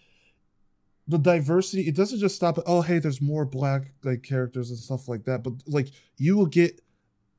the 1.09 1.19
diversity 1.19 1.83
it 1.87 1.95
doesn't 1.95 2.19
just 2.19 2.35
stop 2.35 2.59
at 2.59 2.65
oh 2.67 2.81
hey 2.81 2.99
there's 2.99 3.21
more 3.21 3.45
black 3.45 3.93
like 4.03 4.23
characters 4.23 4.71
and 4.71 4.79
stuff 4.79 5.09
like 5.09 5.25
that 5.25 5.43
but 5.43 5.53
like 5.67 5.89
you 6.17 6.37
will 6.37 6.47
get 6.47 6.81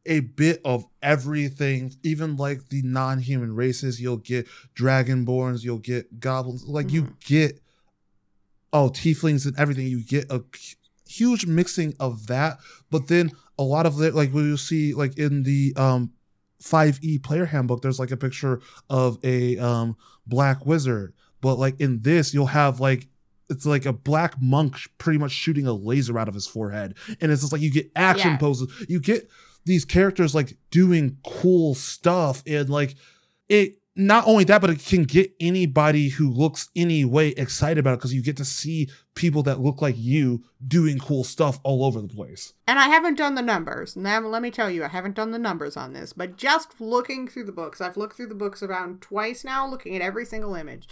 a 0.08 0.21
bit 0.21 0.62
of 0.65 0.86
everything 1.03 1.93
even 2.01 2.38
like 2.38 2.69
the 2.69 2.82
non-human 2.84 3.53
races. 3.53 4.01
You'll 4.01 4.17
get 4.17 4.47
dragonborns 4.75 5.63
you'll 5.63 5.77
get 5.77 6.19
goblins 6.19 6.65
like 6.65 6.91
you 6.91 7.13
get 7.25 7.60
oh 8.73 8.89
tieflings 8.89 9.45
and 9.45 9.58
everything. 9.60 9.88
You 9.88 10.03
get 10.03 10.32
a 10.32 10.43
huge 11.06 11.45
mixing 11.45 11.93
of 11.99 12.27
that 12.27 12.58
but 12.89 13.08
then 13.08 13.32
a 13.60 13.63
lot 13.63 13.86
of 13.86 14.01
it 14.01 14.13
like 14.13 14.34
we 14.34 14.49
will 14.49 14.58
see 14.58 14.93
like 14.93 15.17
in 15.17 15.43
the 15.43 15.73
um 15.77 16.12
5e 16.62 17.23
player 17.23 17.45
handbook 17.45 17.82
there's 17.82 17.99
like 17.99 18.12
a 18.12 18.17
picture 18.17 18.60
of 18.89 19.17
a 19.23 19.58
um 19.58 19.95
black 20.25 20.65
wizard 20.65 21.13
but 21.39 21.56
like 21.56 21.80
in 21.80 22.01
this 22.01 22.34
you'll 22.34 22.47
have 22.47 22.82
like 22.82 23.08
it's 23.49 23.65
like 23.65 23.86
a 23.86 23.93
black 23.93 24.36
monk 24.41 24.77
pretty 24.97 25.19
much 25.19 25.31
shooting 25.31 25.65
a 25.67 25.73
laser 25.73 26.17
out 26.19 26.27
of 26.27 26.33
his 26.33 26.47
forehead 26.47 26.95
and 27.21 27.31
it's 27.31 27.41
just 27.41 27.51
like 27.53 27.62
you 27.62 27.71
get 27.71 27.89
action 27.95 28.31
Yeah. 28.31 28.38
poses 28.38 28.86
you 28.89 28.99
get 28.99 29.29
these 29.65 29.86
characters 29.86 30.33
like 30.36 30.57
doing 30.71 31.17
cool 31.25 31.75
stuff 31.75 32.43
and 32.47 32.69
like 32.69 32.95
it 33.49 33.77
not 33.99 34.27
only 34.27 34.43
that, 34.43 34.62
but 34.62 34.69
it 34.69 34.77
can 34.86 35.05
get 35.05 35.33
anybody 35.39 36.10
who 36.10 36.29
looks 36.29 36.69
any 36.75 37.03
way 37.03 37.29
excited 37.29 37.79
about 37.79 37.95
it 37.95 37.97
because 37.97 38.13
you 38.13 38.21
get 38.21 38.38
to 38.38 38.45
see 38.45 38.88
people 39.15 39.41
that 39.41 39.60
look 39.60 39.81
like 39.81 39.95
you 39.97 40.43
doing 40.67 40.99
cool 40.99 41.23
stuff 41.23 41.60
all 41.63 41.83
over 41.83 41.99
the 41.99 42.07
place. 42.07 42.53
And 42.67 42.77
I 42.77 42.89
haven't 42.89 43.17
done 43.17 43.33
the 43.33 43.41
numbers. 43.41 43.95
Now, 43.95 44.19
let 44.19 44.43
me 44.43 44.51
tell 44.51 44.69
you, 44.69 44.83
I 44.83 44.89
haven't 44.89 45.15
done 45.15 45.31
the 45.31 45.39
numbers 45.39 45.75
on 45.75 45.93
this, 45.93 46.13
but 46.13 46.38
just 46.38 46.79
looking 46.79 47.27
through 47.27 47.45
the 47.45 47.51
books, 47.51 47.81
I've 47.81 47.97
looked 47.97 48.15
through 48.15 48.27
the 48.27 48.36
books 48.36 48.62
around 48.62 49.01
twice 49.01 49.43
now, 49.43 49.67
looking 49.67 49.95
at 49.95 50.03
every 50.03 50.25
single 50.25 50.53
image. 50.53 50.88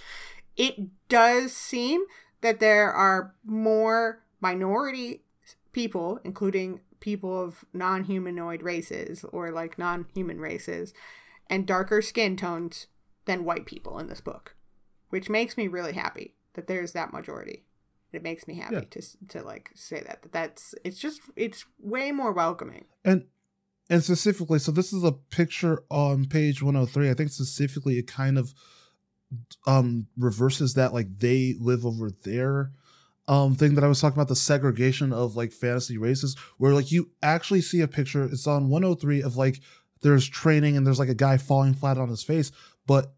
It 0.58 0.76
does 1.08 1.54
seem 1.54 2.02
that 2.46 2.60
there 2.60 2.94
are 2.94 3.34
more 3.44 4.22
minority 4.40 5.24
people, 5.72 6.20
including 6.24 6.80
people 7.00 7.44
of 7.44 7.66
non 7.74 8.04
humanoid 8.04 8.62
races 8.62 9.26
or 9.32 9.50
like 9.50 9.80
non 9.80 10.06
human 10.14 10.40
races, 10.40 10.94
and 11.50 11.66
darker 11.66 12.04
skin 12.04 12.38
tones 12.38 12.86
than 13.26 13.46
white 13.46 13.66
people 13.66 13.98
in 13.98 14.08
this 14.08 14.22
book, 14.22 14.56
which 15.10 15.28
makes 15.28 15.58
me 15.58 15.68
really 15.68 15.94
happy 15.94 16.36
that 16.54 16.68
there's 16.68 16.92
that 16.92 17.12
majority. 17.12 17.64
It 18.14 18.22
makes 18.22 18.48
me 18.48 18.54
happy 18.60 18.76
yeah. 18.76 18.82
to 18.92 19.02
to 19.30 19.42
like 19.42 19.72
say 19.74 20.04
that 20.06 20.22
that 20.22 20.32
that's 20.32 20.76
it's 20.84 21.00
just 21.00 21.22
it's 21.36 21.66
way 21.80 22.12
more 22.12 22.32
welcoming. 22.32 22.86
And 23.04 23.26
and 23.90 24.04
specifically, 24.04 24.60
so 24.60 24.72
this 24.72 24.94
is 24.94 25.04
a 25.04 25.14
picture 25.14 25.82
on 25.90 26.26
page 26.26 26.62
103. 26.62 27.10
I 27.10 27.16
think 27.16 27.32
specifically 27.32 27.98
it 27.98 28.06
kind 28.06 28.38
of 28.38 28.54
um 29.68 30.08
reverses 30.18 30.76
that 30.76 30.94
like 30.94 31.08
they 31.20 31.56
live 31.60 31.86
over 31.86 32.12
there 32.24 32.72
um 33.28 33.56
thing 33.56 33.76
that 33.76 33.84
I 33.84 33.88
was 33.88 34.00
talking 34.00 34.18
about 34.18 34.28
the 34.28 34.36
segregation 34.36 35.12
of 35.12 35.36
like 35.36 35.52
fantasy 35.52 35.98
races 35.98 36.36
where 36.58 36.74
like 36.74 36.92
you 36.92 37.10
actually 37.24 37.62
see 37.62 37.82
a 37.82 37.88
picture 37.88 38.24
it's 38.26 38.48
on 38.48 38.70
103 38.70 39.22
of 39.24 39.36
like 39.36 39.62
there's 40.02 40.28
training 40.28 40.78
and 40.78 40.86
there's 40.86 41.00
like 41.00 41.10
a 41.10 41.16
guy 41.16 41.38
falling 41.38 41.74
flat 41.74 41.98
on 41.98 42.10
his 42.10 42.24
face 42.24 42.52
but 42.86 43.14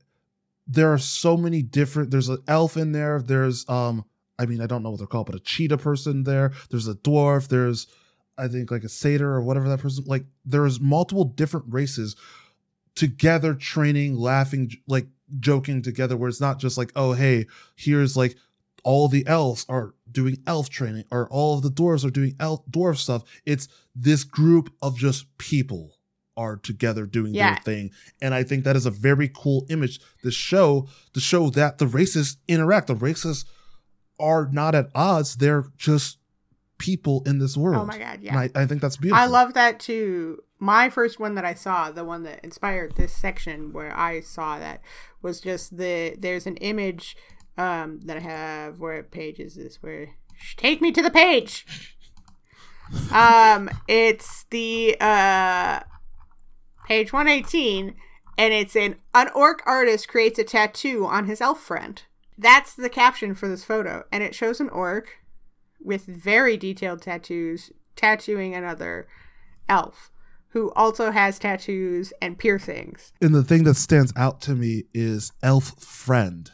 there 0.68 0.92
are 0.92 0.98
so 0.98 1.38
many 1.38 1.62
different 1.62 2.12
there's 2.12 2.30
an 2.30 2.42
elf 2.48 2.78
in 2.78 2.92
there 2.92 3.22
there's 3.22 3.68
um 3.70 4.06
i 4.40 4.46
mean 4.46 4.62
i 4.62 4.66
don't 4.66 4.84
know 4.84 4.90
what 4.90 4.98
they're 4.98 5.08
called 5.08 5.28
but 5.28 5.36
a 5.36 5.40
cheetah 5.40 5.78
person 5.78 6.24
there 6.24 6.52
there's 6.70 6.88
a 6.88 6.96
dwarf 6.96 7.48
there's 7.48 7.88
i 8.38 8.48
think 8.48 8.72
like 8.72 8.84
a 8.84 8.90
satyr 8.90 9.34
or 9.34 9.42
whatever 9.42 9.68
that 9.68 9.80
person 9.80 10.04
like 10.08 10.26
there's 10.46 10.80
multiple 10.80 11.26
different 11.26 11.66
races 11.70 12.16
together 12.96 13.54
training 13.54 14.16
laughing 14.16 14.72
like 14.88 15.08
joking 15.40 15.82
together 15.82 16.16
where 16.16 16.30
it's 16.30 16.42
not 16.42 16.60
just 16.60 16.78
like 16.78 16.92
oh 16.96 17.14
hey 17.14 17.46
here's 17.76 18.16
like 18.16 18.36
all 18.84 19.08
the 19.08 19.26
elves 19.28 19.66
are 19.68 19.94
doing 20.12 20.38
elf 20.48 20.70
training 20.70 21.04
or 21.12 21.28
all 21.30 21.56
of 21.56 21.64
the 21.64 21.70
dwarves 21.70 22.06
are 22.06 22.10
doing 22.10 22.36
elf 22.40 22.66
dwarf 22.70 22.98
stuff 22.98 23.24
it's 23.46 23.68
this 23.96 24.24
group 24.24 24.74
of 24.82 24.98
just 24.98 25.26
people 25.38 25.98
are 26.38 26.56
together 26.56 27.06
doing 27.06 27.34
yeah. 27.34 27.56
their 27.56 27.64
thing. 27.64 27.92
And 28.22 28.34
I 28.34 28.44
think 28.44 28.64
that 28.64 28.76
is 28.76 28.86
a 28.86 28.92
very 28.92 29.30
cool 29.36 29.66
image 29.70 30.00
to 30.22 30.32
show 30.32 30.88
to 31.14 31.20
show 31.20 31.50
that 31.50 31.80
the 31.80 31.88
races 31.88 32.38
interact. 32.48 32.88
The 32.88 32.96
races 32.96 33.44
are 34.20 34.48
not 34.52 34.76
at 34.76 34.90
odds. 34.96 35.38
They're 35.38 35.66
just 35.78 36.17
people 36.78 37.24
in 37.26 37.40
this 37.40 37.58
world. 37.58 37.82
Oh 37.82 37.86
my 37.86 37.98
god, 37.98 38.20
yeah. 38.22 38.38
I, 38.38 38.50
I, 38.56 38.66
think 38.66 38.82
that's 38.82 38.98
beautiful. 38.98 39.22
I 39.22 39.28
love 39.28 39.54
that 39.54 39.80
too. 39.80 40.44
My 40.60 40.90
first 40.90 41.20
one 41.20 41.36
that 41.36 41.46
I 41.46 41.54
saw, 41.54 41.92
the 41.92 42.06
one 42.06 42.24
that 42.24 42.44
inspired 42.44 42.96
this 42.96 43.14
section 43.14 43.74
where 43.74 43.96
I 43.98 44.22
saw 44.22 44.60
that 44.60 44.82
was 45.22 45.40
just 45.40 45.78
the 45.78 46.16
there's 46.18 46.48
an 46.48 46.58
image 46.58 47.16
um 47.58 48.02
that 48.02 48.18
I 48.18 48.22
have 48.22 48.80
where 48.80 49.02
page 49.04 49.40
is 49.40 49.56
this 49.56 49.82
where 49.82 50.10
take 50.56 50.82
me 50.82 50.92
to 50.92 51.02
the 51.02 51.12
page. 51.12 51.66
um 53.12 53.70
it's 53.88 54.46
the 54.50 54.98
uh 55.00 55.82
page 56.86 57.12
118, 57.12 57.96
and 58.38 58.54
it's 58.54 58.76
an 58.76 58.96
an 59.14 59.30
orc 59.34 59.62
artist 59.66 60.08
creates 60.08 60.40
a 60.40 60.44
tattoo 60.44 61.06
on 61.06 61.26
his 61.26 61.42
elf 61.42 61.60
friend. 61.60 62.04
That's 62.38 62.76
the 62.76 62.90
caption 62.90 63.34
for 63.34 63.48
this 63.48 63.64
photo, 63.64 64.04
and 64.12 64.24
it 64.24 64.36
shows 64.36 64.60
an 64.60 64.70
orc 64.70 65.18
with 65.80 66.06
very 66.06 66.58
detailed 66.58 67.02
tattoos 67.02 67.72
tattooing 67.96 68.56
another 68.56 69.08
elf 69.68 70.12
who 70.50 70.72
also 70.72 71.12
has 71.12 71.38
tattoos 71.38 72.14
and 72.22 72.38
piercings. 72.38 73.12
And 73.22 73.36
the 73.36 73.44
thing 73.44 73.64
that 73.66 73.76
stands 73.76 74.14
out 74.16 74.42
to 74.42 74.56
me 74.56 74.86
is 74.94 75.32
elf 75.44 75.84
friend. 75.84 76.50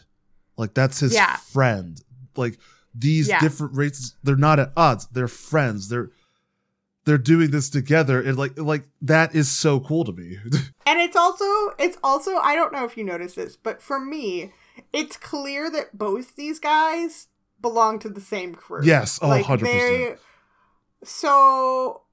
Like 0.57 0.73
that's 0.73 0.99
his 0.99 1.13
yeah. 1.13 1.37
friend. 1.37 2.01
Like 2.35 2.57
these 2.93 3.27
yeah. 3.27 3.39
different 3.39 3.75
races, 3.75 4.15
they're 4.23 4.35
not 4.35 4.59
at 4.59 4.71
odds. 4.75 5.07
They're 5.11 5.27
friends. 5.27 5.89
They're 5.89 6.11
they're 7.05 7.17
doing 7.17 7.51
this 7.51 7.69
together 7.69 8.21
and 8.21 8.37
like 8.37 8.57
like 8.57 8.83
that 9.01 9.35
is 9.35 9.51
so 9.51 9.79
cool 9.79 10.05
to 10.05 10.13
me 10.13 10.37
and 10.85 11.01
it's 11.01 11.15
also 11.15 11.45
it's 11.77 11.97
also 12.03 12.37
i 12.37 12.55
don't 12.55 12.71
know 12.71 12.85
if 12.85 12.95
you 12.95 13.03
notice 13.03 13.33
this 13.35 13.57
but 13.57 13.81
for 13.81 13.99
me 13.99 14.51
it's 14.91 15.17
clear 15.17 15.69
that 15.69 15.97
both 15.97 16.35
these 16.35 16.59
guys 16.59 17.27
belong 17.63 17.97
to 17.99 18.09
the 18.09 18.21
same 18.21 18.53
crew. 18.53 18.81
Yes 18.83 19.17
oh, 19.21 19.29
like 19.29 19.45
100% 19.45 19.61
they, 19.61 20.15
so 21.03 22.03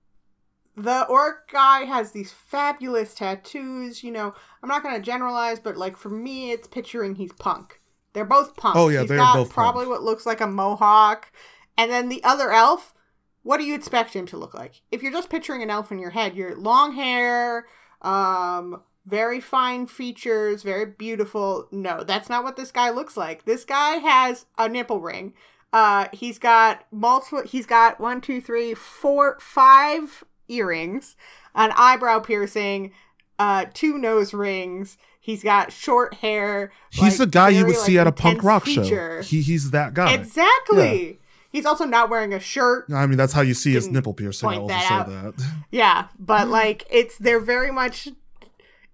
the 0.77 1.05
orc 1.07 1.51
guy 1.51 1.81
has 1.81 2.13
these 2.13 2.33
fabulous 2.33 3.13
tattoos 3.13 4.03
you 4.03 4.11
know. 4.11 4.33
I'm 4.63 4.69
not 4.71 4.83
going 4.83 4.95
to 4.95 5.03
generalize 5.03 5.61
but 5.61 5.77
like 5.77 5.99
for 5.99 6.09
me 6.09 6.53
it's 6.53 6.67
picturing 6.67 7.17
he's 7.17 7.33
punk. 7.35 7.83
They're 8.15 8.25
both 8.25 8.57
punk. 8.57 8.77
Oh 8.77 8.89
yeah 8.89 9.01
he's 9.01 9.11
they're 9.11 9.19
got 9.19 9.35
both 9.35 9.53
probably 9.53 9.85
punk. 9.85 9.91
what 9.91 10.03
looks 10.03 10.25
like 10.25 10.41
a 10.41 10.47
mohawk. 10.47 11.31
And 11.77 11.91
then 11.91 12.09
the 12.09 12.25
other 12.25 12.51
elf 12.51 12.95
what 13.43 13.59
do 13.59 13.65
you 13.65 13.75
expect 13.75 14.15
him 14.15 14.27
to 14.27 14.37
look 14.37 14.55
like? 14.55 14.83
If 14.91 15.03
you're 15.03 15.13
just 15.13 15.31
picturing 15.31 15.63
an 15.63 15.71
elf 15.71 15.91
in 15.91 15.99
your 15.99 16.11
head, 16.11 16.37
you're 16.37 16.57
long 16.57 16.95
hair, 16.95 17.67
um, 18.03 18.83
very 19.11 19.41
fine 19.41 19.87
features, 19.87 20.63
very 20.63 20.87
beautiful. 20.87 21.69
No, 21.71 22.05
that's 22.05 22.29
not 22.29 22.45
what 22.45 22.57
this 22.57 22.71
guy 22.71 22.91
looks 22.91 23.17
like. 23.17 23.45
This 23.45 23.65
guy 23.65 23.97
has 23.97 24.47
a 24.57 24.69
nipple 24.69 25.01
ring. 25.01 25.35
Uh, 25.73 26.09
he's 26.13 26.39
got 26.39 26.87
multiple. 26.91 27.43
He's 27.43 27.67
got 27.67 28.01
one, 28.01 28.21
two, 28.21 28.41
three, 28.41 28.75
four, 28.75 29.39
five 29.41 30.25
earrings, 30.49 31.17
an 31.55 31.73
eyebrow 31.77 32.21
piercing, 32.21 32.93
uh, 33.39 33.67
two 33.73 33.99
nose 33.99 34.33
rings. 34.33 34.99
He's 35.21 35.43
got 35.43 35.71
short 35.71 36.15
hair. 36.15 36.73
He's 36.91 37.19
like, 37.19 37.29
the 37.29 37.33
guy 37.33 37.51
very, 37.51 37.57
you 37.57 37.67
would 37.67 37.77
like, 37.77 37.87
see 37.87 37.99
at 37.99 38.07
a 38.07 38.13
punk 38.13 38.43
rock 38.43 38.65
feature. 38.65 39.23
show. 39.23 39.29
He, 39.29 39.43
he's 39.43 39.71
that 39.71 39.95
guy. 39.95 40.15
Exactly. 40.15 41.07
Yeah. 41.07 41.17
He's 41.53 41.67
also 41.67 41.85
not 41.85 42.11
wearing 42.11 42.33
a 42.33 42.41
shirt. 42.41 42.87
I 42.93 43.07
mean, 43.07 43.19
that's 43.19 43.33
how 43.33 43.41
you 43.43 43.55
see 43.55 43.73
his 43.73 43.89
nipple 43.89 44.15
piercing. 44.15 44.49
I'll 44.49 44.69
say 44.69 44.75
that. 44.75 45.35
Yeah, 45.71 46.07
but 46.19 46.49
like, 46.49 46.87
it's 46.91 47.19
they're 47.19 47.41
very 47.41 47.73
much. 47.73 48.09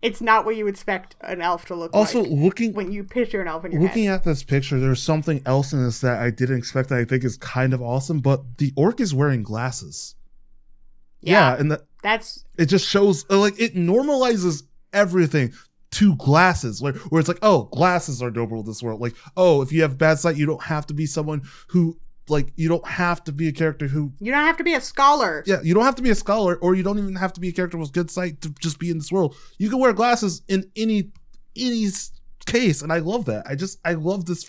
It's 0.02 0.20
not 0.20 0.44
what 0.44 0.56
you 0.56 0.66
expect 0.66 1.16
an 1.22 1.40
elf 1.40 1.64
to 1.66 1.74
look 1.74 1.94
also, 1.94 2.20
like. 2.20 2.28
Also, 2.28 2.42
looking 2.42 2.74
when 2.74 2.92
you 2.92 3.02
picture 3.02 3.40
an 3.40 3.48
elf 3.48 3.64
in 3.64 3.72
your 3.72 3.80
looking 3.80 4.04
head. 4.04 4.16
at 4.16 4.24
this 4.24 4.42
picture, 4.42 4.78
there's 4.78 5.02
something 5.02 5.42
else 5.46 5.72
in 5.72 5.82
this 5.82 6.00
that 6.00 6.20
I 6.20 6.30
didn't 6.30 6.58
expect. 6.58 6.90
That 6.90 6.98
I 6.98 7.04
think 7.04 7.24
is 7.24 7.36
kind 7.38 7.72
of 7.72 7.82
awesome. 7.82 8.20
But 8.20 8.58
the 8.58 8.72
orc 8.76 9.00
is 9.00 9.14
wearing 9.14 9.42
glasses. 9.42 10.14
Yeah, 11.20 11.54
yeah 11.54 11.60
and 11.60 11.72
that 11.72 11.86
that's 12.02 12.44
it. 12.58 12.66
Just 12.66 12.86
shows 12.86 13.24
uh, 13.30 13.38
like 13.38 13.58
it 13.58 13.74
normalizes 13.74 14.62
everything 14.92 15.52
to 15.92 16.14
glasses 16.16 16.82
where, 16.82 16.92
where 16.92 17.20
it's 17.20 17.28
like 17.28 17.38
oh 17.42 17.64
glasses 17.72 18.20
are 18.20 18.30
noble 18.30 18.60
in 18.60 18.66
this 18.66 18.82
world 18.82 19.00
like 19.00 19.14
oh 19.36 19.62
if 19.62 19.72
you 19.72 19.82
have 19.82 19.96
bad 19.96 20.18
sight 20.18 20.36
you 20.36 20.44
don't 20.44 20.64
have 20.64 20.84
to 20.84 20.92
be 20.92 21.06
someone 21.06 21.40
who 21.68 21.96
like 22.28 22.52
you 22.56 22.68
don't 22.68 22.86
have 22.86 23.22
to 23.24 23.32
be 23.32 23.48
a 23.48 23.52
character 23.52 23.86
who 23.86 24.12
you 24.20 24.32
don't 24.32 24.44
have 24.44 24.56
to 24.56 24.64
be 24.64 24.74
a 24.74 24.80
scholar. 24.80 25.42
Yeah, 25.46 25.60
you 25.62 25.74
don't 25.74 25.84
have 25.84 25.94
to 25.96 26.02
be 26.02 26.10
a 26.10 26.14
scholar, 26.14 26.56
or 26.56 26.74
you 26.74 26.82
don't 26.82 26.98
even 26.98 27.16
have 27.16 27.32
to 27.34 27.40
be 27.40 27.48
a 27.48 27.52
character 27.52 27.78
with 27.78 27.92
good 27.92 28.10
sight 28.10 28.40
to 28.42 28.50
just 28.60 28.78
be 28.78 28.90
in 28.90 28.98
this 28.98 29.12
world. 29.12 29.36
You 29.58 29.70
can 29.70 29.78
wear 29.78 29.92
glasses 29.92 30.42
in 30.48 30.70
any 30.76 31.10
any 31.56 31.86
case, 32.46 32.82
and 32.82 32.92
I 32.92 32.98
love 32.98 33.26
that. 33.26 33.46
I 33.46 33.54
just 33.54 33.78
I 33.84 33.94
love 33.94 34.26
this. 34.26 34.44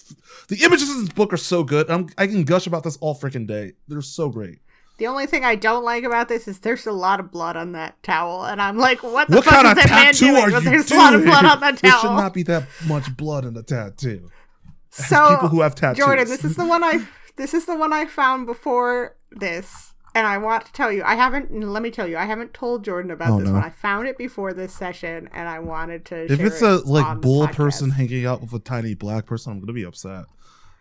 The 0.47 0.63
images 0.63 0.89
in 0.89 1.01
this 1.01 1.13
book 1.13 1.33
are 1.33 1.37
so 1.37 1.63
good. 1.63 1.89
I'm, 1.89 2.09
I 2.17 2.27
can 2.27 2.43
gush 2.43 2.67
about 2.67 2.83
this 2.83 2.97
all 2.97 3.15
freaking 3.15 3.47
day. 3.47 3.73
They're 3.87 4.01
so 4.01 4.29
great. 4.29 4.59
The 4.97 5.05
only 5.05 5.27
thing 5.27 5.45
I 5.45 5.53
don't 5.53 5.83
like 5.83 6.03
about 6.03 6.27
this 6.27 6.47
is 6.47 6.59
there's 6.59 6.87
a 6.87 6.91
lot 6.91 7.19
of 7.19 7.31
blood 7.31 7.55
on 7.55 7.73
that 7.73 8.01
towel, 8.01 8.45
and 8.45 8.59
I'm 8.59 8.77
like, 8.77 9.03
what 9.03 9.27
the 9.27 9.35
what 9.35 9.45
fuck 9.45 9.53
kind 9.53 9.65
is 9.67 9.71
of 9.71 9.77
that 9.77 9.87
tattoo 9.87 10.33
man 10.33 10.33
doing? 10.33 10.43
Are 10.43 10.49
you 10.57 10.69
there's 10.71 10.85
doing? 10.87 10.99
a 10.99 11.03
lot 11.03 11.13
of 11.13 11.23
blood 11.23 11.45
on 11.45 11.59
that 11.59 11.77
towel. 11.77 11.91
There 11.91 11.99
should 12.01 12.15
not 12.15 12.33
be 12.33 12.43
that 12.43 12.67
much 12.87 13.15
blood 13.15 13.45
in 13.45 13.53
the 13.53 13.61
tattoo. 13.63 14.31
So 14.89 15.29
people 15.35 15.49
who 15.49 15.61
have 15.61 15.75
tattoos. 15.75 16.03
Jordan, 16.03 16.27
this 16.27 16.43
is 16.43 16.55
the 16.55 16.65
one 16.65 16.83
I 16.83 17.05
this 17.37 17.53
is 17.53 17.65
the 17.65 17.77
one 17.77 17.93
I 17.93 18.05
found 18.05 18.45
before 18.45 19.15
this. 19.31 19.93
And 20.13 20.25
I 20.25 20.39
want 20.39 20.65
to 20.65 20.73
tell 20.73 20.91
you, 20.91 21.03
I 21.03 21.13
haven't. 21.13 21.51
Let 21.51 21.83
me 21.83 21.91
tell 21.91 22.07
you, 22.07 22.17
I 22.17 22.25
haven't 22.25 22.53
told 22.53 22.83
Jordan 22.83 23.11
about 23.11 23.33
oh, 23.33 23.39
this 23.39 23.47
no. 23.47 23.53
one. 23.53 23.63
I 23.63 23.69
found 23.69 24.07
it 24.07 24.17
before 24.17 24.51
this 24.51 24.73
session, 24.73 25.29
and 25.31 25.47
I 25.47 25.59
wanted 25.59 26.05
to. 26.05 26.31
If 26.31 26.39
it's 26.39 26.61
a 26.63 26.77
it 26.77 26.87
like 26.87 27.21
bull 27.21 27.47
person 27.49 27.91
hanging 27.91 28.25
out 28.25 28.41
with 28.41 28.51
a 28.53 28.59
tiny 28.59 28.95
black 28.95 29.27
person, 29.27 29.53
I'm 29.53 29.59
gonna 29.59 29.73
be 29.73 29.83
upset. 29.83 30.25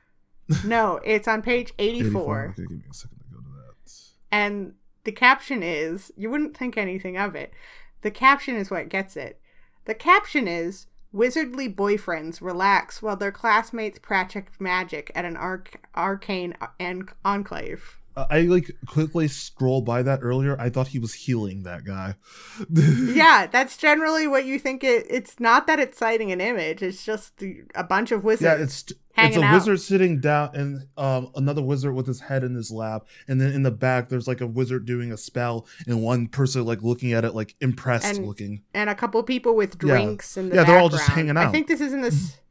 no, 0.64 1.00
it's 1.04 1.28
on 1.28 1.42
page 1.42 1.74
84. 1.78 2.09
84. 2.09 2.44
Okay, 2.44 2.62
give 2.62 2.70
me 2.70 2.84
a 2.90 2.94
second 2.94 3.18
to 3.18 3.24
go 3.30 3.40
to 3.40 3.48
that. 3.48 3.92
And 4.32 4.72
the 5.04 5.12
caption 5.12 5.62
is, 5.62 6.12
you 6.16 6.30
wouldn't 6.30 6.57
think 6.57 6.78
anything 6.78 7.18
of 7.18 7.34
it. 7.34 7.52
The 8.00 8.11
caption 8.11 8.57
is 8.57 8.70
what 8.70 8.88
gets 8.88 9.16
it. 9.16 9.40
The 9.84 9.94
caption 9.94 10.48
is 10.48 10.86
Wizardly 11.16 11.74
boyfriends 11.74 12.42
relax 12.42 13.00
while 13.00 13.16
their 13.16 13.32
classmates 13.32 13.98
practice 13.98 14.44
magic 14.60 15.10
at 15.14 15.24
an 15.24 15.34
arc- 15.34 15.80
arcane 15.94 16.54
en- 16.78 17.08
enclave. 17.24 17.98
I 18.16 18.40
like 18.42 18.70
quickly 18.86 19.28
scroll 19.28 19.82
by 19.82 20.02
that 20.02 20.20
earlier. 20.22 20.58
I 20.58 20.70
thought 20.70 20.88
he 20.88 20.98
was 20.98 21.12
healing 21.12 21.64
that 21.64 21.84
guy. 21.84 22.14
yeah, 22.70 23.46
that's 23.46 23.76
generally 23.76 24.26
what 24.26 24.46
you 24.46 24.58
think. 24.58 24.82
It. 24.82 25.06
It's 25.10 25.38
not 25.38 25.66
that 25.66 25.78
it's 25.78 25.98
citing 25.98 26.32
an 26.32 26.40
image. 26.40 26.82
It's 26.82 27.04
just 27.04 27.42
a 27.74 27.84
bunch 27.84 28.12
of 28.12 28.24
wizards. 28.24 28.42
Yeah, 28.42 28.62
it's 28.64 28.82
it's 28.82 28.92
a 28.92 29.40
hanging 29.40 29.52
wizard 29.52 29.80
sitting 29.80 30.20
down 30.20 30.50
and 30.54 30.86
um 30.96 31.30
another 31.36 31.62
wizard 31.62 31.94
with 31.94 32.06
his 32.06 32.20
head 32.20 32.42
in 32.42 32.54
his 32.54 32.70
lap, 32.70 33.06
and 33.28 33.38
then 33.40 33.52
in 33.52 33.62
the 33.62 33.70
back 33.70 34.08
there's 34.08 34.26
like 34.28 34.40
a 34.40 34.46
wizard 34.46 34.86
doing 34.86 35.12
a 35.12 35.16
spell, 35.18 35.66
and 35.86 36.02
one 36.02 36.26
person 36.28 36.64
like 36.64 36.82
looking 36.82 37.12
at 37.12 37.24
it 37.24 37.34
like 37.34 37.54
impressed 37.60 38.16
And- 38.16 38.26
looking. 38.26 38.62
and 38.72 38.88
a 38.88 38.94
couple 38.94 39.22
people 39.24 39.54
with 39.54 39.74
Yeah. 39.82 39.88
drinks 39.96 40.36
in 40.38 40.48
the 40.48 40.56
Yeah, 40.56 40.64
they're 40.64 40.78
all 40.78 40.88
just 40.88 41.06
hanging 41.08 41.36
out. 41.36 41.48
I 41.48 41.50
think 41.52 41.66
this 41.66 41.80
is 41.82 41.92
in 41.92 42.00
this. 42.00 42.38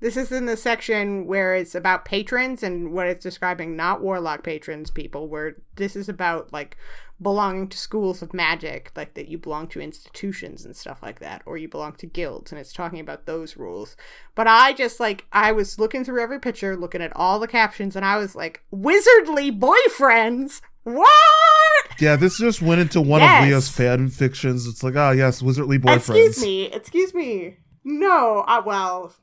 This 0.00 0.16
is 0.16 0.30
in 0.32 0.46
the 0.46 0.56
section 0.56 1.26
where 1.26 1.54
it's 1.54 1.74
about 1.74 2.04
patrons 2.04 2.62
and 2.62 2.92
what 2.92 3.06
it's 3.06 3.22
describing, 3.22 3.74
not 3.76 4.02
warlock 4.02 4.42
patrons, 4.42 4.90
people. 4.90 5.28
Where 5.28 5.56
this 5.76 5.96
is 5.96 6.08
about 6.08 6.52
like 6.52 6.76
belonging 7.22 7.68
to 7.68 7.78
schools 7.78 8.20
of 8.20 8.34
magic, 8.34 8.90
like 8.96 9.14
that 9.14 9.28
you 9.28 9.38
belong 9.38 9.66
to 9.68 9.80
institutions 9.80 10.64
and 10.64 10.76
stuff 10.76 11.02
like 11.02 11.20
that, 11.20 11.42
or 11.46 11.56
you 11.56 11.68
belong 11.68 11.92
to 11.94 12.06
guilds, 12.06 12.50
and 12.52 12.60
it's 12.60 12.72
talking 12.72 13.00
about 13.00 13.24
those 13.24 13.56
rules. 13.56 13.96
But 14.34 14.46
I 14.46 14.72
just 14.74 15.00
like 15.00 15.24
I 15.32 15.52
was 15.52 15.78
looking 15.78 16.04
through 16.04 16.22
every 16.22 16.40
picture, 16.40 16.76
looking 16.76 17.00
at 17.00 17.12
all 17.16 17.38
the 17.38 17.48
captions, 17.48 17.96
and 17.96 18.04
I 18.04 18.18
was 18.18 18.34
like, 18.34 18.62
"Wizardly 18.74 19.58
boyfriends, 19.58 20.60
what?" 20.82 21.10
Yeah, 22.00 22.16
this 22.16 22.38
just 22.38 22.60
went 22.60 22.80
into 22.80 23.00
one 23.00 23.20
Yes. 23.20 23.42
of 23.42 23.48
Leah's 23.48 23.68
fan 23.70 24.08
fictions. 24.08 24.66
It's 24.66 24.82
like, 24.82 24.96
ah, 24.96 25.12
yes, 25.12 25.40
wizardly 25.40 25.78
boyfriends. 25.78 25.96
Excuse 26.26 26.42
me. 26.42 26.64
Excuse 26.72 27.14
me. 27.14 27.56
No. 27.84 28.44
Uh, 28.48 28.62
well, 28.66 29.14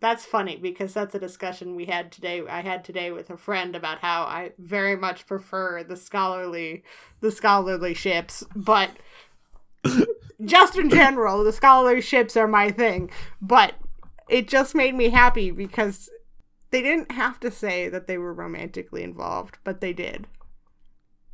that's 0.00 0.24
funny 0.24 0.56
because 0.56 0.94
that's 0.94 1.14
a 1.14 1.18
discussion 1.18 1.74
we 1.74 1.86
had 1.86 2.12
today. 2.12 2.42
I 2.48 2.60
had 2.62 2.84
today 2.84 3.10
with 3.10 3.30
a 3.30 3.36
friend 3.36 3.74
about 3.74 3.98
how 3.98 4.22
I 4.22 4.52
very 4.58 4.96
much 4.96 5.26
prefer 5.26 5.82
the 5.82 5.96
scholarly, 5.96 6.84
the 7.20 7.30
scholarly 7.32 7.94
ships, 7.94 8.44
but 8.54 8.90
just 10.44 10.76
in 10.78 10.90
general, 10.90 11.42
the 11.44 11.52
scholarly 11.52 12.00
ships 12.00 12.36
are 12.36 12.48
my 12.48 12.70
thing. 12.70 13.10
But 13.40 13.74
it 14.28 14.48
just 14.48 14.74
made 14.74 14.94
me 14.94 15.08
happy 15.10 15.50
because 15.50 16.08
they 16.70 16.82
didn't 16.82 17.12
have 17.12 17.40
to 17.40 17.50
say 17.50 17.88
that 17.88 18.06
they 18.06 18.18
were 18.18 18.32
romantically 18.34 19.02
involved, 19.02 19.58
but 19.64 19.80
they 19.80 19.92
did. 19.92 20.26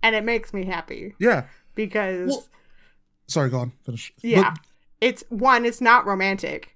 And 0.02 0.14
it 0.14 0.24
makes 0.24 0.52
me 0.52 0.64
happy 0.66 1.14
Yeah. 1.18 1.46
because 1.74 2.28
Well, 2.30 2.46
Sorry, 3.26 3.48
go 3.50 3.58
on. 3.60 3.72
Finish. 3.84 4.12
yeah. 4.22 4.50
But- 4.50 4.58
it's 5.00 5.24
one, 5.28 5.66
it's 5.66 5.80
not 5.82 6.06
romantic. 6.06 6.73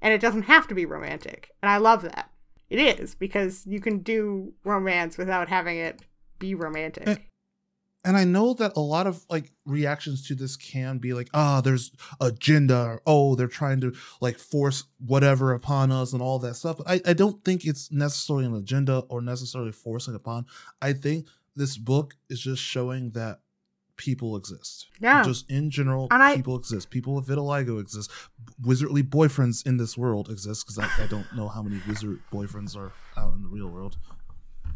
And 0.00 0.12
it 0.12 0.20
doesn't 0.20 0.42
have 0.42 0.68
to 0.68 0.74
be 0.74 0.86
romantic. 0.86 1.50
And 1.62 1.70
I 1.70 1.78
love 1.78 2.02
that. 2.02 2.30
It 2.70 2.78
is, 2.78 3.14
because 3.14 3.66
you 3.66 3.80
can 3.80 4.00
do 4.00 4.52
romance 4.62 5.16
without 5.16 5.48
having 5.48 5.78
it 5.78 6.02
be 6.38 6.54
romantic. 6.54 7.08
Eh, 7.08 7.16
and 8.04 8.16
I 8.16 8.24
know 8.24 8.54
that 8.54 8.76
a 8.76 8.80
lot 8.80 9.06
of 9.06 9.24
like 9.28 9.50
reactions 9.64 10.26
to 10.28 10.34
this 10.34 10.56
can 10.56 10.98
be 10.98 11.14
like, 11.14 11.28
ah, 11.34 11.60
there's 11.60 11.90
agenda, 12.20 12.76
or, 12.76 13.02
oh, 13.06 13.34
they're 13.34 13.48
trying 13.48 13.80
to 13.80 13.94
like 14.20 14.38
force 14.38 14.84
whatever 14.98 15.52
upon 15.52 15.90
us 15.90 16.12
and 16.12 16.22
all 16.22 16.38
that 16.40 16.54
stuff. 16.54 16.76
But 16.78 16.88
I, 16.88 17.00
I 17.10 17.12
don't 17.12 17.44
think 17.44 17.64
it's 17.64 17.90
necessarily 17.90 18.46
an 18.46 18.54
agenda 18.54 19.00
or 19.08 19.20
necessarily 19.20 19.72
forcing 19.72 20.14
upon. 20.14 20.46
I 20.80 20.92
think 20.92 21.26
this 21.56 21.76
book 21.76 22.14
is 22.28 22.40
just 22.40 22.62
showing 22.62 23.10
that 23.10 23.40
people 23.98 24.34
exist. 24.36 24.86
yeah. 25.00 25.22
Just 25.22 25.50
in 25.50 25.70
general, 25.70 26.08
And 26.10 26.22
I- 26.22 26.36
people 26.36 26.56
exist. 26.56 26.88
People 26.88 27.14
with 27.16 27.26
vitiligo 27.26 27.78
exist. 27.80 28.10
Wizardly 28.62 29.02
boyfriends 29.02 29.66
in 29.66 29.76
this 29.76 29.98
world 29.98 30.30
exist 30.30 30.64
because 30.66 30.78
I, 30.78 31.04
I 31.04 31.06
don't 31.08 31.26
know 31.36 31.48
how 31.48 31.62
many 31.62 31.82
wizard 31.86 32.20
boyfriends 32.32 32.74
are 32.76 32.92
out 33.16 33.34
in 33.34 33.42
the 33.42 33.48
real 33.48 33.68
world. 33.68 33.98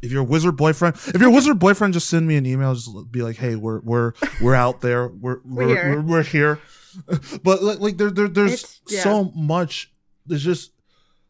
If 0.03 0.11
you're 0.11 0.23
a 0.23 0.25
wizard 0.25 0.57
boyfriend, 0.57 0.97
if 0.97 1.21
you're 1.21 1.31
a 1.31 1.33
wizard 1.33 1.59
boyfriend, 1.61 1.95
just 1.95 2.09
send 2.11 2.27
me 2.27 2.37
an 2.37 2.45
email. 2.45 2.75
Just 2.75 2.91
be 3.13 3.23
like, 3.23 3.37
hey, 3.37 3.55
we're 3.57 3.81
we're 3.81 4.13
we're 4.41 4.55
out 4.57 4.81
there. 4.81 5.07
We're 5.09 5.39
we're 5.45 5.67
We're 5.69 5.69
here. 5.69 5.95
we're, 5.95 6.03
we're 6.03 6.23
here. 6.25 6.59
But 7.43 7.63
like, 7.63 7.79
like 7.81 7.97
there, 7.97 8.11
there 8.11 8.29
there's 8.29 8.81
yeah. 8.89 9.01
so 9.03 9.25
much. 9.35 9.93
There's 10.27 10.43
just 10.45 10.73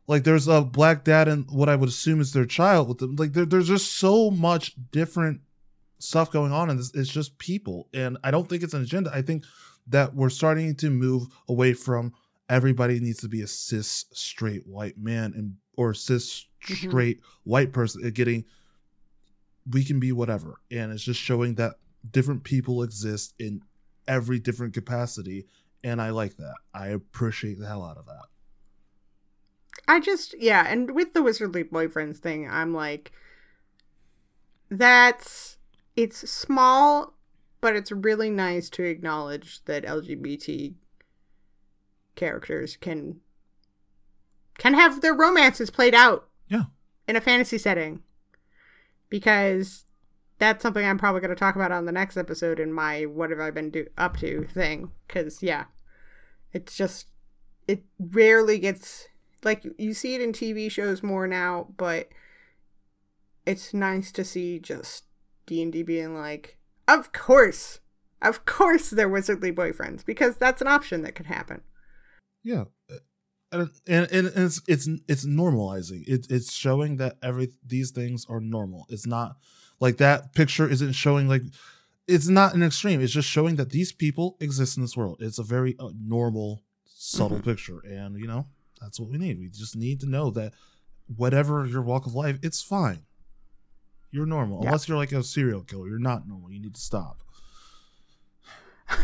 like 0.08 0.24
there's 0.24 0.48
a 0.48 0.62
black 0.62 1.04
dad 1.04 1.28
and 1.28 1.46
what 1.50 1.68
I 1.68 1.76
would 1.76 1.88
assume 1.88 2.20
is 2.20 2.32
their 2.32 2.46
child 2.46 2.88
with 2.88 2.98
them. 2.98 3.14
Like 3.16 3.32
there, 3.34 3.44
there's 3.44 3.68
just 3.68 3.94
so 3.96 4.30
much 4.30 4.74
different 4.90 5.42
stuff 6.02 6.30
going 6.32 6.52
on 6.52 6.68
and 6.70 6.78
this 6.78 6.92
it's 6.94 7.10
just 7.10 7.38
people. 7.38 7.88
And 7.94 8.18
i 8.24 8.30
don't 8.30 8.48
think 8.48 8.62
it's 8.62 8.74
an 8.74 8.82
agenda. 8.82 9.10
I 9.14 9.22
think 9.22 9.44
that 9.86 10.14
we're 10.14 10.30
starting 10.30 10.74
to 10.76 10.90
move 10.90 11.24
away 11.48 11.72
from 11.74 12.12
everybody 12.48 13.00
needs 13.00 13.20
to 13.20 13.28
be 13.28 13.40
a 13.42 13.46
cis 13.46 14.04
straight 14.12 14.66
white 14.66 14.98
man 14.98 15.32
and 15.36 15.56
or 15.76 15.94
cis 15.94 16.46
Mhm. 16.68 16.88
straight 16.88 17.20
white 17.44 17.72
person 17.72 18.08
getting 18.10 18.44
we 19.68 19.84
can 19.84 19.98
be 20.00 20.12
whatever. 20.12 20.60
And 20.70 20.92
it's 20.92 21.02
just 21.04 21.20
showing 21.20 21.54
that 21.54 21.76
different 22.08 22.42
people 22.44 22.82
exist 22.82 23.34
in 23.38 23.62
every 24.08 24.38
different 24.40 24.74
capacity. 24.74 25.46
And 25.84 26.00
i 26.02 26.10
like 26.10 26.36
that. 26.36 26.54
I 26.74 26.88
appreciate 26.88 27.58
the 27.58 27.66
hell 27.66 27.84
out 27.84 27.96
of 27.96 28.06
that. 28.06 28.26
I 29.88 29.98
just 30.00 30.34
yeah, 30.38 30.64
and 30.68 30.94
with 30.94 31.14
the 31.14 31.20
wizardly 31.20 31.64
boyfriends 31.68 32.18
thing, 32.18 32.48
I'm 32.48 32.72
like 32.74 33.12
that's 34.70 35.58
it's 35.96 36.28
small, 36.30 37.14
but 37.60 37.76
it's 37.76 37.92
really 37.92 38.30
nice 38.30 38.68
to 38.70 38.84
acknowledge 38.84 39.64
that 39.64 39.84
LGBT 39.84 40.74
characters 42.14 42.76
can 42.76 43.20
can 44.58 44.74
have 44.74 45.00
their 45.00 45.14
romances 45.14 45.70
played 45.70 45.94
out. 45.94 46.28
Yeah. 46.48 46.64
In 47.08 47.16
a 47.16 47.20
fantasy 47.20 47.58
setting. 47.58 48.02
Because 49.08 49.84
that's 50.38 50.62
something 50.62 50.84
I'm 50.84 50.98
probably 50.98 51.20
going 51.20 51.30
to 51.30 51.36
talk 51.36 51.56
about 51.56 51.72
on 51.72 51.84
the 51.84 51.92
next 51.92 52.16
episode 52.16 52.58
in 52.58 52.72
my 52.72 53.04
what 53.04 53.30
have 53.30 53.40
I 53.40 53.50
been 53.50 53.70
do- 53.70 53.88
up 53.96 54.16
to 54.18 54.44
thing 54.44 54.92
cuz 55.08 55.42
yeah. 55.42 55.64
It's 56.52 56.76
just 56.76 57.08
it 57.66 57.84
rarely 57.98 58.58
gets 58.58 59.08
like 59.44 59.64
you 59.78 59.94
see 59.94 60.14
it 60.14 60.20
in 60.20 60.32
TV 60.32 60.70
shows 60.70 61.02
more 61.02 61.26
now, 61.26 61.68
but 61.76 62.08
it's 63.44 63.74
nice 63.74 64.12
to 64.12 64.24
see 64.24 64.58
just 64.58 65.04
D&D 65.46 65.82
being 65.82 66.14
like, 66.14 66.58
"Of 66.88 67.12
course. 67.12 67.80
Of 68.20 68.44
course 68.44 68.90
they're 68.90 69.08
wizardly 69.10 69.52
boyfriends 69.52 70.04
because 70.04 70.36
that's 70.36 70.60
an 70.62 70.68
option 70.68 71.02
that 71.02 71.14
could 71.14 71.26
happen." 71.26 71.62
Yeah, 72.42 72.64
and 73.50 73.70
and, 73.86 74.10
and 74.10 74.26
it's 74.34 74.60
it's 74.66 74.88
it's 75.08 75.24
normalizing. 75.24 76.04
It, 76.06 76.26
it's 76.30 76.52
showing 76.52 76.96
that 76.96 77.18
every 77.22 77.52
these 77.66 77.90
things 77.90 78.26
are 78.28 78.40
normal. 78.40 78.86
It's 78.88 79.06
not 79.06 79.36
like 79.80 79.98
that 79.98 80.34
picture 80.34 80.68
isn't 80.68 80.92
showing 80.92 81.28
like 81.28 81.42
it's 82.08 82.28
not 82.28 82.54
an 82.54 82.62
extreme. 82.62 83.00
It's 83.00 83.12
just 83.12 83.28
showing 83.28 83.56
that 83.56 83.70
these 83.70 83.92
people 83.92 84.36
exist 84.40 84.76
in 84.76 84.82
this 84.82 84.96
world. 84.96 85.18
It's 85.20 85.38
a 85.38 85.44
very 85.44 85.76
uh, 85.78 85.90
normal, 86.00 86.62
subtle 86.84 87.38
Mhm. 87.38 87.44
picture, 87.44 87.80
and 87.80 88.18
you 88.18 88.26
know 88.26 88.46
that's 88.80 88.98
what 88.98 89.08
we 89.10 89.18
need. 89.18 89.38
We 89.38 89.48
just 89.48 89.76
need 89.76 90.00
to 90.00 90.06
know 90.06 90.30
that 90.30 90.54
whatever 91.16 91.66
your 91.66 91.82
walk 91.82 92.06
of 92.06 92.14
life, 92.14 92.38
it's 92.42 92.62
fine. 92.62 93.00
You're 94.12 94.26
normal, 94.26 94.60
Yeah. 94.62 94.68
unless 94.68 94.88
you're 94.88 94.96
like 94.98 95.10
a 95.12 95.22
serial 95.24 95.62
killer. 95.62 95.88
You're 95.88 95.98
not 95.98 96.28
normal. 96.28 96.50
You 96.52 96.60
need 96.60 96.74
to 96.74 96.80
stop. 96.80 97.22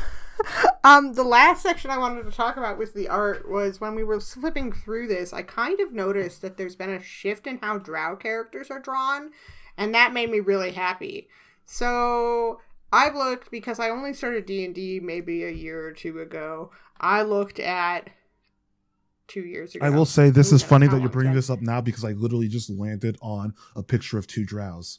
Um, 0.84 1.14
the 1.14 1.24
last 1.24 1.62
section 1.64 1.90
I 1.90 1.98
wanted 1.98 2.22
to 2.24 2.30
talk 2.30 2.56
about 2.56 2.78
with 2.78 2.94
the 2.94 3.08
art 3.08 3.50
was 3.50 3.80
when 3.80 3.96
we 3.96 4.04
were 4.04 4.20
flipping 4.20 4.72
through 4.72 5.08
this, 5.08 5.32
I 5.32 5.42
kind 5.42 5.80
of 5.80 5.92
noticed 5.92 6.40
that 6.42 6.56
there's 6.56 6.76
been 6.76 6.88
a 6.90 7.02
shift 7.02 7.46
in 7.48 7.58
how 7.58 7.78
drow 7.78 8.14
characters 8.16 8.70
are 8.70 8.78
drawn, 8.78 9.32
and 9.76 9.92
that 9.94 10.12
made 10.14 10.30
me 10.30 10.38
really 10.40 10.70
happy. 10.70 11.28
So 11.66 12.60
I've 12.92 13.16
looked 13.16 13.50
because 13.50 13.80
I 13.80 13.90
only 13.90 14.14
started 14.14 14.46
D 14.46 14.64
and 14.64 14.74
D 14.74 15.00
maybe 15.00 15.44
a 15.44 15.50
year 15.50 15.84
or 15.84 15.92
two 15.92 16.20
ago. 16.20 16.70
I 17.00 17.22
looked 17.22 17.58
at 17.58 18.08
two 19.28 19.42
years 19.44 19.74
ago. 19.74 19.86
I 19.86 19.90
will 19.90 20.04
say 20.06 20.30
this 20.30 20.50
Ooh, 20.52 20.56
is 20.56 20.62
funny 20.62 20.88
that 20.88 21.00
you're 21.00 21.08
bringing 21.10 21.34
this 21.34 21.50
up 21.50 21.60
now 21.60 21.80
because 21.80 22.04
I 22.04 22.12
literally 22.12 22.48
just 22.48 22.68
landed 22.70 23.16
on 23.22 23.54
a 23.76 23.82
picture 23.82 24.18
of 24.18 24.26
two 24.26 24.44
drows. 24.44 24.98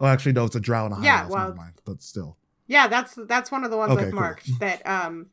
Oh, 0.00 0.06
actually, 0.06 0.32
no, 0.32 0.44
it's 0.44 0.56
a 0.56 0.60
drow 0.60 0.84
and 0.84 0.92
a 0.92 0.96
high 0.96 1.04
Yeah, 1.04 1.22
elf, 1.22 1.30
well- 1.30 1.44
never 1.46 1.54
mind. 1.56 1.74
But 1.84 2.02
still, 2.02 2.36
Yeah, 2.66 2.88
that's 2.88 3.16
that's 3.26 3.50
one 3.50 3.64
of 3.64 3.70
the 3.70 3.76
ones 3.76 3.92
Okay, 3.92 4.04
I've 4.06 4.10
cool. 4.10 4.20
marked 4.20 4.58
that 4.60 4.86
um 4.86 5.26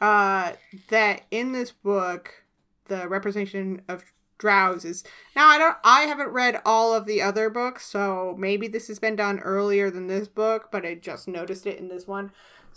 uh 0.00 0.52
that 0.90 1.22
in 1.30 1.52
this 1.52 1.70
book 1.72 2.44
the 2.86 3.08
representation 3.08 3.82
of 3.88 4.04
drows 4.38 4.84
is 4.84 5.02
now 5.34 5.48
I 5.48 5.58
don't 5.58 5.76
I 5.82 6.02
haven't 6.02 6.28
read 6.28 6.60
all 6.64 6.94
of 6.94 7.06
the 7.06 7.20
other 7.20 7.50
books, 7.50 7.84
so 7.84 8.36
maybe 8.38 8.68
this 8.68 8.86
has 8.88 8.98
been 9.00 9.16
done 9.16 9.40
earlier 9.40 9.90
than 9.90 10.06
this 10.06 10.28
book, 10.28 10.68
but 10.70 10.86
I 10.86 10.94
just 10.94 11.26
noticed 11.26 11.66
it 11.66 11.78
in 11.78 11.88
this 11.88 12.06
one. 12.06 12.30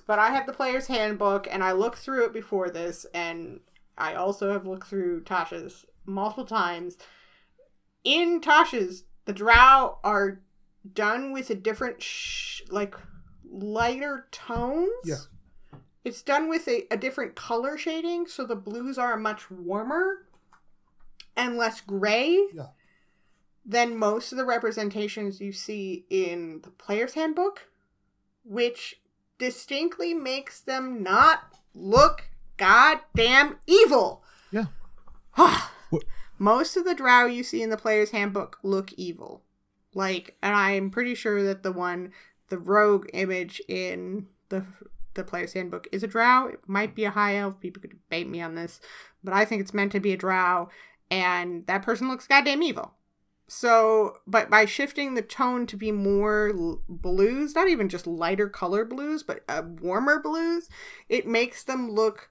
But 0.07 0.17
I 0.17 0.31
have 0.31 0.47
the 0.47 0.53
player's 0.53 0.87
handbook 0.87 1.47
and 1.49 1.63
I 1.63 1.71
looked 1.73 1.99
through 1.99 2.25
it 2.25 2.33
before 2.33 2.71
this 2.71 3.05
and 3.13 3.59
I 4.01 4.15
also 4.15 4.51
have 4.51 4.65
looked 4.65 4.87
through 4.87 5.23
Tasha's 5.23 5.85
multiple 6.05 6.45
times. 6.45 6.97
In 8.03 8.41
Tasha's, 8.41 9.03
the 9.25 9.33
drow 9.33 9.99
are 10.03 10.41
done 10.91 11.31
with 11.31 11.49
a 11.51 11.55
different 11.55 12.01
sh- 12.01 12.61
like 12.69 12.95
lighter 13.49 14.27
tones. 14.31 14.89
Yeah. 15.05 15.15
It's 16.03 16.23
done 16.23 16.49
with 16.49 16.67
a, 16.67 16.87
a 16.91 16.97
different 16.97 17.35
color 17.35 17.77
shading, 17.77 18.25
so 18.25 18.45
the 18.45 18.55
blues 18.55 18.97
are 18.97 19.17
much 19.17 19.51
warmer 19.51 20.25
and 21.37 21.57
less 21.57 21.79
gray. 21.81 22.47
Yeah. 22.53 22.67
than 23.63 23.95
most 23.95 24.31
of 24.31 24.39
the 24.39 24.45
representations 24.45 25.39
you 25.39 25.51
see 25.51 26.05
in 26.09 26.61
the 26.63 26.71
player's 26.71 27.13
handbook, 27.13 27.69
which 28.43 28.99
distinctly 29.37 30.15
makes 30.15 30.59
them 30.59 31.03
not 31.03 31.41
look 31.75 32.30
goddamn 32.61 33.57
evil. 33.65 34.23
Yeah. 34.51 34.65
most 36.37 36.77
of 36.77 36.85
the 36.85 36.93
drow 36.93 37.25
you 37.25 37.43
see 37.43 37.63
in 37.63 37.71
the 37.71 37.77
player's 37.77 38.11
handbook 38.11 38.59
look 38.61 38.93
evil. 38.93 39.41
Like, 39.95 40.37
and 40.43 40.55
I'm 40.55 40.91
pretty 40.91 41.15
sure 41.15 41.43
that 41.43 41.63
the 41.63 41.71
one, 41.71 42.11
the 42.49 42.59
rogue 42.59 43.07
image 43.13 43.61
in 43.67 44.27
the 44.49 44.65
the 45.13 45.23
player's 45.25 45.51
handbook 45.51 45.87
is 45.91 46.03
a 46.03 46.07
drow. 46.07 46.47
It 46.47 46.61
might 46.67 46.95
be 46.95 47.03
a 47.03 47.11
high 47.11 47.35
elf. 47.35 47.59
People 47.59 47.81
could 47.81 47.89
debate 47.89 48.29
me 48.29 48.41
on 48.41 48.55
this, 48.55 48.79
but 49.21 49.33
I 49.33 49.43
think 49.43 49.61
it's 49.61 49.73
meant 49.73 49.91
to 49.91 49.99
be 49.99 50.13
a 50.13 50.17
drow, 50.17 50.69
and 51.09 51.67
that 51.67 51.83
person 51.83 52.07
looks 52.07 52.27
goddamn 52.27 52.63
evil. 52.63 52.93
So, 53.49 54.19
but 54.25 54.49
by 54.49 54.63
shifting 54.63 55.15
the 55.15 55.21
tone 55.21 55.65
to 55.67 55.75
be 55.75 55.91
more 55.91 56.53
l- 56.55 56.81
blues, 56.87 57.53
not 57.53 57.67
even 57.67 57.89
just 57.89 58.07
lighter 58.07 58.47
color 58.47 58.85
blues, 58.85 59.23
but 59.23 59.43
uh, 59.49 59.63
warmer 59.81 60.21
blues, 60.21 60.69
it 61.09 61.27
makes 61.27 61.65
them 61.65 61.91
look 61.91 62.29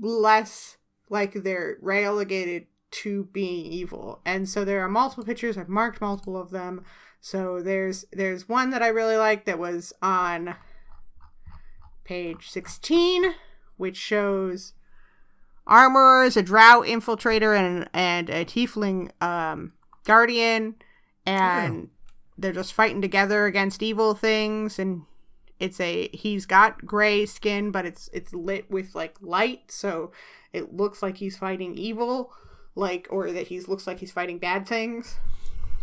less 0.00 0.76
like 1.08 1.32
they're 1.34 1.76
relegated 1.80 2.66
to 2.90 3.24
being 3.32 3.66
evil. 3.66 4.20
And 4.24 4.48
so 4.48 4.64
there 4.64 4.82
are 4.84 4.88
multiple 4.88 5.24
pictures. 5.24 5.56
I've 5.56 5.68
marked 5.68 6.00
multiple 6.00 6.36
of 6.36 6.50
them. 6.50 6.84
So 7.20 7.60
there's 7.62 8.04
there's 8.12 8.48
one 8.48 8.70
that 8.70 8.82
I 8.82 8.88
really 8.88 9.16
like 9.16 9.44
that 9.44 9.58
was 9.58 9.92
on 10.00 10.56
page 12.04 12.48
16, 12.50 13.34
which 13.76 13.96
shows 13.96 14.72
armorers, 15.66 16.36
a 16.36 16.42
drow 16.42 16.82
infiltrator, 16.84 17.56
and 17.56 17.88
and 17.92 18.30
a 18.30 18.44
tiefling 18.44 19.10
um, 19.22 19.74
guardian, 20.04 20.76
and 21.26 21.90
they're 22.38 22.52
just 22.52 22.72
fighting 22.72 23.02
together 23.02 23.44
against 23.44 23.82
evil 23.82 24.14
things. 24.14 24.78
And 24.78 25.02
it's 25.60 25.78
a 25.80 26.08
he's 26.08 26.46
got 26.46 26.84
gray 26.84 27.26
skin, 27.26 27.70
but 27.70 27.84
it's 27.86 28.08
it's 28.12 28.32
lit 28.34 28.70
with 28.70 28.94
like 28.94 29.16
light, 29.20 29.70
so 29.70 30.10
it 30.52 30.74
looks 30.74 31.02
like 31.02 31.18
he's 31.18 31.36
fighting 31.36 31.76
evil, 31.76 32.32
like 32.74 33.06
or 33.10 33.30
that 33.30 33.48
he 33.48 33.60
looks 33.60 33.86
like 33.86 34.00
he's 34.00 34.10
fighting 34.10 34.38
bad 34.38 34.66
things. 34.66 35.18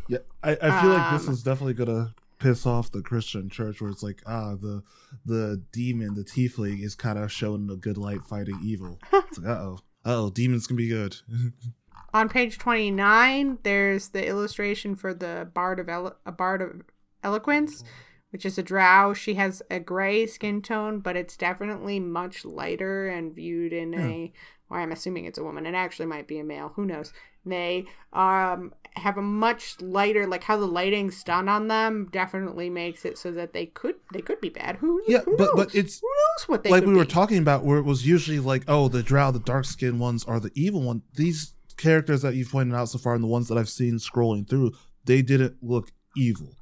Yeah, 0.10 0.20
I, 0.44 0.52
I 0.62 0.82
feel 0.82 0.90
like 0.92 1.12
this 1.12 1.28
Um, 1.28 1.34
is 1.34 1.44
definitely 1.44 1.74
gonna 1.76 2.16
piss 2.40 2.66
off 2.66 2.92
the 2.92 3.02
Christian 3.02 3.50
church, 3.50 3.82
where 3.82 3.92
it's 3.92 4.04
like, 4.04 4.22
ah, 4.26 4.56
the 4.56 4.84
the 5.26 5.64
demon, 5.72 6.16
the 6.16 6.24
tiefling, 6.24 6.82
is 6.84 6.96
kind 6.96 7.20
of 7.20 7.32
showing 7.32 7.70
a 7.70 7.76
good 7.76 7.98
light 7.98 8.24
fighting 8.26 8.60
evil. 8.64 9.00
It's 9.14 9.38
like, 9.38 9.48
uh 9.48 9.60
oh, 9.62 9.80
oh, 10.06 10.30
demons 10.32 10.66
can 10.68 10.76
be 10.76 10.88
good. 10.88 11.18
On 12.14 12.30
page 12.30 12.58
29, 12.58 13.60
there's 13.64 14.10
the 14.10 14.26
illustration 14.26 14.96
for 14.96 15.14
the 15.14 15.50
Bard 15.54 15.80
of 15.80 15.90
Elo- 15.90 16.16
a 16.26 16.32
Bard 16.32 16.62
of 16.62 16.82
Eloquence, 17.22 17.84
which 18.32 18.46
is 18.46 18.58
a 18.58 18.64
drow. 18.64 19.14
She 19.14 19.36
has 19.36 19.62
a 19.70 19.80
gray 19.80 20.26
skin 20.26 20.62
tone, 20.62 21.00
but 21.00 21.16
it's 21.16 21.38
definitely 21.38 22.00
much 22.00 22.46
lighter 22.46 23.08
and 23.08 23.34
viewed 23.34 23.74
in 23.74 23.94
a 23.94 24.34
well, 24.70 24.82
I'm 24.82 24.92
assuming 24.92 25.26
it's 25.26 25.38
a 25.38 25.44
woman. 25.44 25.66
It 25.66 25.76
actually 25.76 26.08
might 26.08 26.28
be 26.28 26.40
a 26.40 26.44
male. 26.44 26.74
Who 26.76 26.86
knows? 26.86 27.14
They 27.46 27.86
um 28.12 28.74
have 28.98 29.18
a 29.18 29.22
much 29.22 29.80
lighter 29.80 30.26
like 30.26 30.44
how 30.44 30.58
the 30.58 30.66
lighting's 30.66 31.24
done 31.24 31.48
on 31.48 31.68
them 31.68 32.10
definitely 32.12 32.70
makes 32.70 33.06
it 33.06 33.16
so 33.18 33.32
that 33.32 33.54
they 33.54 33.68
could 33.68 33.96
they 34.12 34.22
could 34.22 34.42
be 34.42 34.50
bad. 34.50 34.78
Who 34.78 35.02
yeah, 35.08 35.22
who 35.22 35.38
but 35.38 35.56
knows? 35.56 35.66
but 35.68 35.76
it's 35.76 36.00
who 36.00 36.08
knows 36.08 36.50
what 36.50 36.64
they 36.64 36.70
like 36.70 36.86
we 36.86 36.96
were 36.96 37.06
be. 37.06 37.12
talking 37.12 37.38
about, 37.38 37.64
where 37.64 37.78
it 37.78 37.84
was 37.84 38.06
usually 38.06 38.40
like, 38.40 38.64
oh, 38.68 38.90
the 38.90 39.04
drow, 39.04 39.32
the 39.32 39.40
dark 39.40 39.66
skinned 39.66 40.00
ones 40.00 40.26
are 40.26 40.40
the 40.40 40.52
evil 40.56 40.82
one. 40.82 41.04
These 41.16 41.54
characters 41.78 42.24
that 42.24 42.36
you've 42.36 42.52
pointed 42.52 42.76
out 42.76 42.90
so 42.90 42.98
far, 42.98 43.16
and 43.16 43.24
the 43.24 43.28
ones 43.28 43.48
that 43.48 43.58
I've 43.58 43.70
seen 43.70 43.96
scrolling 43.96 44.50
through, 44.50 44.74
they 45.06 45.22
didn't 45.22 45.58
look 45.62 45.92
evil. 46.18 46.56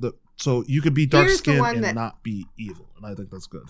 The 0.00 0.12
so 0.36 0.64
you 0.66 0.80
could 0.82 0.94
be 0.94 1.06
dark 1.06 1.28
skinned 1.30 1.64
and 1.66 1.84
that- 1.84 1.94
not 1.94 2.22
be 2.22 2.46
evil, 2.58 2.88
and 2.96 3.06
I 3.06 3.14
think 3.14 3.30
that's 3.30 3.46
good. 3.46 3.68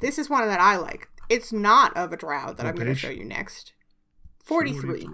This 0.00 0.18
is 0.18 0.28
one 0.28 0.46
that 0.48 0.60
I 0.60 0.76
like. 0.76 1.08
It's 1.28 1.52
not 1.52 1.96
of 1.96 2.12
a 2.12 2.16
drow 2.16 2.52
that 2.52 2.66
I'm 2.66 2.74
going 2.74 2.86
to 2.88 2.94
show 2.94 3.08
you 3.10 3.24
next. 3.24 3.72
43. 4.44 5.08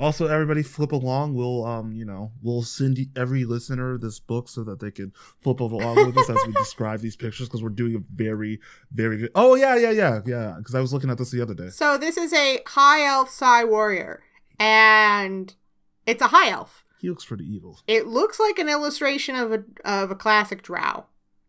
Also, 0.00 0.26
everybody 0.26 0.62
flip 0.62 0.92
along. 0.92 1.34
We'll, 1.34 1.64
um, 1.64 1.92
you 1.92 2.04
know, 2.04 2.30
we'll 2.42 2.62
send 2.62 2.98
every 3.16 3.44
listener 3.44 3.98
this 3.98 4.20
book 4.20 4.48
so 4.48 4.62
that 4.62 4.78
they 4.78 4.90
can 4.92 5.12
flip 5.40 5.60
over 5.60 5.74
along 5.74 6.06
with 6.06 6.18
us 6.18 6.30
as 6.30 6.38
we 6.46 6.52
describe 6.56 7.00
these 7.00 7.16
pictures 7.16 7.48
because 7.48 7.62
we're 7.62 7.68
doing 7.70 7.96
a 7.96 7.98
very, 8.14 8.60
very 8.92 9.16
good. 9.16 9.30
Oh 9.34 9.54
yeah, 9.56 9.74
yeah, 9.76 9.90
yeah, 9.90 10.20
yeah. 10.24 10.54
Because 10.58 10.74
I 10.76 10.80
was 10.80 10.92
looking 10.92 11.10
at 11.10 11.18
this 11.18 11.30
the 11.32 11.40
other 11.42 11.54
day. 11.54 11.70
So 11.70 11.98
this 11.98 12.16
is 12.16 12.32
a 12.32 12.60
high 12.66 13.04
elf 13.06 13.30
Psi 13.30 13.64
warrior, 13.64 14.22
and 14.60 15.52
it's 16.06 16.22
a 16.22 16.28
high 16.28 16.50
elf. 16.50 16.84
He 17.00 17.08
looks 17.08 17.24
pretty 17.24 17.44
evil. 17.44 17.78
It 17.86 18.06
looks 18.06 18.40
like 18.40 18.58
an 18.58 18.68
illustration 18.68 19.34
of 19.36 19.52
a 19.52 19.64
of 19.84 20.10
a 20.10 20.14
classic 20.16 20.62
drow. 20.62 21.06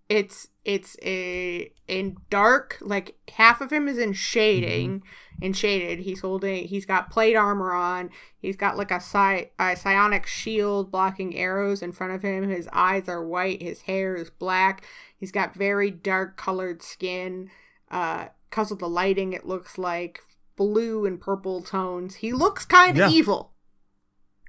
It's 0.07 0.47
it's 0.65 0.95
a 1.03 1.71
in 1.87 2.17
dark, 2.29 2.77
like 2.81 3.15
half 3.33 3.61
of 3.61 3.71
him 3.71 3.87
is 3.87 3.97
in 3.97 4.13
shading, 4.13 5.03
in 5.41 5.53
shaded. 5.53 5.99
He's 5.99 6.21
holding, 6.21 6.67
he's 6.67 6.85
got 6.85 7.09
plate 7.11 7.35
armor 7.35 7.73
on. 7.73 8.09
He's 8.39 8.55
got 8.55 8.77
like 8.77 8.91
a, 8.91 8.99
psi, 8.99 9.51
a 9.59 9.75
psionic 9.75 10.25
shield 10.25 10.91
blocking 10.91 11.35
arrows 11.37 11.81
in 11.81 11.91
front 11.91 12.13
of 12.13 12.21
him. 12.23 12.49
His 12.49 12.67
eyes 12.73 13.07
are 13.07 13.23
white. 13.23 13.61
His 13.61 13.81
hair 13.81 14.15
is 14.15 14.29
black. 14.29 14.83
He's 15.15 15.31
got 15.31 15.53
very 15.55 15.91
dark 15.91 16.37
colored 16.37 16.81
skin. 16.81 17.49
Uh, 17.91 18.27
because 18.49 18.71
of 18.71 18.79
the 18.79 18.89
lighting, 18.89 19.33
it 19.33 19.45
looks 19.45 19.77
like 19.77 20.21
blue 20.55 21.05
and 21.05 21.21
purple 21.21 21.61
tones. 21.61 22.15
He 22.15 22.33
looks 22.33 22.65
kind 22.65 22.91
of 22.99 23.11
Yeah. 23.11 23.15
evil. 23.15 23.51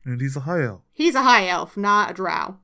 And 0.04 0.20
he's 0.20 0.36
a 0.36 0.40
high 0.40 0.62
elf. 0.64 0.82
He's 0.92 1.14
a 1.14 1.22
high 1.22 1.48
elf, 1.48 1.76
not 1.76 2.10
a 2.12 2.14
drow. 2.14 2.56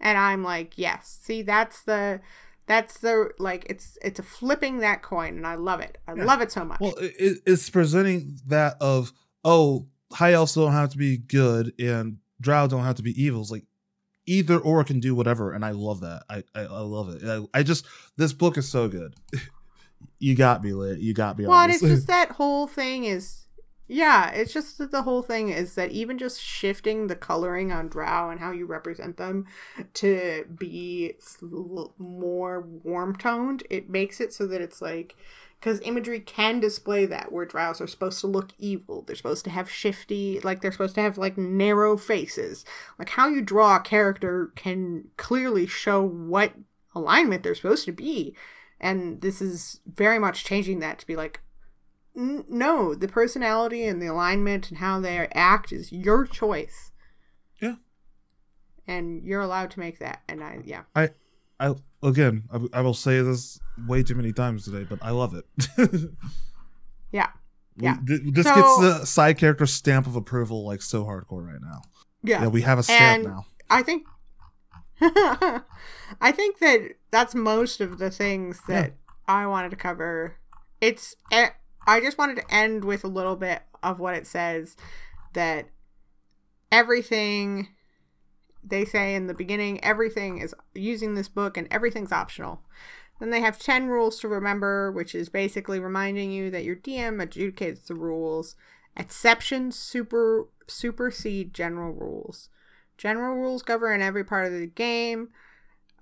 And 0.00 0.18
I'm 0.18 0.42
like, 0.42 0.76
yes. 0.76 1.18
See, 1.22 1.42
that's 1.42 1.82
the 1.82 2.20
that's 2.66 2.98
the 2.98 3.30
like 3.38 3.64
it's 3.70 3.96
it's 4.02 4.18
a 4.18 4.22
flipping 4.22 4.78
that 4.78 5.02
coin 5.02 5.36
and 5.36 5.46
I 5.46 5.54
love 5.54 5.80
it. 5.80 5.98
I 6.06 6.14
Yeah. 6.14 6.24
love 6.24 6.40
it 6.42 6.50
so 6.52 6.64
much. 6.64 6.80
Well, 6.80 6.94
it- 6.96 7.14
it, 7.18 7.38
it's 7.46 7.70
presenting 7.70 8.38
that 8.46 8.76
of 8.80 9.12
oh, 9.44 9.86
high 10.12 10.32
elves 10.32 10.54
don't 10.54 10.72
have 10.72 10.90
to 10.90 10.98
be 10.98 11.16
good 11.16 11.72
and 11.80 12.18
drow 12.40 12.66
don't 12.66 12.82
have 12.84 12.96
to 12.96 13.02
be 13.02 13.20
evil. 13.22 13.40
It's 13.40 13.50
like 13.50 13.64
either 14.26 14.58
or 14.58 14.82
can 14.82 14.98
do 15.00 15.14
whatever, 15.14 15.52
and 15.52 15.64
I 15.64 15.70
love 15.70 16.00
that. 16.00 16.24
I 16.28 16.42
I, 16.54 16.62
I 16.62 16.80
love 16.80 17.08
it. 17.10 17.22
I, 17.24 17.58
I 17.58 17.62
just 17.62 17.86
this 18.16 18.32
book 18.32 18.58
is 18.58 18.68
so 18.68 18.88
good. 18.88 19.14
you 20.18 20.34
got 20.34 20.62
me 20.62 20.72
lit. 20.72 20.98
You 20.98 21.14
got 21.14 21.38
me. 21.38 21.46
well, 21.46 21.68
it's 21.70 21.80
just 21.80 22.06
that 22.08 22.32
whole 22.32 22.66
thing 22.66 23.04
is 23.04 23.45
yeah, 23.88 24.30
it's 24.30 24.52
just 24.52 24.78
that 24.78 24.90
the 24.90 25.02
whole 25.02 25.22
thing 25.22 25.50
is 25.50 25.74
that 25.76 25.92
even 25.92 26.18
just 26.18 26.40
shifting 26.40 27.06
the 27.06 27.14
coloring 27.14 27.70
on 27.70 27.88
drow 27.88 28.30
and 28.30 28.40
how 28.40 28.50
you 28.50 28.66
represent 28.66 29.16
them 29.16 29.46
to 29.94 30.44
be 30.58 31.14
more 31.98 32.60
warm 32.82 33.14
toned, 33.16 33.62
it 33.70 33.88
makes 33.88 34.20
it 34.20 34.32
so 34.32 34.46
that 34.48 34.60
it's 34.60 34.82
like 34.82 35.14
because 35.60 35.80
imagery 35.80 36.20
can 36.20 36.60
display 36.60 37.06
that 37.06 37.32
where 37.32 37.46
drows 37.46 37.80
are 37.80 37.86
supposed 37.86 38.20
to 38.20 38.26
look 38.26 38.50
evil 38.58 39.02
they're 39.02 39.16
supposed 39.16 39.42
to 39.42 39.50
have 39.50 39.70
shifty 39.70 40.38
like 40.40 40.60
they're 40.60 40.70
supposed 40.70 40.94
to 40.94 41.00
have 41.00 41.16
like 41.16 41.38
narrow 41.38 41.96
faces. 41.96 42.64
Like 42.98 43.10
how 43.10 43.28
you 43.28 43.40
draw 43.40 43.76
a 43.76 43.80
character 43.80 44.50
can 44.56 45.08
clearly 45.16 45.66
show 45.66 46.02
what 46.02 46.52
alignment 46.94 47.42
they're 47.42 47.54
supposed 47.54 47.84
to 47.86 47.92
be. 47.92 48.34
And 48.80 49.20
this 49.20 49.40
is 49.40 49.80
very 49.86 50.18
much 50.18 50.44
changing 50.44 50.80
that 50.80 50.98
to 50.98 51.06
be 51.06 51.16
like 51.16 51.40
n- 52.16 52.44
no 52.48 52.94
the 52.94 53.08
personality 53.08 53.84
and 53.86 54.00
the 54.00 54.06
alignment 54.06 54.68
and 54.70 54.78
how 54.78 55.00
they 55.00 55.18
act 55.32 55.72
is 55.72 55.92
your 55.92 56.24
choice 56.26 56.90
Yeah. 57.60 57.74
and 58.86 59.22
you're 59.24 59.40
allowed 59.42 59.70
to 59.72 59.80
make 59.80 59.98
that 59.98 60.22
and 60.28 60.42
i 60.42 60.60
yeah 60.64 60.82
I 60.94 61.10
I 61.58 61.74
again, 62.02 62.44
I, 62.52 62.78
I 62.78 62.80
will 62.82 62.92
say 62.94 63.22
this 63.22 63.58
way 63.88 64.02
too 64.02 64.14
many 64.14 64.30
times 64.32 64.66
today, 64.66 64.84
but 64.88 64.98
I 65.02 65.10
love 65.10 65.34
it. 65.34 65.46
Yeah. 67.10 67.28
We- 67.78 67.84
Yeah. 67.84 67.96
th- 68.06 68.20
this 68.34 68.46
So- 68.46 68.54
gets 68.54 68.78
the 68.80 69.04
side 69.06 69.38
character 69.38 69.64
stamp 69.64 70.06
of 70.06 70.16
approval 70.16 70.66
like 70.66 70.82
so 70.82 71.04
hardcore 71.04 71.46
right 71.46 71.60
now. 71.62 71.80
yeah, 72.22 72.42
Yeah, 72.42 72.48
we 72.48 72.60
have 72.62 72.78
a 72.78 72.82
stamp 72.82 73.24
And- 73.24 73.34
now. 73.34 73.46
I 73.70 73.82
think 73.82 74.04
I 75.00 76.32
think 76.32 76.58
that 76.60 76.96
that's 77.10 77.34
most 77.34 77.80
of 77.80 77.98
the 77.98 78.10
things 78.10 78.60
that 78.68 78.94
I 79.26 79.46
wanted 79.46 79.70
to 79.70 79.76
cover. 79.76 80.36
It's 80.80 81.14
eh, 81.32 81.50
I 81.86 82.00
just 82.00 82.18
wanted 82.18 82.36
to 82.36 82.54
end 82.54 82.84
with 82.84 83.04
a 83.04 83.08
little 83.08 83.36
bit 83.36 83.62
of 83.82 84.00
what 84.00 84.14
it 84.14 84.26
says 84.26 84.76
that 85.34 85.68
everything 86.72 87.68
they 88.64 88.84
say 88.84 89.14
in 89.14 89.28
the 89.28 89.34
beginning 89.34 89.82
everything 89.84 90.38
is 90.38 90.54
using 90.74 91.14
this 91.14 91.28
book 91.28 91.56
and 91.56 91.68
everything's 91.70 92.12
optional. 92.12 92.60
Then 93.18 93.30
they 93.30 93.40
have 93.40 93.58
10 93.58 93.86
rules 93.86 94.18
to 94.20 94.28
remember, 94.28 94.92
which 94.92 95.14
is 95.14 95.28
basically 95.28 95.80
reminding 95.80 96.30
you 96.32 96.50
that 96.50 96.64
your 96.64 96.76
DM 96.76 97.24
adjudicates 97.24 97.86
the 97.86 97.94
rules. 97.94 98.56
Exceptions 98.96 99.78
super 99.78 100.48
supersede 100.66 101.54
general 101.54 101.92
rules. 101.92 102.50
General 102.98 103.36
rules 103.36 103.62
govern 103.62 104.02
every 104.02 104.24
part 104.24 104.46
of 104.46 104.52
the 104.52 104.66
game. 104.66 105.28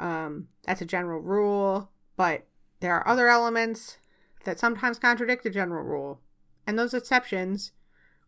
Um, 0.00 0.48
that's 0.64 0.80
a 0.80 0.86
general 0.86 1.20
rule, 1.20 1.90
but 2.16 2.46
there 2.80 2.94
are 2.94 3.06
other 3.06 3.28
elements 3.28 3.98
that 4.44 4.58
sometimes 4.60 4.98
contradict 4.98 5.42
the 5.44 5.50
general 5.50 5.82
rule. 5.84 6.20
And 6.66 6.78
those 6.78 6.94
exceptions, 6.94 7.72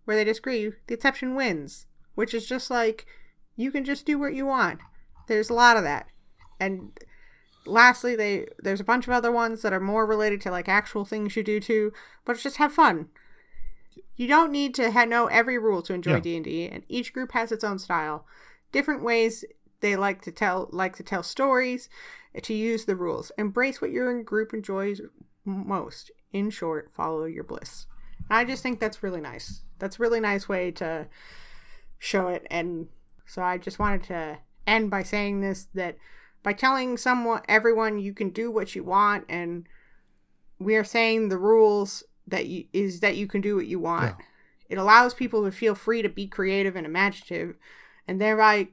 where 0.05 0.17
they 0.17 0.25
disagree, 0.25 0.73
the 0.87 0.95
exception 0.95 1.35
wins. 1.35 1.87
which 2.15 2.35
is 2.35 2.47
just 2.47 2.71
like 2.71 3.07
you 3.57 3.71
can 3.71 3.85
just 3.85 4.05
do 4.05 4.19
what 4.19 4.35
you 4.35 4.47
want. 4.47 4.81
There's 5.29 5.51
a 5.51 5.55
lot 5.55 5.77
of 5.77 5.85
that. 5.85 6.07
And 6.59 6.99
lastly, 7.65 8.17
they 8.17 8.47
there's 8.59 8.81
a 8.81 8.85
bunch 8.85 9.07
of 9.07 9.13
other 9.13 9.31
ones 9.31 9.63
that 9.63 9.73
are 9.73 9.81
more 9.81 10.05
related 10.07 10.41
to 10.43 10.51
like 10.51 10.69
actual 10.69 11.05
things 11.05 11.37
you 11.37 11.43
do 11.45 11.61
too, 11.61 11.93
but 12.25 12.33
it's 12.33 12.43
just 12.43 12.57
have 12.57 12.73
fun. 12.73 13.09
You 14.17 14.27
don't 14.27 14.51
need 14.51 14.75
to 14.77 14.91
ha- 14.91 15.05
know 15.05 15.27
every 15.27 15.59
rule 15.59 15.83
to 15.83 15.93
enjoy 15.95 16.21
D 16.21 16.37
and 16.37 16.45
D, 16.45 16.67
and 16.69 16.85
each 16.89 17.13
group 17.13 17.33
has 17.33 17.53
its 17.53 17.65
own 17.65 17.79
style, 17.79 18.27
different 18.73 19.03
ways 19.03 19.45
they 19.81 19.95
like 19.95 20.23
to 20.23 20.33
tell 20.33 20.69
like 20.73 20.97
to 20.97 21.03
tell 21.03 21.23
stories, 21.23 21.91
to 22.43 22.55
use 22.55 22.87
the 22.87 22.97
rules. 22.97 23.31
Embrace 23.37 23.81
what 23.83 23.91
your 23.91 24.23
group 24.23 24.55
enjoys 24.55 25.03
most. 25.47 26.11
In 26.33 26.51
short, 26.51 26.93
follow 26.93 27.25
your 27.25 27.45
bliss. 27.45 27.87
And 28.29 28.39
I 28.39 28.45
just 28.45 28.63
think 28.63 28.81
that's 28.81 29.03
really 29.03 29.21
nice. 29.21 29.63
That's 29.79 29.99
a 29.99 30.03
really 30.03 30.21
nice 30.21 30.49
way 30.49 30.71
to 30.73 31.07
show 31.99 32.29
it. 32.29 32.47
And 32.51 32.89
so 33.25 33.43
I 33.43 33.59
just 33.59 33.79
wanted 33.79 34.05
to 34.05 34.39
end 34.67 34.91
by 34.91 35.03
saying 35.03 35.41
this 35.41 35.69
that 35.75 35.97
by 36.43 36.53
telling 36.53 36.97
someone 36.97 37.43
everyone 37.49 37.99
you 37.99 38.13
can 38.13 38.31
do 38.31 38.51
what 38.51 38.75
you 38.75 38.83
want 38.83 39.25
and 39.29 39.67
we 40.59 40.75
are 40.77 40.85
saying 40.85 41.29
the 41.29 41.39
rules 41.39 42.03
that 42.27 42.47
you 42.47 42.65
is 42.73 43.01
that 43.01 43.17
you 43.17 43.27
can 43.27 43.41
do 43.41 43.57
what 43.57 43.67
you 43.67 43.79
want. 43.79 44.17
Yeah. 44.19 44.25
It 44.69 44.79
allows 44.79 45.15
people 45.15 45.45
to 45.45 45.53
feel 45.53 45.75
free 45.75 46.03
to 46.03 46.09
be 46.09 46.27
creative 46.27 46.75
and 46.75 46.87
imaginative 46.87 47.57
and 48.09 48.21
thereby 48.21 48.69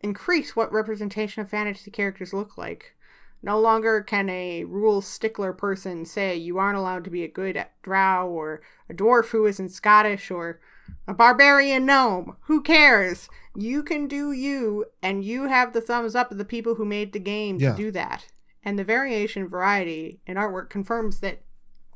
increase 0.00 0.54
what 0.54 0.72
representation 0.72 1.42
of 1.42 1.50
fantasy 1.50 1.90
characters 1.90 2.32
look 2.32 2.58
like. 2.58 2.94
No 3.42 3.58
longer 3.60 4.02
can 4.02 4.28
a 4.28 4.64
rule 4.64 5.00
stickler 5.00 5.52
person 5.52 6.04
say 6.04 6.34
you 6.36 6.58
aren't 6.58 6.76
allowed 6.78 7.04
to 7.04 7.10
be 7.10 7.22
a 7.22 7.28
good 7.28 7.64
drow 7.82 8.26
or 8.28 8.60
a 8.90 8.94
dwarf 8.94 9.26
who 9.28 9.46
isn't 9.46 9.68
Scottish 9.68 10.30
or 10.30 10.60
a 11.06 11.14
barbarian 11.14 11.86
gnome. 11.86 12.36
Who 12.42 12.62
cares? 12.62 13.28
You 13.54 13.82
can 13.82 14.08
do 14.08 14.32
you, 14.32 14.86
and 15.02 15.24
you 15.24 15.44
have 15.48 15.72
the 15.72 15.80
thumbs 15.80 16.14
up 16.14 16.30
of 16.32 16.38
the 16.38 16.44
people 16.44 16.74
who 16.76 16.84
made 16.84 17.12
the 17.12 17.18
game 17.20 17.58
Yeah. 17.58 17.72
to 17.72 17.76
do 17.76 17.90
that. 17.92 18.26
And 18.64 18.78
the 18.78 18.84
variation 18.84 19.48
variety 19.48 20.20
in 20.26 20.36
artwork 20.36 20.68
confirms 20.68 21.20
that 21.20 21.42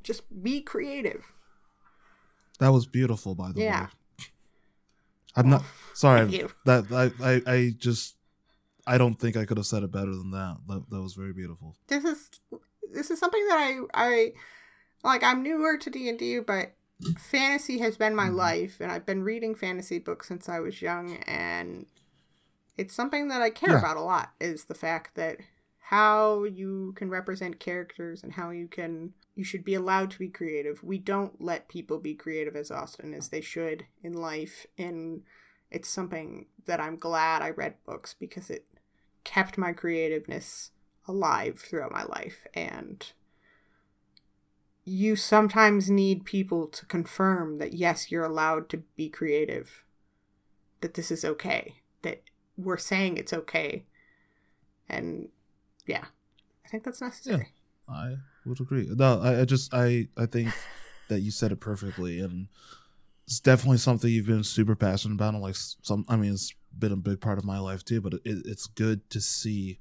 just 0.02 0.42
be 0.42 0.60
creative. 0.60 1.32
That 2.60 2.68
was 2.72 2.86
beautiful, 2.86 3.34
by 3.34 3.52
the 3.52 3.60
Yeah. 3.62 3.82
way. 3.84 3.88
I'm 5.34 5.48
not 5.50 5.64
sorry. 5.94 6.20
Thank 6.20 6.32
you. 6.34 6.50
That 6.66 6.92
I, 6.92 7.10
I 7.24 7.42
I 7.52 7.70
just 7.76 8.16
I 8.86 8.98
don't 8.98 9.14
think 9.14 9.36
I 9.36 9.44
could 9.44 9.56
have 9.58 9.66
said 9.66 9.82
it 9.82 9.92
better 9.92 10.10
than 10.14 10.30
that. 10.32 10.56
That 10.68 10.90
that 10.90 11.00
was 11.02 11.14
very 11.14 11.32
beautiful. 11.32 11.76
this 11.88 12.04
is 12.04 12.30
this 12.92 13.10
is 13.10 13.18
something 13.18 13.46
that 13.48 13.58
I 13.58 13.78
I 13.94 14.32
like 15.04 15.22
I'm 15.22 15.42
newer 15.42 15.76
to 15.78 15.90
D&D 15.90 16.40
but 16.40 16.74
fantasy 17.18 17.78
has 17.78 17.96
been 17.96 18.14
my 18.14 18.28
Mhm. 18.28 18.34
life 18.36 18.76
and 18.80 18.92
I've 18.92 19.06
been 19.06 19.22
reading 19.24 19.54
fantasy 19.54 19.98
books 19.98 20.28
since 20.28 20.48
I 20.48 20.60
was 20.60 20.82
young 20.82 21.16
and 21.26 21.86
it's 22.76 22.94
something 22.94 23.28
that 23.28 23.42
I 23.42 23.50
care 23.50 23.70
Yeah. 23.70 23.78
about 23.78 23.96
a 23.96 24.00
lot 24.02 24.34
is 24.40 24.64
the 24.66 24.74
fact 24.74 25.14
that 25.16 25.38
how 25.78 26.44
you 26.44 26.92
can 26.96 27.10
represent 27.10 27.60
characters 27.60 28.22
and 28.22 28.32
how 28.32 28.50
you 28.50 28.68
can 28.68 29.14
you 29.34 29.44
should 29.44 29.64
be 29.64 29.74
allowed 29.74 30.10
to 30.10 30.18
be 30.18 30.28
creative. 30.28 30.82
We 30.82 30.98
don't 30.98 31.40
let 31.40 31.68
people 31.68 31.98
be 31.98 32.14
creative 32.14 32.54
as 32.54 32.70
often 32.70 33.14
as 33.14 33.30
they 33.30 33.40
should 33.40 33.86
in 34.02 34.12
life 34.12 34.66
and 34.76 35.22
it's 35.72 35.88
something 35.88 36.46
that 36.66 36.80
I'm 36.80 36.96
glad 36.96 37.42
I 37.42 37.50
read 37.50 37.74
books 37.84 38.14
because 38.18 38.50
it 38.50 38.66
kept 39.24 39.58
my 39.58 39.72
creativeness 39.72 40.70
alive 41.08 41.58
throughout 41.58 41.90
my 41.90 42.04
life. 42.04 42.46
And 42.54 43.04
you 44.84 45.16
sometimes 45.16 45.90
need 45.90 46.24
people 46.24 46.66
to 46.66 46.86
confirm 46.86 47.58
that 47.58 47.72
yes 47.72 48.10
you're 48.10 48.24
allowed 48.24 48.68
to 48.68 48.82
be 48.96 49.08
creative 49.08 49.84
that 50.80 50.94
this 50.94 51.10
is 51.10 51.24
okay 51.24 51.76
that 52.02 52.22
we're 52.56 52.76
saying 52.76 53.16
it's 53.16 53.32
okay. 53.32 53.84
And 54.88 55.28
yeah 55.86 56.04
i 56.64 56.68
think 56.68 56.84
that's 56.84 57.00
necessary. 57.00 57.48
Yeah, 57.88 57.94
I 57.94 58.14
would 58.44 58.60
agree. 58.60 58.88
No, 58.90 59.20
I, 59.20 59.40
I 59.40 59.44
just 59.44 59.72
I 59.72 60.08
I 60.16 60.26
think 60.26 60.52
that 61.08 61.20
you 61.20 61.30
said 61.30 61.52
it 61.52 61.60
perfectly, 61.60 62.20
and 62.20 62.48
it's 63.32 63.40
definitely 63.40 63.78
something 63.78 64.10
you've 64.10 64.26
been 64.26 64.44
super 64.44 64.76
passionate 64.76 65.14
about. 65.14 65.32
And 65.32 65.42
like 65.42 65.54
some, 65.56 66.04
I 66.06 66.16
mean, 66.16 66.34
it's 66.34 66.52
been 66.78 66.92
a 66.92 66.96
big 66.96 67.18
part 67.18 67.38
of 67.38 67.46
my 67.46 67.58
life 67.58 67.82
too. 67.82 68.02
But 68.02 68.12
it, 68.12 68.20
it's 68.24 68.66
good 68.66 69.08
to 69.08 69.22
see 69.22 69.78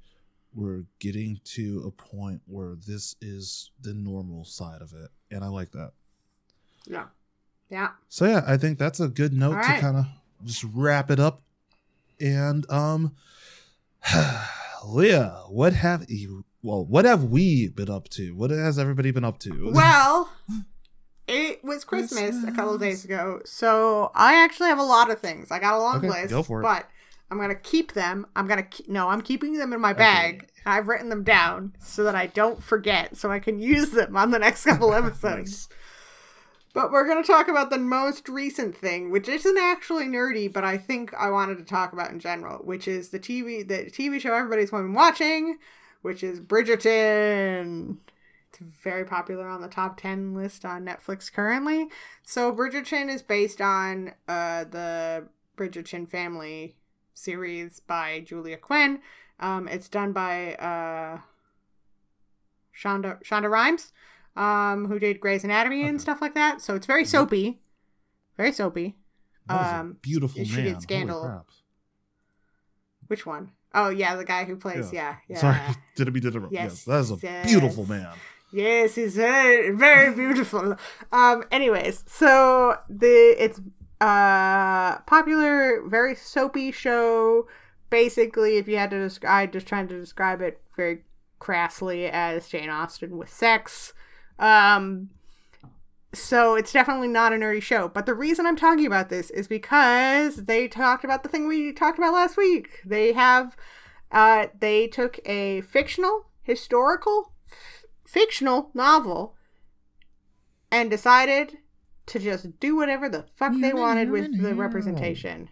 we're 0.54 0.84
getting 1.00 1.38
to 1.44 1.84
a 1.86 1.90
point 1.90 2.40
where 2.46 2.76
this 2.86 3.14
is 3.20 3.70
the 3.82 3.92
normal 3.92 4.46
side 4.46 4.80
of 4.80 4.94
it, 4.94 5.10
and 5.30 5.44
I 5.44 5.48
like 5.48 5.72
that. 5.72 5.92
yeah 6.86 7.06
yeah 7.68 7.90
So 8.08 8.24
yeah, 8.24 8.42
I 8.46 8.56
think 8.56 8.78
that's 8.78 9.00
a 9.00 9.08
good 9.08 9.34
note 9.34 9.56
All 9.56 9.62
to 9.62 9.80
kind 9.80 9.98
of 9.98 10.06
just 10.44 10.64
wrap 10.72 11.10
it 11.10 11.20
up. 11.20 11.42
And 12.20 12.64
um 12.70 13.14
Leah, 14.86 15.44
what 15.48 15.74
have 15.74 16.06
you 16.08 16.46
well, 16.62 16.86
what 16.86 17.04
have 17.04 17.24
we 17.24 17.68
been 17.68 17.90
up 17.90 18.08
to? 18.10 18.34
What 18.34 18.50
has 18.50 18.78
everybody 18.78 19.10
been 19.10 19.24
up 19.24 19.38
to? 19.40 19.72
well 19.74 20.31
it 21.62 21.66
was 21.66 21.84
christmas 21.84 22.42
a 22.44 22.52
couple 22.52 22.74
of 22.74 22.80
days 22.80 23.04
ago 23.04 23.40
so 23.44 24.10
i 24.14 24.34
actually 24.42 24.68
have 24.68 24.78
a 24.78 24.82
lot 24.82 25.10
of 25.10 25.18
things 25.20 25.50
i 25.50 25.58
got 25.58 25.74
a 25.74 25.78
long 25.78 25.98
Okay, 25.98 26.08
list 26.08 26.30
go 26.30 26.42
for 26.42 26.60
it. 26.60 26.62
but 26.64 26.88
i'm 27.30 27.38
gonna 27.38 27.54
keep 27.54 27.92
them 27.92 28.26
i'm 28.36 28.46
gonna 28.46 28.62
keep 28.62 28.88
no 28.88 29.08
i'm 29.08 29.22
keeping 29.22 29.58
them 29.58 29.72
in 29.72 29.80
my 29.80 29.92
Okay. 29.92 30.00
bag 30.00 30.48
i've 30.66 30.88
written 30.88 31.08
them 31.08 31.22
down 31.24 31.74
so 31.78 32.02
that 32.04 32.14
i 32.14 32.26
don't 32.26 32.62
forget 32.62 33.16
so 33.16 33.30
i 33.30 33.38
can 33.38 33.58
use 33.58 33.90
them 33.90 34.16
on 34.16 34.30
the 34.30 34.38
next 34.38 34.64
couple 34.64 34.92
episodes 34.94 35.68
Nice. 35.68 35.68
But 36.74 36.90
we're 36.90 37.06
going 37.06 37.22
to 37.22 37.26
talk 37.30 37.48
about 37.48 37.68
the 37.68 37.76
most 37.76 38.30
recent 38.30 38.74
thing, 38.74 39.10
which 39.10 39.28
isn't 39.28 39.58
actually 39.58 40.06
nerdy, 40.06 40.50
but 40.50 40.64
I 40.64 40.78
think 40.78 41.12
I 41.12 41.28
wanted 41.28 41.58
to 41.58 41.64
talk 41.64 41.92
about 41.92 42.10
in 42.10 42.18
general, 42.18 42.64
which 42.64 42.88
is 42.88 43.10
the 43.10 43.18
TV 43.20 43.68
the 43.68 43.90
TV 43.90 44.18
show 44.18 44.32
everybody's 44.32 44.70
been 44.70 44.94
watching, 44.94 45.58
which 46.00 46.22
is 46.24 46.40
Bridgerton. 46.40 47.98
Very 48.82 49.04
popular 49.04 49.46
on 49.48 49.60
the 49.60 49.68
top 49.68 50.00
10 50.00 50.34
list 50.34 50.64
on 50.64 50.84
Netflix 50.84 51.32
currently. 51.32 51.88
So 52.22 52.52
Bridgerton 52.52 53.08
is 53.12 53.22
based 53.22 53.60
on 53.60 54.12
uh, 54.28 54.64
the 54.64 55.26
Bridgerton 55.56 56.08
family 56.08 56.76
series 57.14 57.80
by 57.80 58.20
Julia 58.20 58.56
Quinn. 58.56 59.00
Um, 59.40 59.66
it's 59.68 59.88
done 59.88 60.12
by 60.12 60.54
uh, 60.54 61.18
Shonda 62.76 63.22
Shonda 63.24 63.50
Rhimes 63.50 63.92
um, 64.36 64.86
who 64.86 64.98
did 64.98 65.20
Grey's 65.20 65.44
Anatomy 65.44 65.86
and 65.86 66.00
stuff 66.00 66.20
like 66.22 66.34
that. 66.34 66.60
So 66.60 66.74
it's 66.74 66.86
very 66.86 67.04
soapy, 67.04 67.60
very 68.36 68.52
soapy. 68.52 68.96
That 69.48 69.60
was 69.60 69.72
a 69.72 69.76
Um, 69.80 69.96
beautiful 70.00 70.44
she 70.44 70.56
man. 70.56 70.64
did 70.64 70.82
Scandal. 70.82 71.44
Which 73.08 73.26
one? 73.26 73.50
Oh 73.74 73.88
yeah, 73.88 74.16
the 74.16 74.24
guy 74.24 74.44
who 74.44 74.56
plays 74.56 74.92
yeah 74.92 75.16
yeah. 75.28 75.38
Sorry, 75.38 75.58
didn't 75.96 76.14
mean 76.14 76.22
to 76.22 76.28
interrupt. 76.28 76.52
Yes, 76.52 76.62
Yes, 76.64 76.84
that 76.84 77.00
is 77.00 77.10
a 77.10 77.16
yes. 77.22 77.46
beautiful 77.46 77.86
man. 77.86 78.08
Yes, 78.52 78.96
he's 78.96 79.16
very 79.16 79.70
very 79.74 80.14
beautiful. 80.14 80.76
Um. 81.10 81.44
Anyways, 81.50 82.04
so 82.06 82.76
the 82.88 83.34
it's 83.38 83.60
uh 84.00 84.98
popular, 85.00 85.82
very 85.86 86.14
soapy 86.14 86.70
show. 86.70 87.46
Basically, 87.88 88.56
if 88.58 88.68
you 88.68 88.76
had 88.76 88.90
to 88.90 88.98
describe, 88.98 89.52
just 89.52 89.66
trying 89.66 89.88
to 89.88 89.98
describe 89.98 90.40
it 90.42 90.60
very 90.76 91.04
crassly 91.38 92.10
as 92.10 92.48
Jane 92.48 92.68
Austen 92.68 93.16
with 93.16 93.30
sex. 93.30 93.94
Um. 94.38 95.10
So 96.14 96.56
it's 96.56 96.72
definitely 96.74 97.08
not 97.08 97.32
a 97.32 97.36
nerdy 97.36 97.62
show. 97.62 97.88
But 97.88 98.04
the 98.04 98.14
reason 98.14 98.44
I'm 98.44 98.56
talking 98.56 98.84
about 98.84 99.08
this 99.08 99.30
is 99.30 99.48
because 99.48 100.44
they 100.44 100.68
talked 100.68 101.04
about 101.04 101.22
the 101.22 101.30
thing 101.30 101.48
we 101.48 101.72
talked 101.72 101.96
about 101.98 102.12
last 102.12 102.36
week. 102.36 102.82
They 102.84 103.14
have, 103.14 103.56
uh, 104.10 104.48
they 104.60 104.88
took 104.88 105.20
a 105.24 105.62
fictional, 105.62 106.26
historical, 106.42 107.31
fictional 108.12 108.70
novel 108.74 109.34
and 110.70 110.90
decided 110.90 111.56
to 112.04 112.18
just 112.18 112.60
do 112.60 112.76
whatever 112.76 113.08
the 113.08 113.24
fuck 113.36 113.54
they 113.58 113.72
wanted 113.72 114.10
with 114.10 114.42
the 114.42 114.54
representation. 114.54 115.48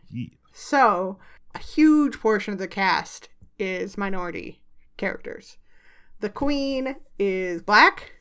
So, 0.53 1.19
a 1.55 1.59
huge 1.59 2.21
portion 2.21 2.53
of 2.53 2.59
the 2.59 2.69
cast 2.69 3.31
is 3.59 3.97
minority 3.97 4.61
characters. 4.97 5.57
The 6.21 6.29
queen 6.29 6.97
is 7.19 7.63
black. 7.63 8.13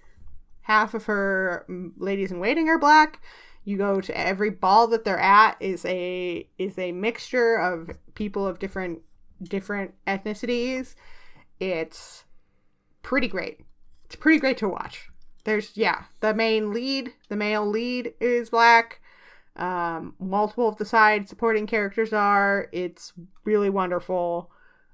Half 0.61 0.93
of 0.93 1.05
her 1.05 1.65
mm, 1.69 1.91
ladies 1.97 2.31
in 2.31 2.39
waiting 2.39 2.69
are 2.69 2.79
black. 2.79 3.21
You 3.65 3.77
go 3.77 3.99
to 3.99 4.17
every 4.17 4.51
ball 4.51 4.87
that 4.87 5.03
they're 5.03 5.19
at 5.19 5.57
is 5.59 5.83
a 5.85 6.47
is 6.57 6.77
a 6.77 6.91
mixture 6.93 7.55
of 7.55 7.99
people 8.15 8.47
of 8.47 8.59
different 8.59 8.99
different 9.43 9.95
ethnicities. 10.07 10.95
It's 11.59 12.23
pretty 13.01 13.27
great. 13.27 13.61
It's 14.09 14.15
pretty 14.15 14.39
great 14.39 14.57
to 14.57 14.67
watch. 14.67 15.07
There's 15.43 15.77
yeah, 15.77 16.05
the 16.19 16.33
main 16.33 16.73
lead, 16.73 17.13
the 17.29 17.35
male 17.35 17.65
lead 17.65 18.15
is 18.19 18.49
black. 18.49 19.01
Um, 19.55 20.15
multiple 20.19 20.67
of 20.67 20.77
the 20.77 20.85
side 20.85 21.29
supporting 21.29 21.67
characters 21.67 22.11
are. 22.11 22.69
It's 22.71 23.13
really 23.43 23.69
wonderful. 23.69 24.49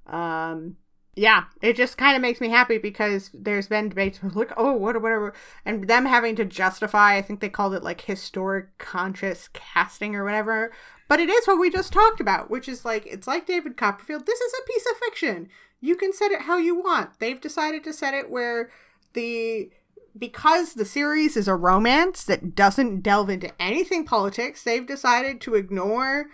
Um, 0.05 0.75
yeah, 1.15 1.45
it 1.61 1.77
just 1.77 1.97
kind 1.97 2.17
of 2.17 2.21
makes 2.21 2.41
me 2.41 2.49
happy 2.49 2.77
because 2.77 3.31
there's 3.33 3.67
been 3.67 3.87
debates 3.87 4.19
like, 4.35 4.51
oh, 4.57 4.73
what, 4.73 5.01
whatever, 5.01 5.33
and 5.63 5.87
them 5.87 6.05
having 6.05 6.35
to 6.35 6.43
justify. 6.43 7.15
I 7.15 7.21
think 7.21 7.39
they 7.39 7.47
called 7.47 7.73
it 7.73 7.83
like 7.83 8.01
historic 8.01 8.77
conscious 8.77 9.47
casting 9.53 10.13
or 10.13 10.25
whatever. 10.25 10.73
But 11.07 11.21
it 11.21 11.29
is 11.29 11.47
what 11.47 11.59
we 11.59 11.69
just 11.69 11.93
talked 11.93 12.19
about, 12.19 12.49
which 12.49 12.67
is 12.67 12.83
like 12.83 13.05
it's 13.05 13.27
like 13.27 13.47
David 13.47 13.77
Copperfield. 13.77 14.25
This 14.25 14.41
is 14.41 14.53
a 14.53 14.67
piece 14.67 14.85
of 14.91 14.97
fiction. 14.97 15.47
You 15.79 15.95
can 15.95 16.11
set 16.11 16.31
it 16.31 16.41
how 16.41 16.57
you 16.57 16.75
want. 16.75 17.19
They've 17.19 17.39
decided 17.39 17.83
to 17.85 17.93
set 17.93 18.13
it 18.13 18.29
where 18.29 18.69
the 19.15 19.71
because 20.17 20.75
the 20.75 20.85
series 20.85 21.35
is 21.35 21.47
a 21.47 21.55
romance 21.55 22.23
that 22.23 22.55
doesn't 22.55 23.01
delve 23.01 23.29
into 23.29 23.51
anything 23.61 24.05
politics, 24.05 24.63
they've 24.63 24.87
decided 24.87 25.41
to 25.41 25.55
ignore 25.55 26.27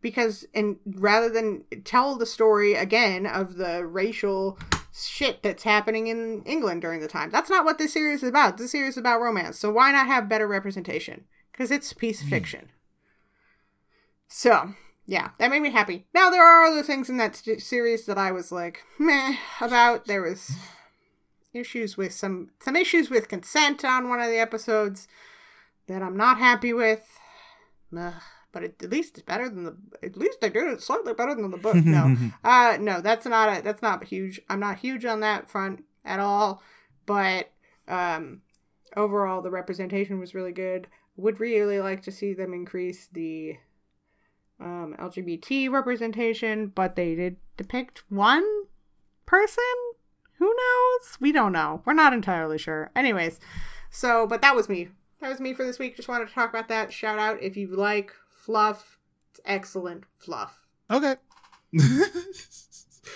because 0.00 0.46
and 0.54 0.76
rather 0.86 1.30
than 1.30 1.64
tell 1.84 2.16
the 2.16 2.26
story 2.26 2.74
again 2.74 3.26
of 3.26 3.56
the 3.56 3.84
racial 3.86 4.58
shit 4.94 5.42
that's 5.42 5.64
happening 5.64 6.06
in 6.06 6.42
England 6.44 6.82
during 6.82 7.00
the 7.00 7.08
time. 7.08 7.30
That's 7.30 7.50
not 7.50 7.64
what 7.64 7.78
this 7.78 7.94
series 7.94 8.22
is 8.22 8.28
about. 8.28 8.58
This 8.58 8.72
series 8.72 8.94
is 8.94 8.98
about 8.98 9.20
romance. 9.20 9.58
So 9.58 9.72
why 9.72 9.90
not 9.90 10.06
have 10.06 10.28
better 10.28 10.46
representation? 10.46 11.24
Because 11.50 11.70
it's 11.70 11.92
piece 11.92 12.20
of 12.20 12.26
hmm. 12.26 12.34
fiction. 12.34 12.70
So, 14.28 14.74
yeah, 15.06 15.30
that 15.38 15.50
made 15.50 15.62
me 15.62 15.70
happy. 15.70 16.06
Now 16.14 16.30
there 16.30 16.44
are 16.44 16.64
other 16.64 16.82
things 16.82 17.08
in 17.08 17.16
that 17.16 17.36
st- 17.36 17.62
series 17.62 18.06
that 18.06 18.18
I 18.18 18.30
was 18.30 18.52
like, 18.52 18.84
meh 18.98 19.36
about. 19.60 20.06
There 20.06 20.22
was 20.22 20.52
issues 21.54 21.96
with 21.96 22.12
some 22.12 22.50
some 22.60 22.76
issues 22.76 23.10
with 23.10 23.28
consent 23.28 23.84
on 23.84 24.08
one 24.08 24.20
of 24.20 24.28
the 24.28 24.38
episodes 24.38 25.08
that 25.86 26.02
I'm 26.02 26.16
not 26.16 26.38
happy 26.38 26.72
with. 26.72 27.18
Ugh, 27.96 28.14
but 28.52 28.64
it, 28.64 28.82
at 28.82 28.90
least 28.90 29.18
it's 29.18 29.24
better 29.24 29.48
than 29.48 29.64
the. 29.64 29.76
At 30.02 30.16
least 30.16 30.40
they 30.40 30.48
did 30.48 30.64
it 30.64 30.82
slightly 30.82 31.14
better 31.14 31.34
than 31.34 31.50
the 31.50 31.56
book. 31.56 31.76
No, 31.76 32.16
uh, 32.44 32.78
no, 32.80 33.00
that's 33.00 33.26
not 33.26 33.58
a. 33.58 33.62
That's 33.62 33.82
not 33.82 34.04
huge. 34.04 34.40
I'm 34.48 34.60
not 34.60 34.78
huge 34.78 35.04
on 35.04 35.20
that 35.20 35.50
front 35.50 35.84
at 36.04 36.20
all. 36.20 36.62
But 37.06 37.50
um, 37.88 38.42
overall, 38.96 39.42
the 39.42 39.50
representation 39.50 40.18
was 40.18 40.34
really 40.34 40.52
good. 40.52 40.88
Would 41.16 41.40
really 41.40 41.80
like 41.80 42.02
to 42.02 42.10
see 42.10 42.32
them 42.32 42.52
increase 42.52 43.08
the 43.12 43.56
um, 44.60 44.96
LGBT 44.98 45.70
representation, 45.70 46.68
but 46.68 46.96
they 46.96 47.14
did 47.14 47.36
depict 47.56 48.02
one 48.08 48.44
person. 49.26 49.64
Who 50.44 50.54
knows? 50.54 51.16
We 51.20 51.32
don't 51.32 51.52
know. 51.52 51.80
We're 51.86 51.94
not 51.94 52.12
entirely 52.12 52.58
sure. 52.58 52.90
Anyways, 52.94 53.40
so 53.90 54.26
but 54.26 54.42
that 54.42 54.54
was 54.54 54.68
me. 54.68 54.88
That 55.22 55.30
was 55.30 55.40
me 55.40 55.54
for 55.54 55.64
this 55.64 55.78
week. 55.78 55.96
Just 55.96 56.06
wanted 56.06 56.28
to 56.28 56.34
talk 56.34 56.50
about 56.50 56.68
that. 56.68 56.92
Shout 56.92 57.18
out 57.18 57.42
if 57.42 57.56
you 57.56 57.68
like 57.68 58.12
fluff. 58.28 58.98
It's 59.30 59.40
excellent 59.46 60.04
fluff. 60.18 60.66
Okay. 60.90 61.16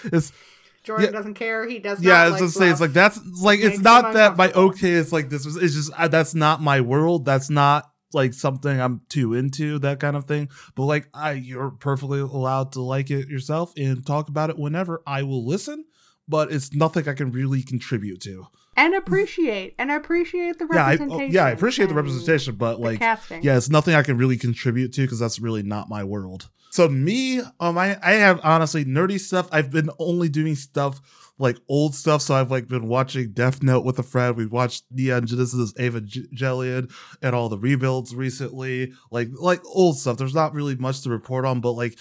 it's 0.05 0.33
Jordan 0.85 1.05
Yeah. 1.07 1.13
doesn't 1.13 1.35
care. 1.35 1.69
He 1.69 1.79
does. 1.81 2.03
yeah, 2.03 2.23
I 2.23 2.25
was 2.25 2.33
like 2.33 2.41
gonna 2.41 2.51
say 2.51 2.71
it's 2.71 2.81
like 2.81 2.93
that's 2.95 3.21
like 3.43 3.61
it's 3.61 3.81
not 3.81 4.15
that 4.15 4.39
my 4.39 4.51
okay 4.51 4.93
It's 4.93 5.13
like 5.13 5.29
this. 5.29 5.45
It's 5.45 5.75
just 5.75 5.93
uh, 5.99 6.09
that's 6.09 6.35
not 6.35 6.63
my 6.63 6.81
world. 6.81 7.27
That's 7.27 7.51
not 7.51 7.91
like 8.15 8.33
something 8.33 8.81
I'm 8.81 9.03
too 9.11 9.35
into. 9.35 9.79
That 9.81 10.01
kind 10.01 10.17
of 10.17 10.25
thing. 10.25 10.49
But 10.75 10.85
like 10.85 11.09
I, 11.13 11.33
you're 11.33 11.73
perfectly 11.73 12.21
allowed 12.21 12.73
to 12.73 12.81
like 12.81 13.11
it 13.11 13.29
yourself 13.29 13.75
and 13.77 14.07
talk 14.07 14.31
about 14.31 14.49
it 14.49 14.59
whenever. 14.59 15.03
I 15.07 15.25
will 15.25 15.47
listen, 15.47 15.85
but 16.29 16.53
it's 16.53 16.73
nothing 16.75 17.09
I 17.09 17.15
can 17.15 17.33
really 17.33 17.63
contribute 17.63 18.21
to. 18.23 18.47
and 18.77 18.95
appreciate 18.95 19.75
and 19.79 19.91
I 19.91 19.97
appreciate 19.97 20.59
the 20.59 20.69
Yeah, 20.73 20.85
I, 20.87 20.91
representation. 20.93 21.23
oh, 21.31 21.33
yeah, 21.35 21.45
I 21.47 21.51
appreciate 21.51 21.89
the 21.89 21.95
representation, 21.95 22.55
but 22.57 22.79
like 22.81 22.99
casting. 23.01 23.43
yeah, 23.43 23.57
it's 23.57 23.71
nothing 23.71 23.95
I 23.95 24.03
can 24.03 24.17
really 24.19 24.37
contribute 24.37 24.93
to 24.95 25.01
because 25.03 25.19
that's 25.19 25.39
really 25.41 25.63
not 25.63 25.89
my 25.89 26.05
world. 26.05 26.49
So 26.71 26.87
me, 26.89 27.41
um, 27.61 27.79
I 27.79 27.99
I 28.03 28.13
have 28.13 28.41
honestly 28.45 28.85
nerdy 28.85 29.19
stuff. 29.19 29.49
I've 29.51 29.71
been 29.71 29.89
only 29.99 30.29
doing 30.29 30.55
stuff 30.55 31.01
like 31.39 31.57
old 31.69 31.95
stuff. 31.95 32.21
So 32.21 32.35
I've 32.35 32.51
like 32.51 32.69
been 32.69 32.89
watching 32.89 33.33
Death 33.33 33.63
Note 33.63 33.85
with 33.87 33.99
a 33.99 34.03
friend. 34.03 34.37
We 34.37 34.45
watched 34.47 34.85
Neon 34.91 35.27
Genesis 35.27 35.73
Evangelion 35.75 36.93
and 37.23 37.35
all 37.35 37.49
the 37.49 37.59
rebuilds 37.59 38.15
recently. 38.15 38.93
Like 39.11 39.29
like 39.41 39.63
old 39.67 39.97
stuff. 39.99 40.19
There's 40.19 40.35
not 40.35 40.53
really 40.53 40.77
much 40.77 41.01
to 41.03 41.11
report 41.11 41.45
on, 41.47 41.61
but 41.61 41.73
like 41.73 41.99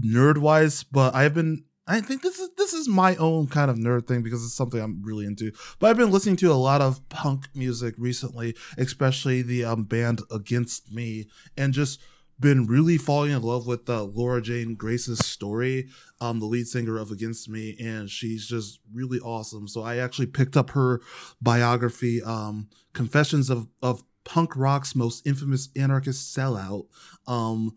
nerd 0.00 0.38
wise. 0.38 0.82
But 0.84 1.14
I've 1.14 1.34
been. 1.34 1.64
I 1.86 2.00
think 2.00 2.22
this 2.22 2.38
is 2.38 2.50
this 2.56 2.72
is 2.72 2.88
my 2.88 3.14
own 3.16 3.46
kind 3.46 3.70
of 3.70 3.76
nerd 3.76 4.08
thing 4.08 4.22
because 4.22 4.44
it's 4.44 4.54
something 4.54 4.80
I'm 4.80 5.02
really 5.04 5.24
into. 5.24 5.52
But 5.78 5.90
I've 5.90 5.96
been 5.96 6.10
listening 6.10 6.36
to 6.36 6.52
a 6.52 6.54
lot 6.54 6.80
of 6.80 7.08
punk 7.08 7.46
music 7.54 7.94
recently, 7.96 8.56
especially 8.76 9.42
the 9.42 9.64
um, 9.64 9.84
band 9.84 10.20
Against 10.30 10.92
Me, 10.92 11.28
and 11.56 11.72
just 11.72 12.00
been 12.38 12.66
really 12.66 12.98
falling 12.98 13.30
in 13.30 13.42
love 13.42 13.66
with 13.66 13.88
uh, 13.88 14.02
Laura 14.02 14.42
Jane 14.42 14.74
Grace's 14.74 15.24
story, 15.24 15.88
um, 16.20 16.40
the 16.40 16.46
lead 16.46 16.66
singer 16.66 16.98
of 16.98 17.10
Against 17.10 17.48
Me, 17.48 17.76
and 17.80 18.10
she's 18.10 18.46
just 18.46 18.80
really 18.92 19.18
awesome. 19.20 19.68
So 19.68 19.82
I 19.82 19.96
actually 19.96 20.26
picked 20.26 20.56
up 20.56 20.70
her 20.70 21.00
biography, 21.40 22.22
um, 22.22 22.68
Confessions 22.94 23.48
of 23.48 23.68
of 23.80 24.02
Punk 24.24 24.56
Rock's 24.56 24.96
Most 24.96 25.24
Infamous 25.24 25.68
Anarchist 25.76 26.36
Sellout. 26.36 26.86
Um, 27.28 27.76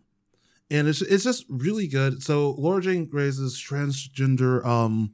and 0.72 0.88
it's 0.88 1.02
it's 1.02 1.24
just 1.24 1.46
really 1.50 1.88
good. 1.88 2.22
So 2.24 2.52
Laura 2.52 2.82
Jane 2.82 3.06
Grace's 3.06 3.56
transgender 3.56 4.66
um 4.66 5.14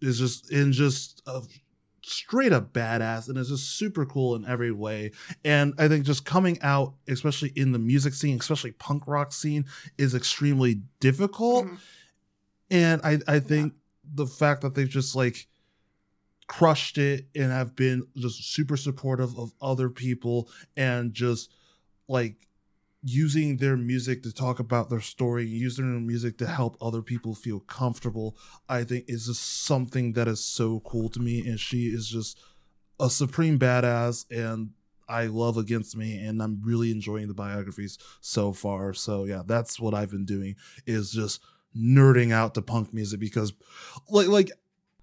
is 0.00 0.18
just 0.18 0.50
in 0.50 0.72
just 0.72 1.22
a 1.26 1.42
straight 2.02 2.52
up 2.52 2.72
badass 2.72 3.28
and 3.28 3.36
it's 3.38 3.50
just 3.50 3.76
super 3.76 4.06
cool 4.06 4.34
in 4.34 4.44
every 4.46 4.72
way. 4.72 5.12
And 5.44 5.74
I 5.78 5.86
think 5.86 6.04
just 6.06 6.24
coming 6.24 6.58
out, 6.62 6.94
especially 7.08 7.52
in 7.54 7.72
the 7.72 7.78
music 7.78 8.14
scene, 8.14 8.38
especially 8.40 8.72
punk 8.72 9.06
rock 9.06 9.32
scene, 9.32 9.66
is 9.98 10.14
extremely 10.14 10.82
difficult. 10.98 11.66
Mhm. 11.66 11.78
And 12.70 13.00
I 13.04 13.18
I 13.28 13.40
think 13.40 13.74
the 14.14 14.26
fact 14.26 14.62
that 14.62 14.74
they've 14.74 14.88
just 14.88 15.14
like 15.14 15.46
crushed 16.46 16.98
it 16.98 17.26
and 17.36 17.52
have 17.52 17.76
been 17.76 18.04
just 18.16 18.52
super 18.52 18.76
supportive 18.76 19.38
of 19.38 19.52
other 19.60 19.88
people 19.88 20.48
and 20.76 21.14
just 21.14 21.50
like 22.08 22.34
using 23.02 23.56
their 23.56 23.76
music 23.76 24.22
to 24.22 24.32
talk 24.32 24.60
about 24.60 24.90
their 24.90 25.00
story, 25.00 25.46
using 25.46 25.90
their 25.90 26.00
music 26.00 26.38
to 26.38 26.46
help 26.46 26.76
other 26.80 27.02
people 27.02 27.34
feel 27.34 27.60
comfortable, 27.60 28.36
I 28.68 28.84
think 28.84 29.06
is 29.08 29.26
just 29.26 29.64
something 29.64 30.12
that 30.12 30.28
is 30.28 30.44
so 30.44 30.80
cool 30.80 31.08
to 31.10 31.20
me. 31.20 31.46
And 31.46 31.58
she 31.58 31.86
is 31.86 32.08
just 32.08 32.38
a 32.98 33.08
supreme 33.08 33.58
badass 33.58 34.26
and 34.30 34.70
I 35.08 35.26
love 35.26 35.56
Against 35.56 35.96
Me 35.96 36.24
and 36.24 36.40
I'm 36.40 36.60
really 36.62 36.92
enjoying 36.92 37.26
the 37.26 37.34
biographies 37.34 37.98
so 38.20 38.52
far. 38.52 38.94
So 38.94 39.24
yeah, 39.24 39.42
that's 39.44 39.80
what 39.80 39.94
I've 39.94 40.10
been 40.10 40.26
doing 40.26 40.56
is 40.86 41.10
just 41.10 41.40
nerding 41.76 42.32
out 42.32 42.54
to 42.54 42.62
punk 42.62 42.92
music 42.92 43.20
because 43.20 43.52
like 44.08 44.28
like 44.28 44.50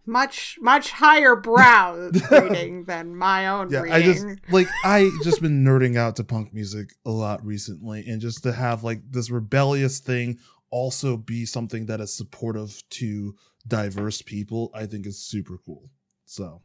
much 0.08 0.58
much 0.62 0.92
higher 0.92 1.36
brow 1.36 2.10
reading 2.32 2.86
than 2.86 3.16
my 3.16 3.48
own 3.48 3.70
yeah 3.70 3.82
reading. 3.82 3.94
i 3.94 4.02
just 4.02 4.26
like 4.50 4.68
i 4.84 5.10
just 5.24 5.42
been 5.42 5.64
nerding 5.64 5.98
out 5.98 6.16
to 6.16 6.24
punk 6.24 6.54
music 6.54 6.94
a 7.06 7.12
lot 7.12 7.46
recently 7.46 8.06
and 8.08 8.22
just 8.22 8.44
to 8.44 8.52
have 8.54 8.84
like 8.84 9.02
this 9.12 9.30
rebellious 9.30 10.00
thing 10.00 10.38
also 10.70 11.18
be 11.18 11.46
something 11.46 11.86
that 11.86 12.00
is 12.00 12.16
supportive 12.16 12.82
to 12.90 13.36
diverse 13.68 14.22
people 14.22 14.72
i 14.74 14.86
think 14.86 15.06
is 15.06 15.20
super 15.24 15.58
cool 15.66 15.90
so 16.26 16.62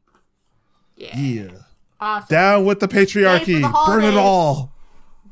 yeah. 0.97 1.17
yeah 1.17 1.49
Awesome. 2.01 2.27
down 2.29 2.65
with 2.65 2.81
the 2.81 2.89
patriarchy 2.89 3.61
the 3.61 3.87
burn 3.87 4.05
it 4.05 4.15
all 4.17 4.73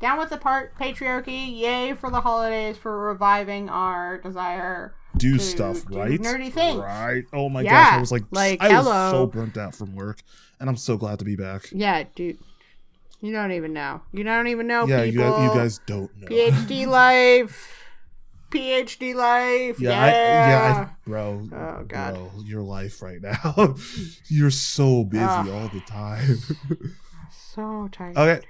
Down 0.01 0.17
with 0.17 0.31
the 0.31 0.37
part 0.37 0.75
patriarchy. 0.79 1.59
Yay 1.59 1.93
for 1.93 2.09
the 2.09 2.21
holidays 2.21 2.75
for 2.75 2.97
reviving 2.99 3.69
our 3.69 4.17
desire. 4.17 4.95
Do 5.17 5.33
to 5.37 5.39
stuff 5.43 5.85
do 5.85 5.97
right 5.99 6.19
nerdy 6.21 6.51
things. 6.51 6.77
right 6.79 7.23
oh 7.33 7.49
my 7.49 7.61
Yeah, 7.61 7.71
gosh 7.71 7.93
i 7.93 7.99
was 7.99 8.11
like, 8.11 8.23
like, 8.31 8.61
i 8.61 8.77
was 8.77 9.11
so 9.11 9.27
burnt 9.27 9.57
out 9.57 9.75
from 9.75 9.93
work 9.95 10.21
and 10.59 10.69
i'm 10.69 10.77
so 10.77 10.95
glad 10.97 11.19
to 11.19 11.25
be 11.25 11.35
back 11.35 11.69
Yeah, 11.71 12.03
dude. 12.15 12.37
You 13.23 13.31
don't 13.31 13.51
even 13.51 13.71
know. 13.73 14.01
You 14.11 14.23
don't 14.23 14.47
even 14.47 14.65
know 14.65 14.87
yeah 14.87 15.03
you, 15.03 15.11
people. 15.19 15.29
guys- 15.31 15.43
you 15.53 15.59
guys 15.61 15.79
don't 15.85 16.17
know 16.17 16.27
PhD 16.27 16.87
life. 17.01 17.77
PhD 18.49 19.13
life. 19.15 19.79
Yeah, 19.79 19.89
Yeah. 19.91 20.01
I, 20.03 20.09
yeah, 20.09 20.87
I, 20.87 21.09
bro. 21.09 21.47
Oh, 21.53 21.83
God. 21.87 22.13
bro, 22.15 22.31
your 22.43 22.61
life 22.63 23.01
right 23.03 23.21
now. 23.21 23.75
You're 24.27 24.49
so 24.49 25.03
busy 25.03 25.23
Ugh. 25.23 25.49
all 25.49 25.67
the 25.67 25.81
time. 25.81 26.37
so 27.31 27.87
tired. 27.91 28.17
okay, 28.17 28.45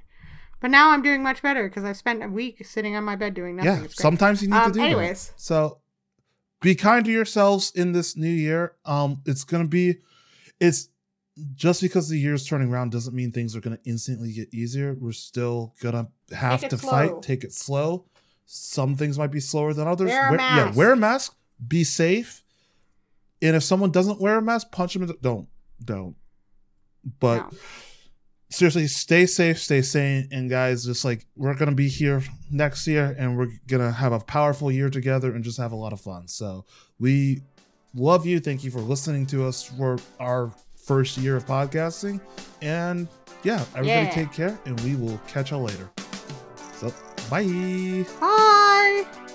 But 0.61 0.71
now 0.71 0.91
I'm 0.91 1.01
doing 1.01 1.21
much 1.21 1.41
better 1.41 1.67
because 1.67 1.83
I've 1.83 1.97
spent 1.97 2.23
a 2.23 2.29
week 2.29 2.65
sitting 2.65 2.95
on 2.95 3.03
my 3.03 3.15
bed 3.17 3.33
doing 3.33 3.57
nothing. 3.57 3.83
yeah. 3.83 3.87
Sometimes 3.89 4.41
you 4.41 4.47
need 4.47 4.55
Um, 4.55 4.71
to 4.71 4.79
do 4.79 4.85
anyways. 4.85 5.27
that. 5.27 5.39
So, 5.41 5.79
be 6.61 6.75
kind 6.75 7.03
to 7.05 7.11
yourselves 7.11 7.71
in 7.75 7.91
this 7.91 8.15
new 8.15 8.29
year. 8.29 8.75
Um, 8.85 9.21
it's 9.25 9.43
gonna 9.43 9.67
be, 9.67 9.97
it's 10.59 10.89
just 11.55 11.81
because 11.81 12.07
the 12.07 12.17
year's 12.17 12.45
turning 12.45 12.71
around 12.71 12.91
doesn't 12.91 13.15
mean 13.15 13.31
things 13.31 13.55
are 13.55 13.61
gonna 13.61 13.79
instantly 13.85 14.31
get 14.31 14.53
easier. 14.53 14.95
We're 14.99 15.11
still 15.11 15.73
gonna 15.81 16.07
have 16.31 16.67
to 16.69 16.77
slow. 16.77 16.89
fight. 16.89 17.21
Take 17.21 17.43
it 17.43 17.53
slow. 17.53 18.05
Some 18.45 18.95
things 18.95 19.17
might 19.17 19.31
be 19.31 19.39
slower 19.39 19.73
than 19.73 19.87
others. 19.87 20.09
Wear 20.09 20.35
a 20.35 20.37
yeah, 20.37 20.73
wear 20.73 20.93
a 20.93 20.97
mask. 20.97 21.35
Be 21.67 21.83
safe. 21.83 22.43
And 23.41 23.55
if 23.55 23.63
someone 23.63 23.91
doesn't 23.91 24.21
wear 24.21 24.37
a 24.37 24.41
mask, 24.41 24.71
punch 24.71 24.93
them. 24.93 25.03
In 25.03 25.07
the, 25.07 25.17
don't, 25.21 25.47
don't. 25.83 26.15
But 27.19 27.51
No 27.51 27.57
seriously, 28.51 28.87
stay 28.87 29.25
safe, 29.25 29.59
stay 29.59 29.81
sane, 29.81 30.27
and 30.31 30.49
guys, 30.49 30.85
just 30.85 31.03
like 31.03 31.25
we're 31.35 31.55
gonna 31.55 31.71
be 31.71 31.87
here 31.87 32.21
next 32.51 32.85
year, 32.87 33.15
and 33.17 33.37
we're 33.37 33.51
gonna 33.67 33.91
have 33.91 34.13
a 34.13 34.19
powerful 34.19 34.71
year 34.71 34.89
together, 34.89 35.33
and 35.33 35.43
just 35.43 35.57
have 35.57 35.71
a 35.71 35.75
lot 35.75 35.93
of 35.93 36.01
fun. 36.01 36.27
So 36.27 36.65
we 36.99 37.41
love 37.95 38.25
you. 38.25 38.39
Thank 38.39 38.63
you 38.63 38.71
for 38.71 38.79
listening 38.79 39.25
to 39.27 39.45
us 39.45 39.63
for 39.63 39.97
our 40.19 40.51
first 40.75 41.17
year 41.17 41.37
of 41.37 41.45
podcasting, 41.45 42.21
and 42.61 43.07
yeah, 43.43 43.63
everybody 43.75 43.87
yeah. 43.87 44.09
take 44.09 44.31
care, 44.31 44.59
and 44.65 44.79
we 44.81 44.95
will 44.95 45.19
catch 45.27 45.51
y'all 45.51 45.63
later. 45.63 45.89
So 46.75 46.93
bye. 47.29 48.05
Bye. 48.19 49.30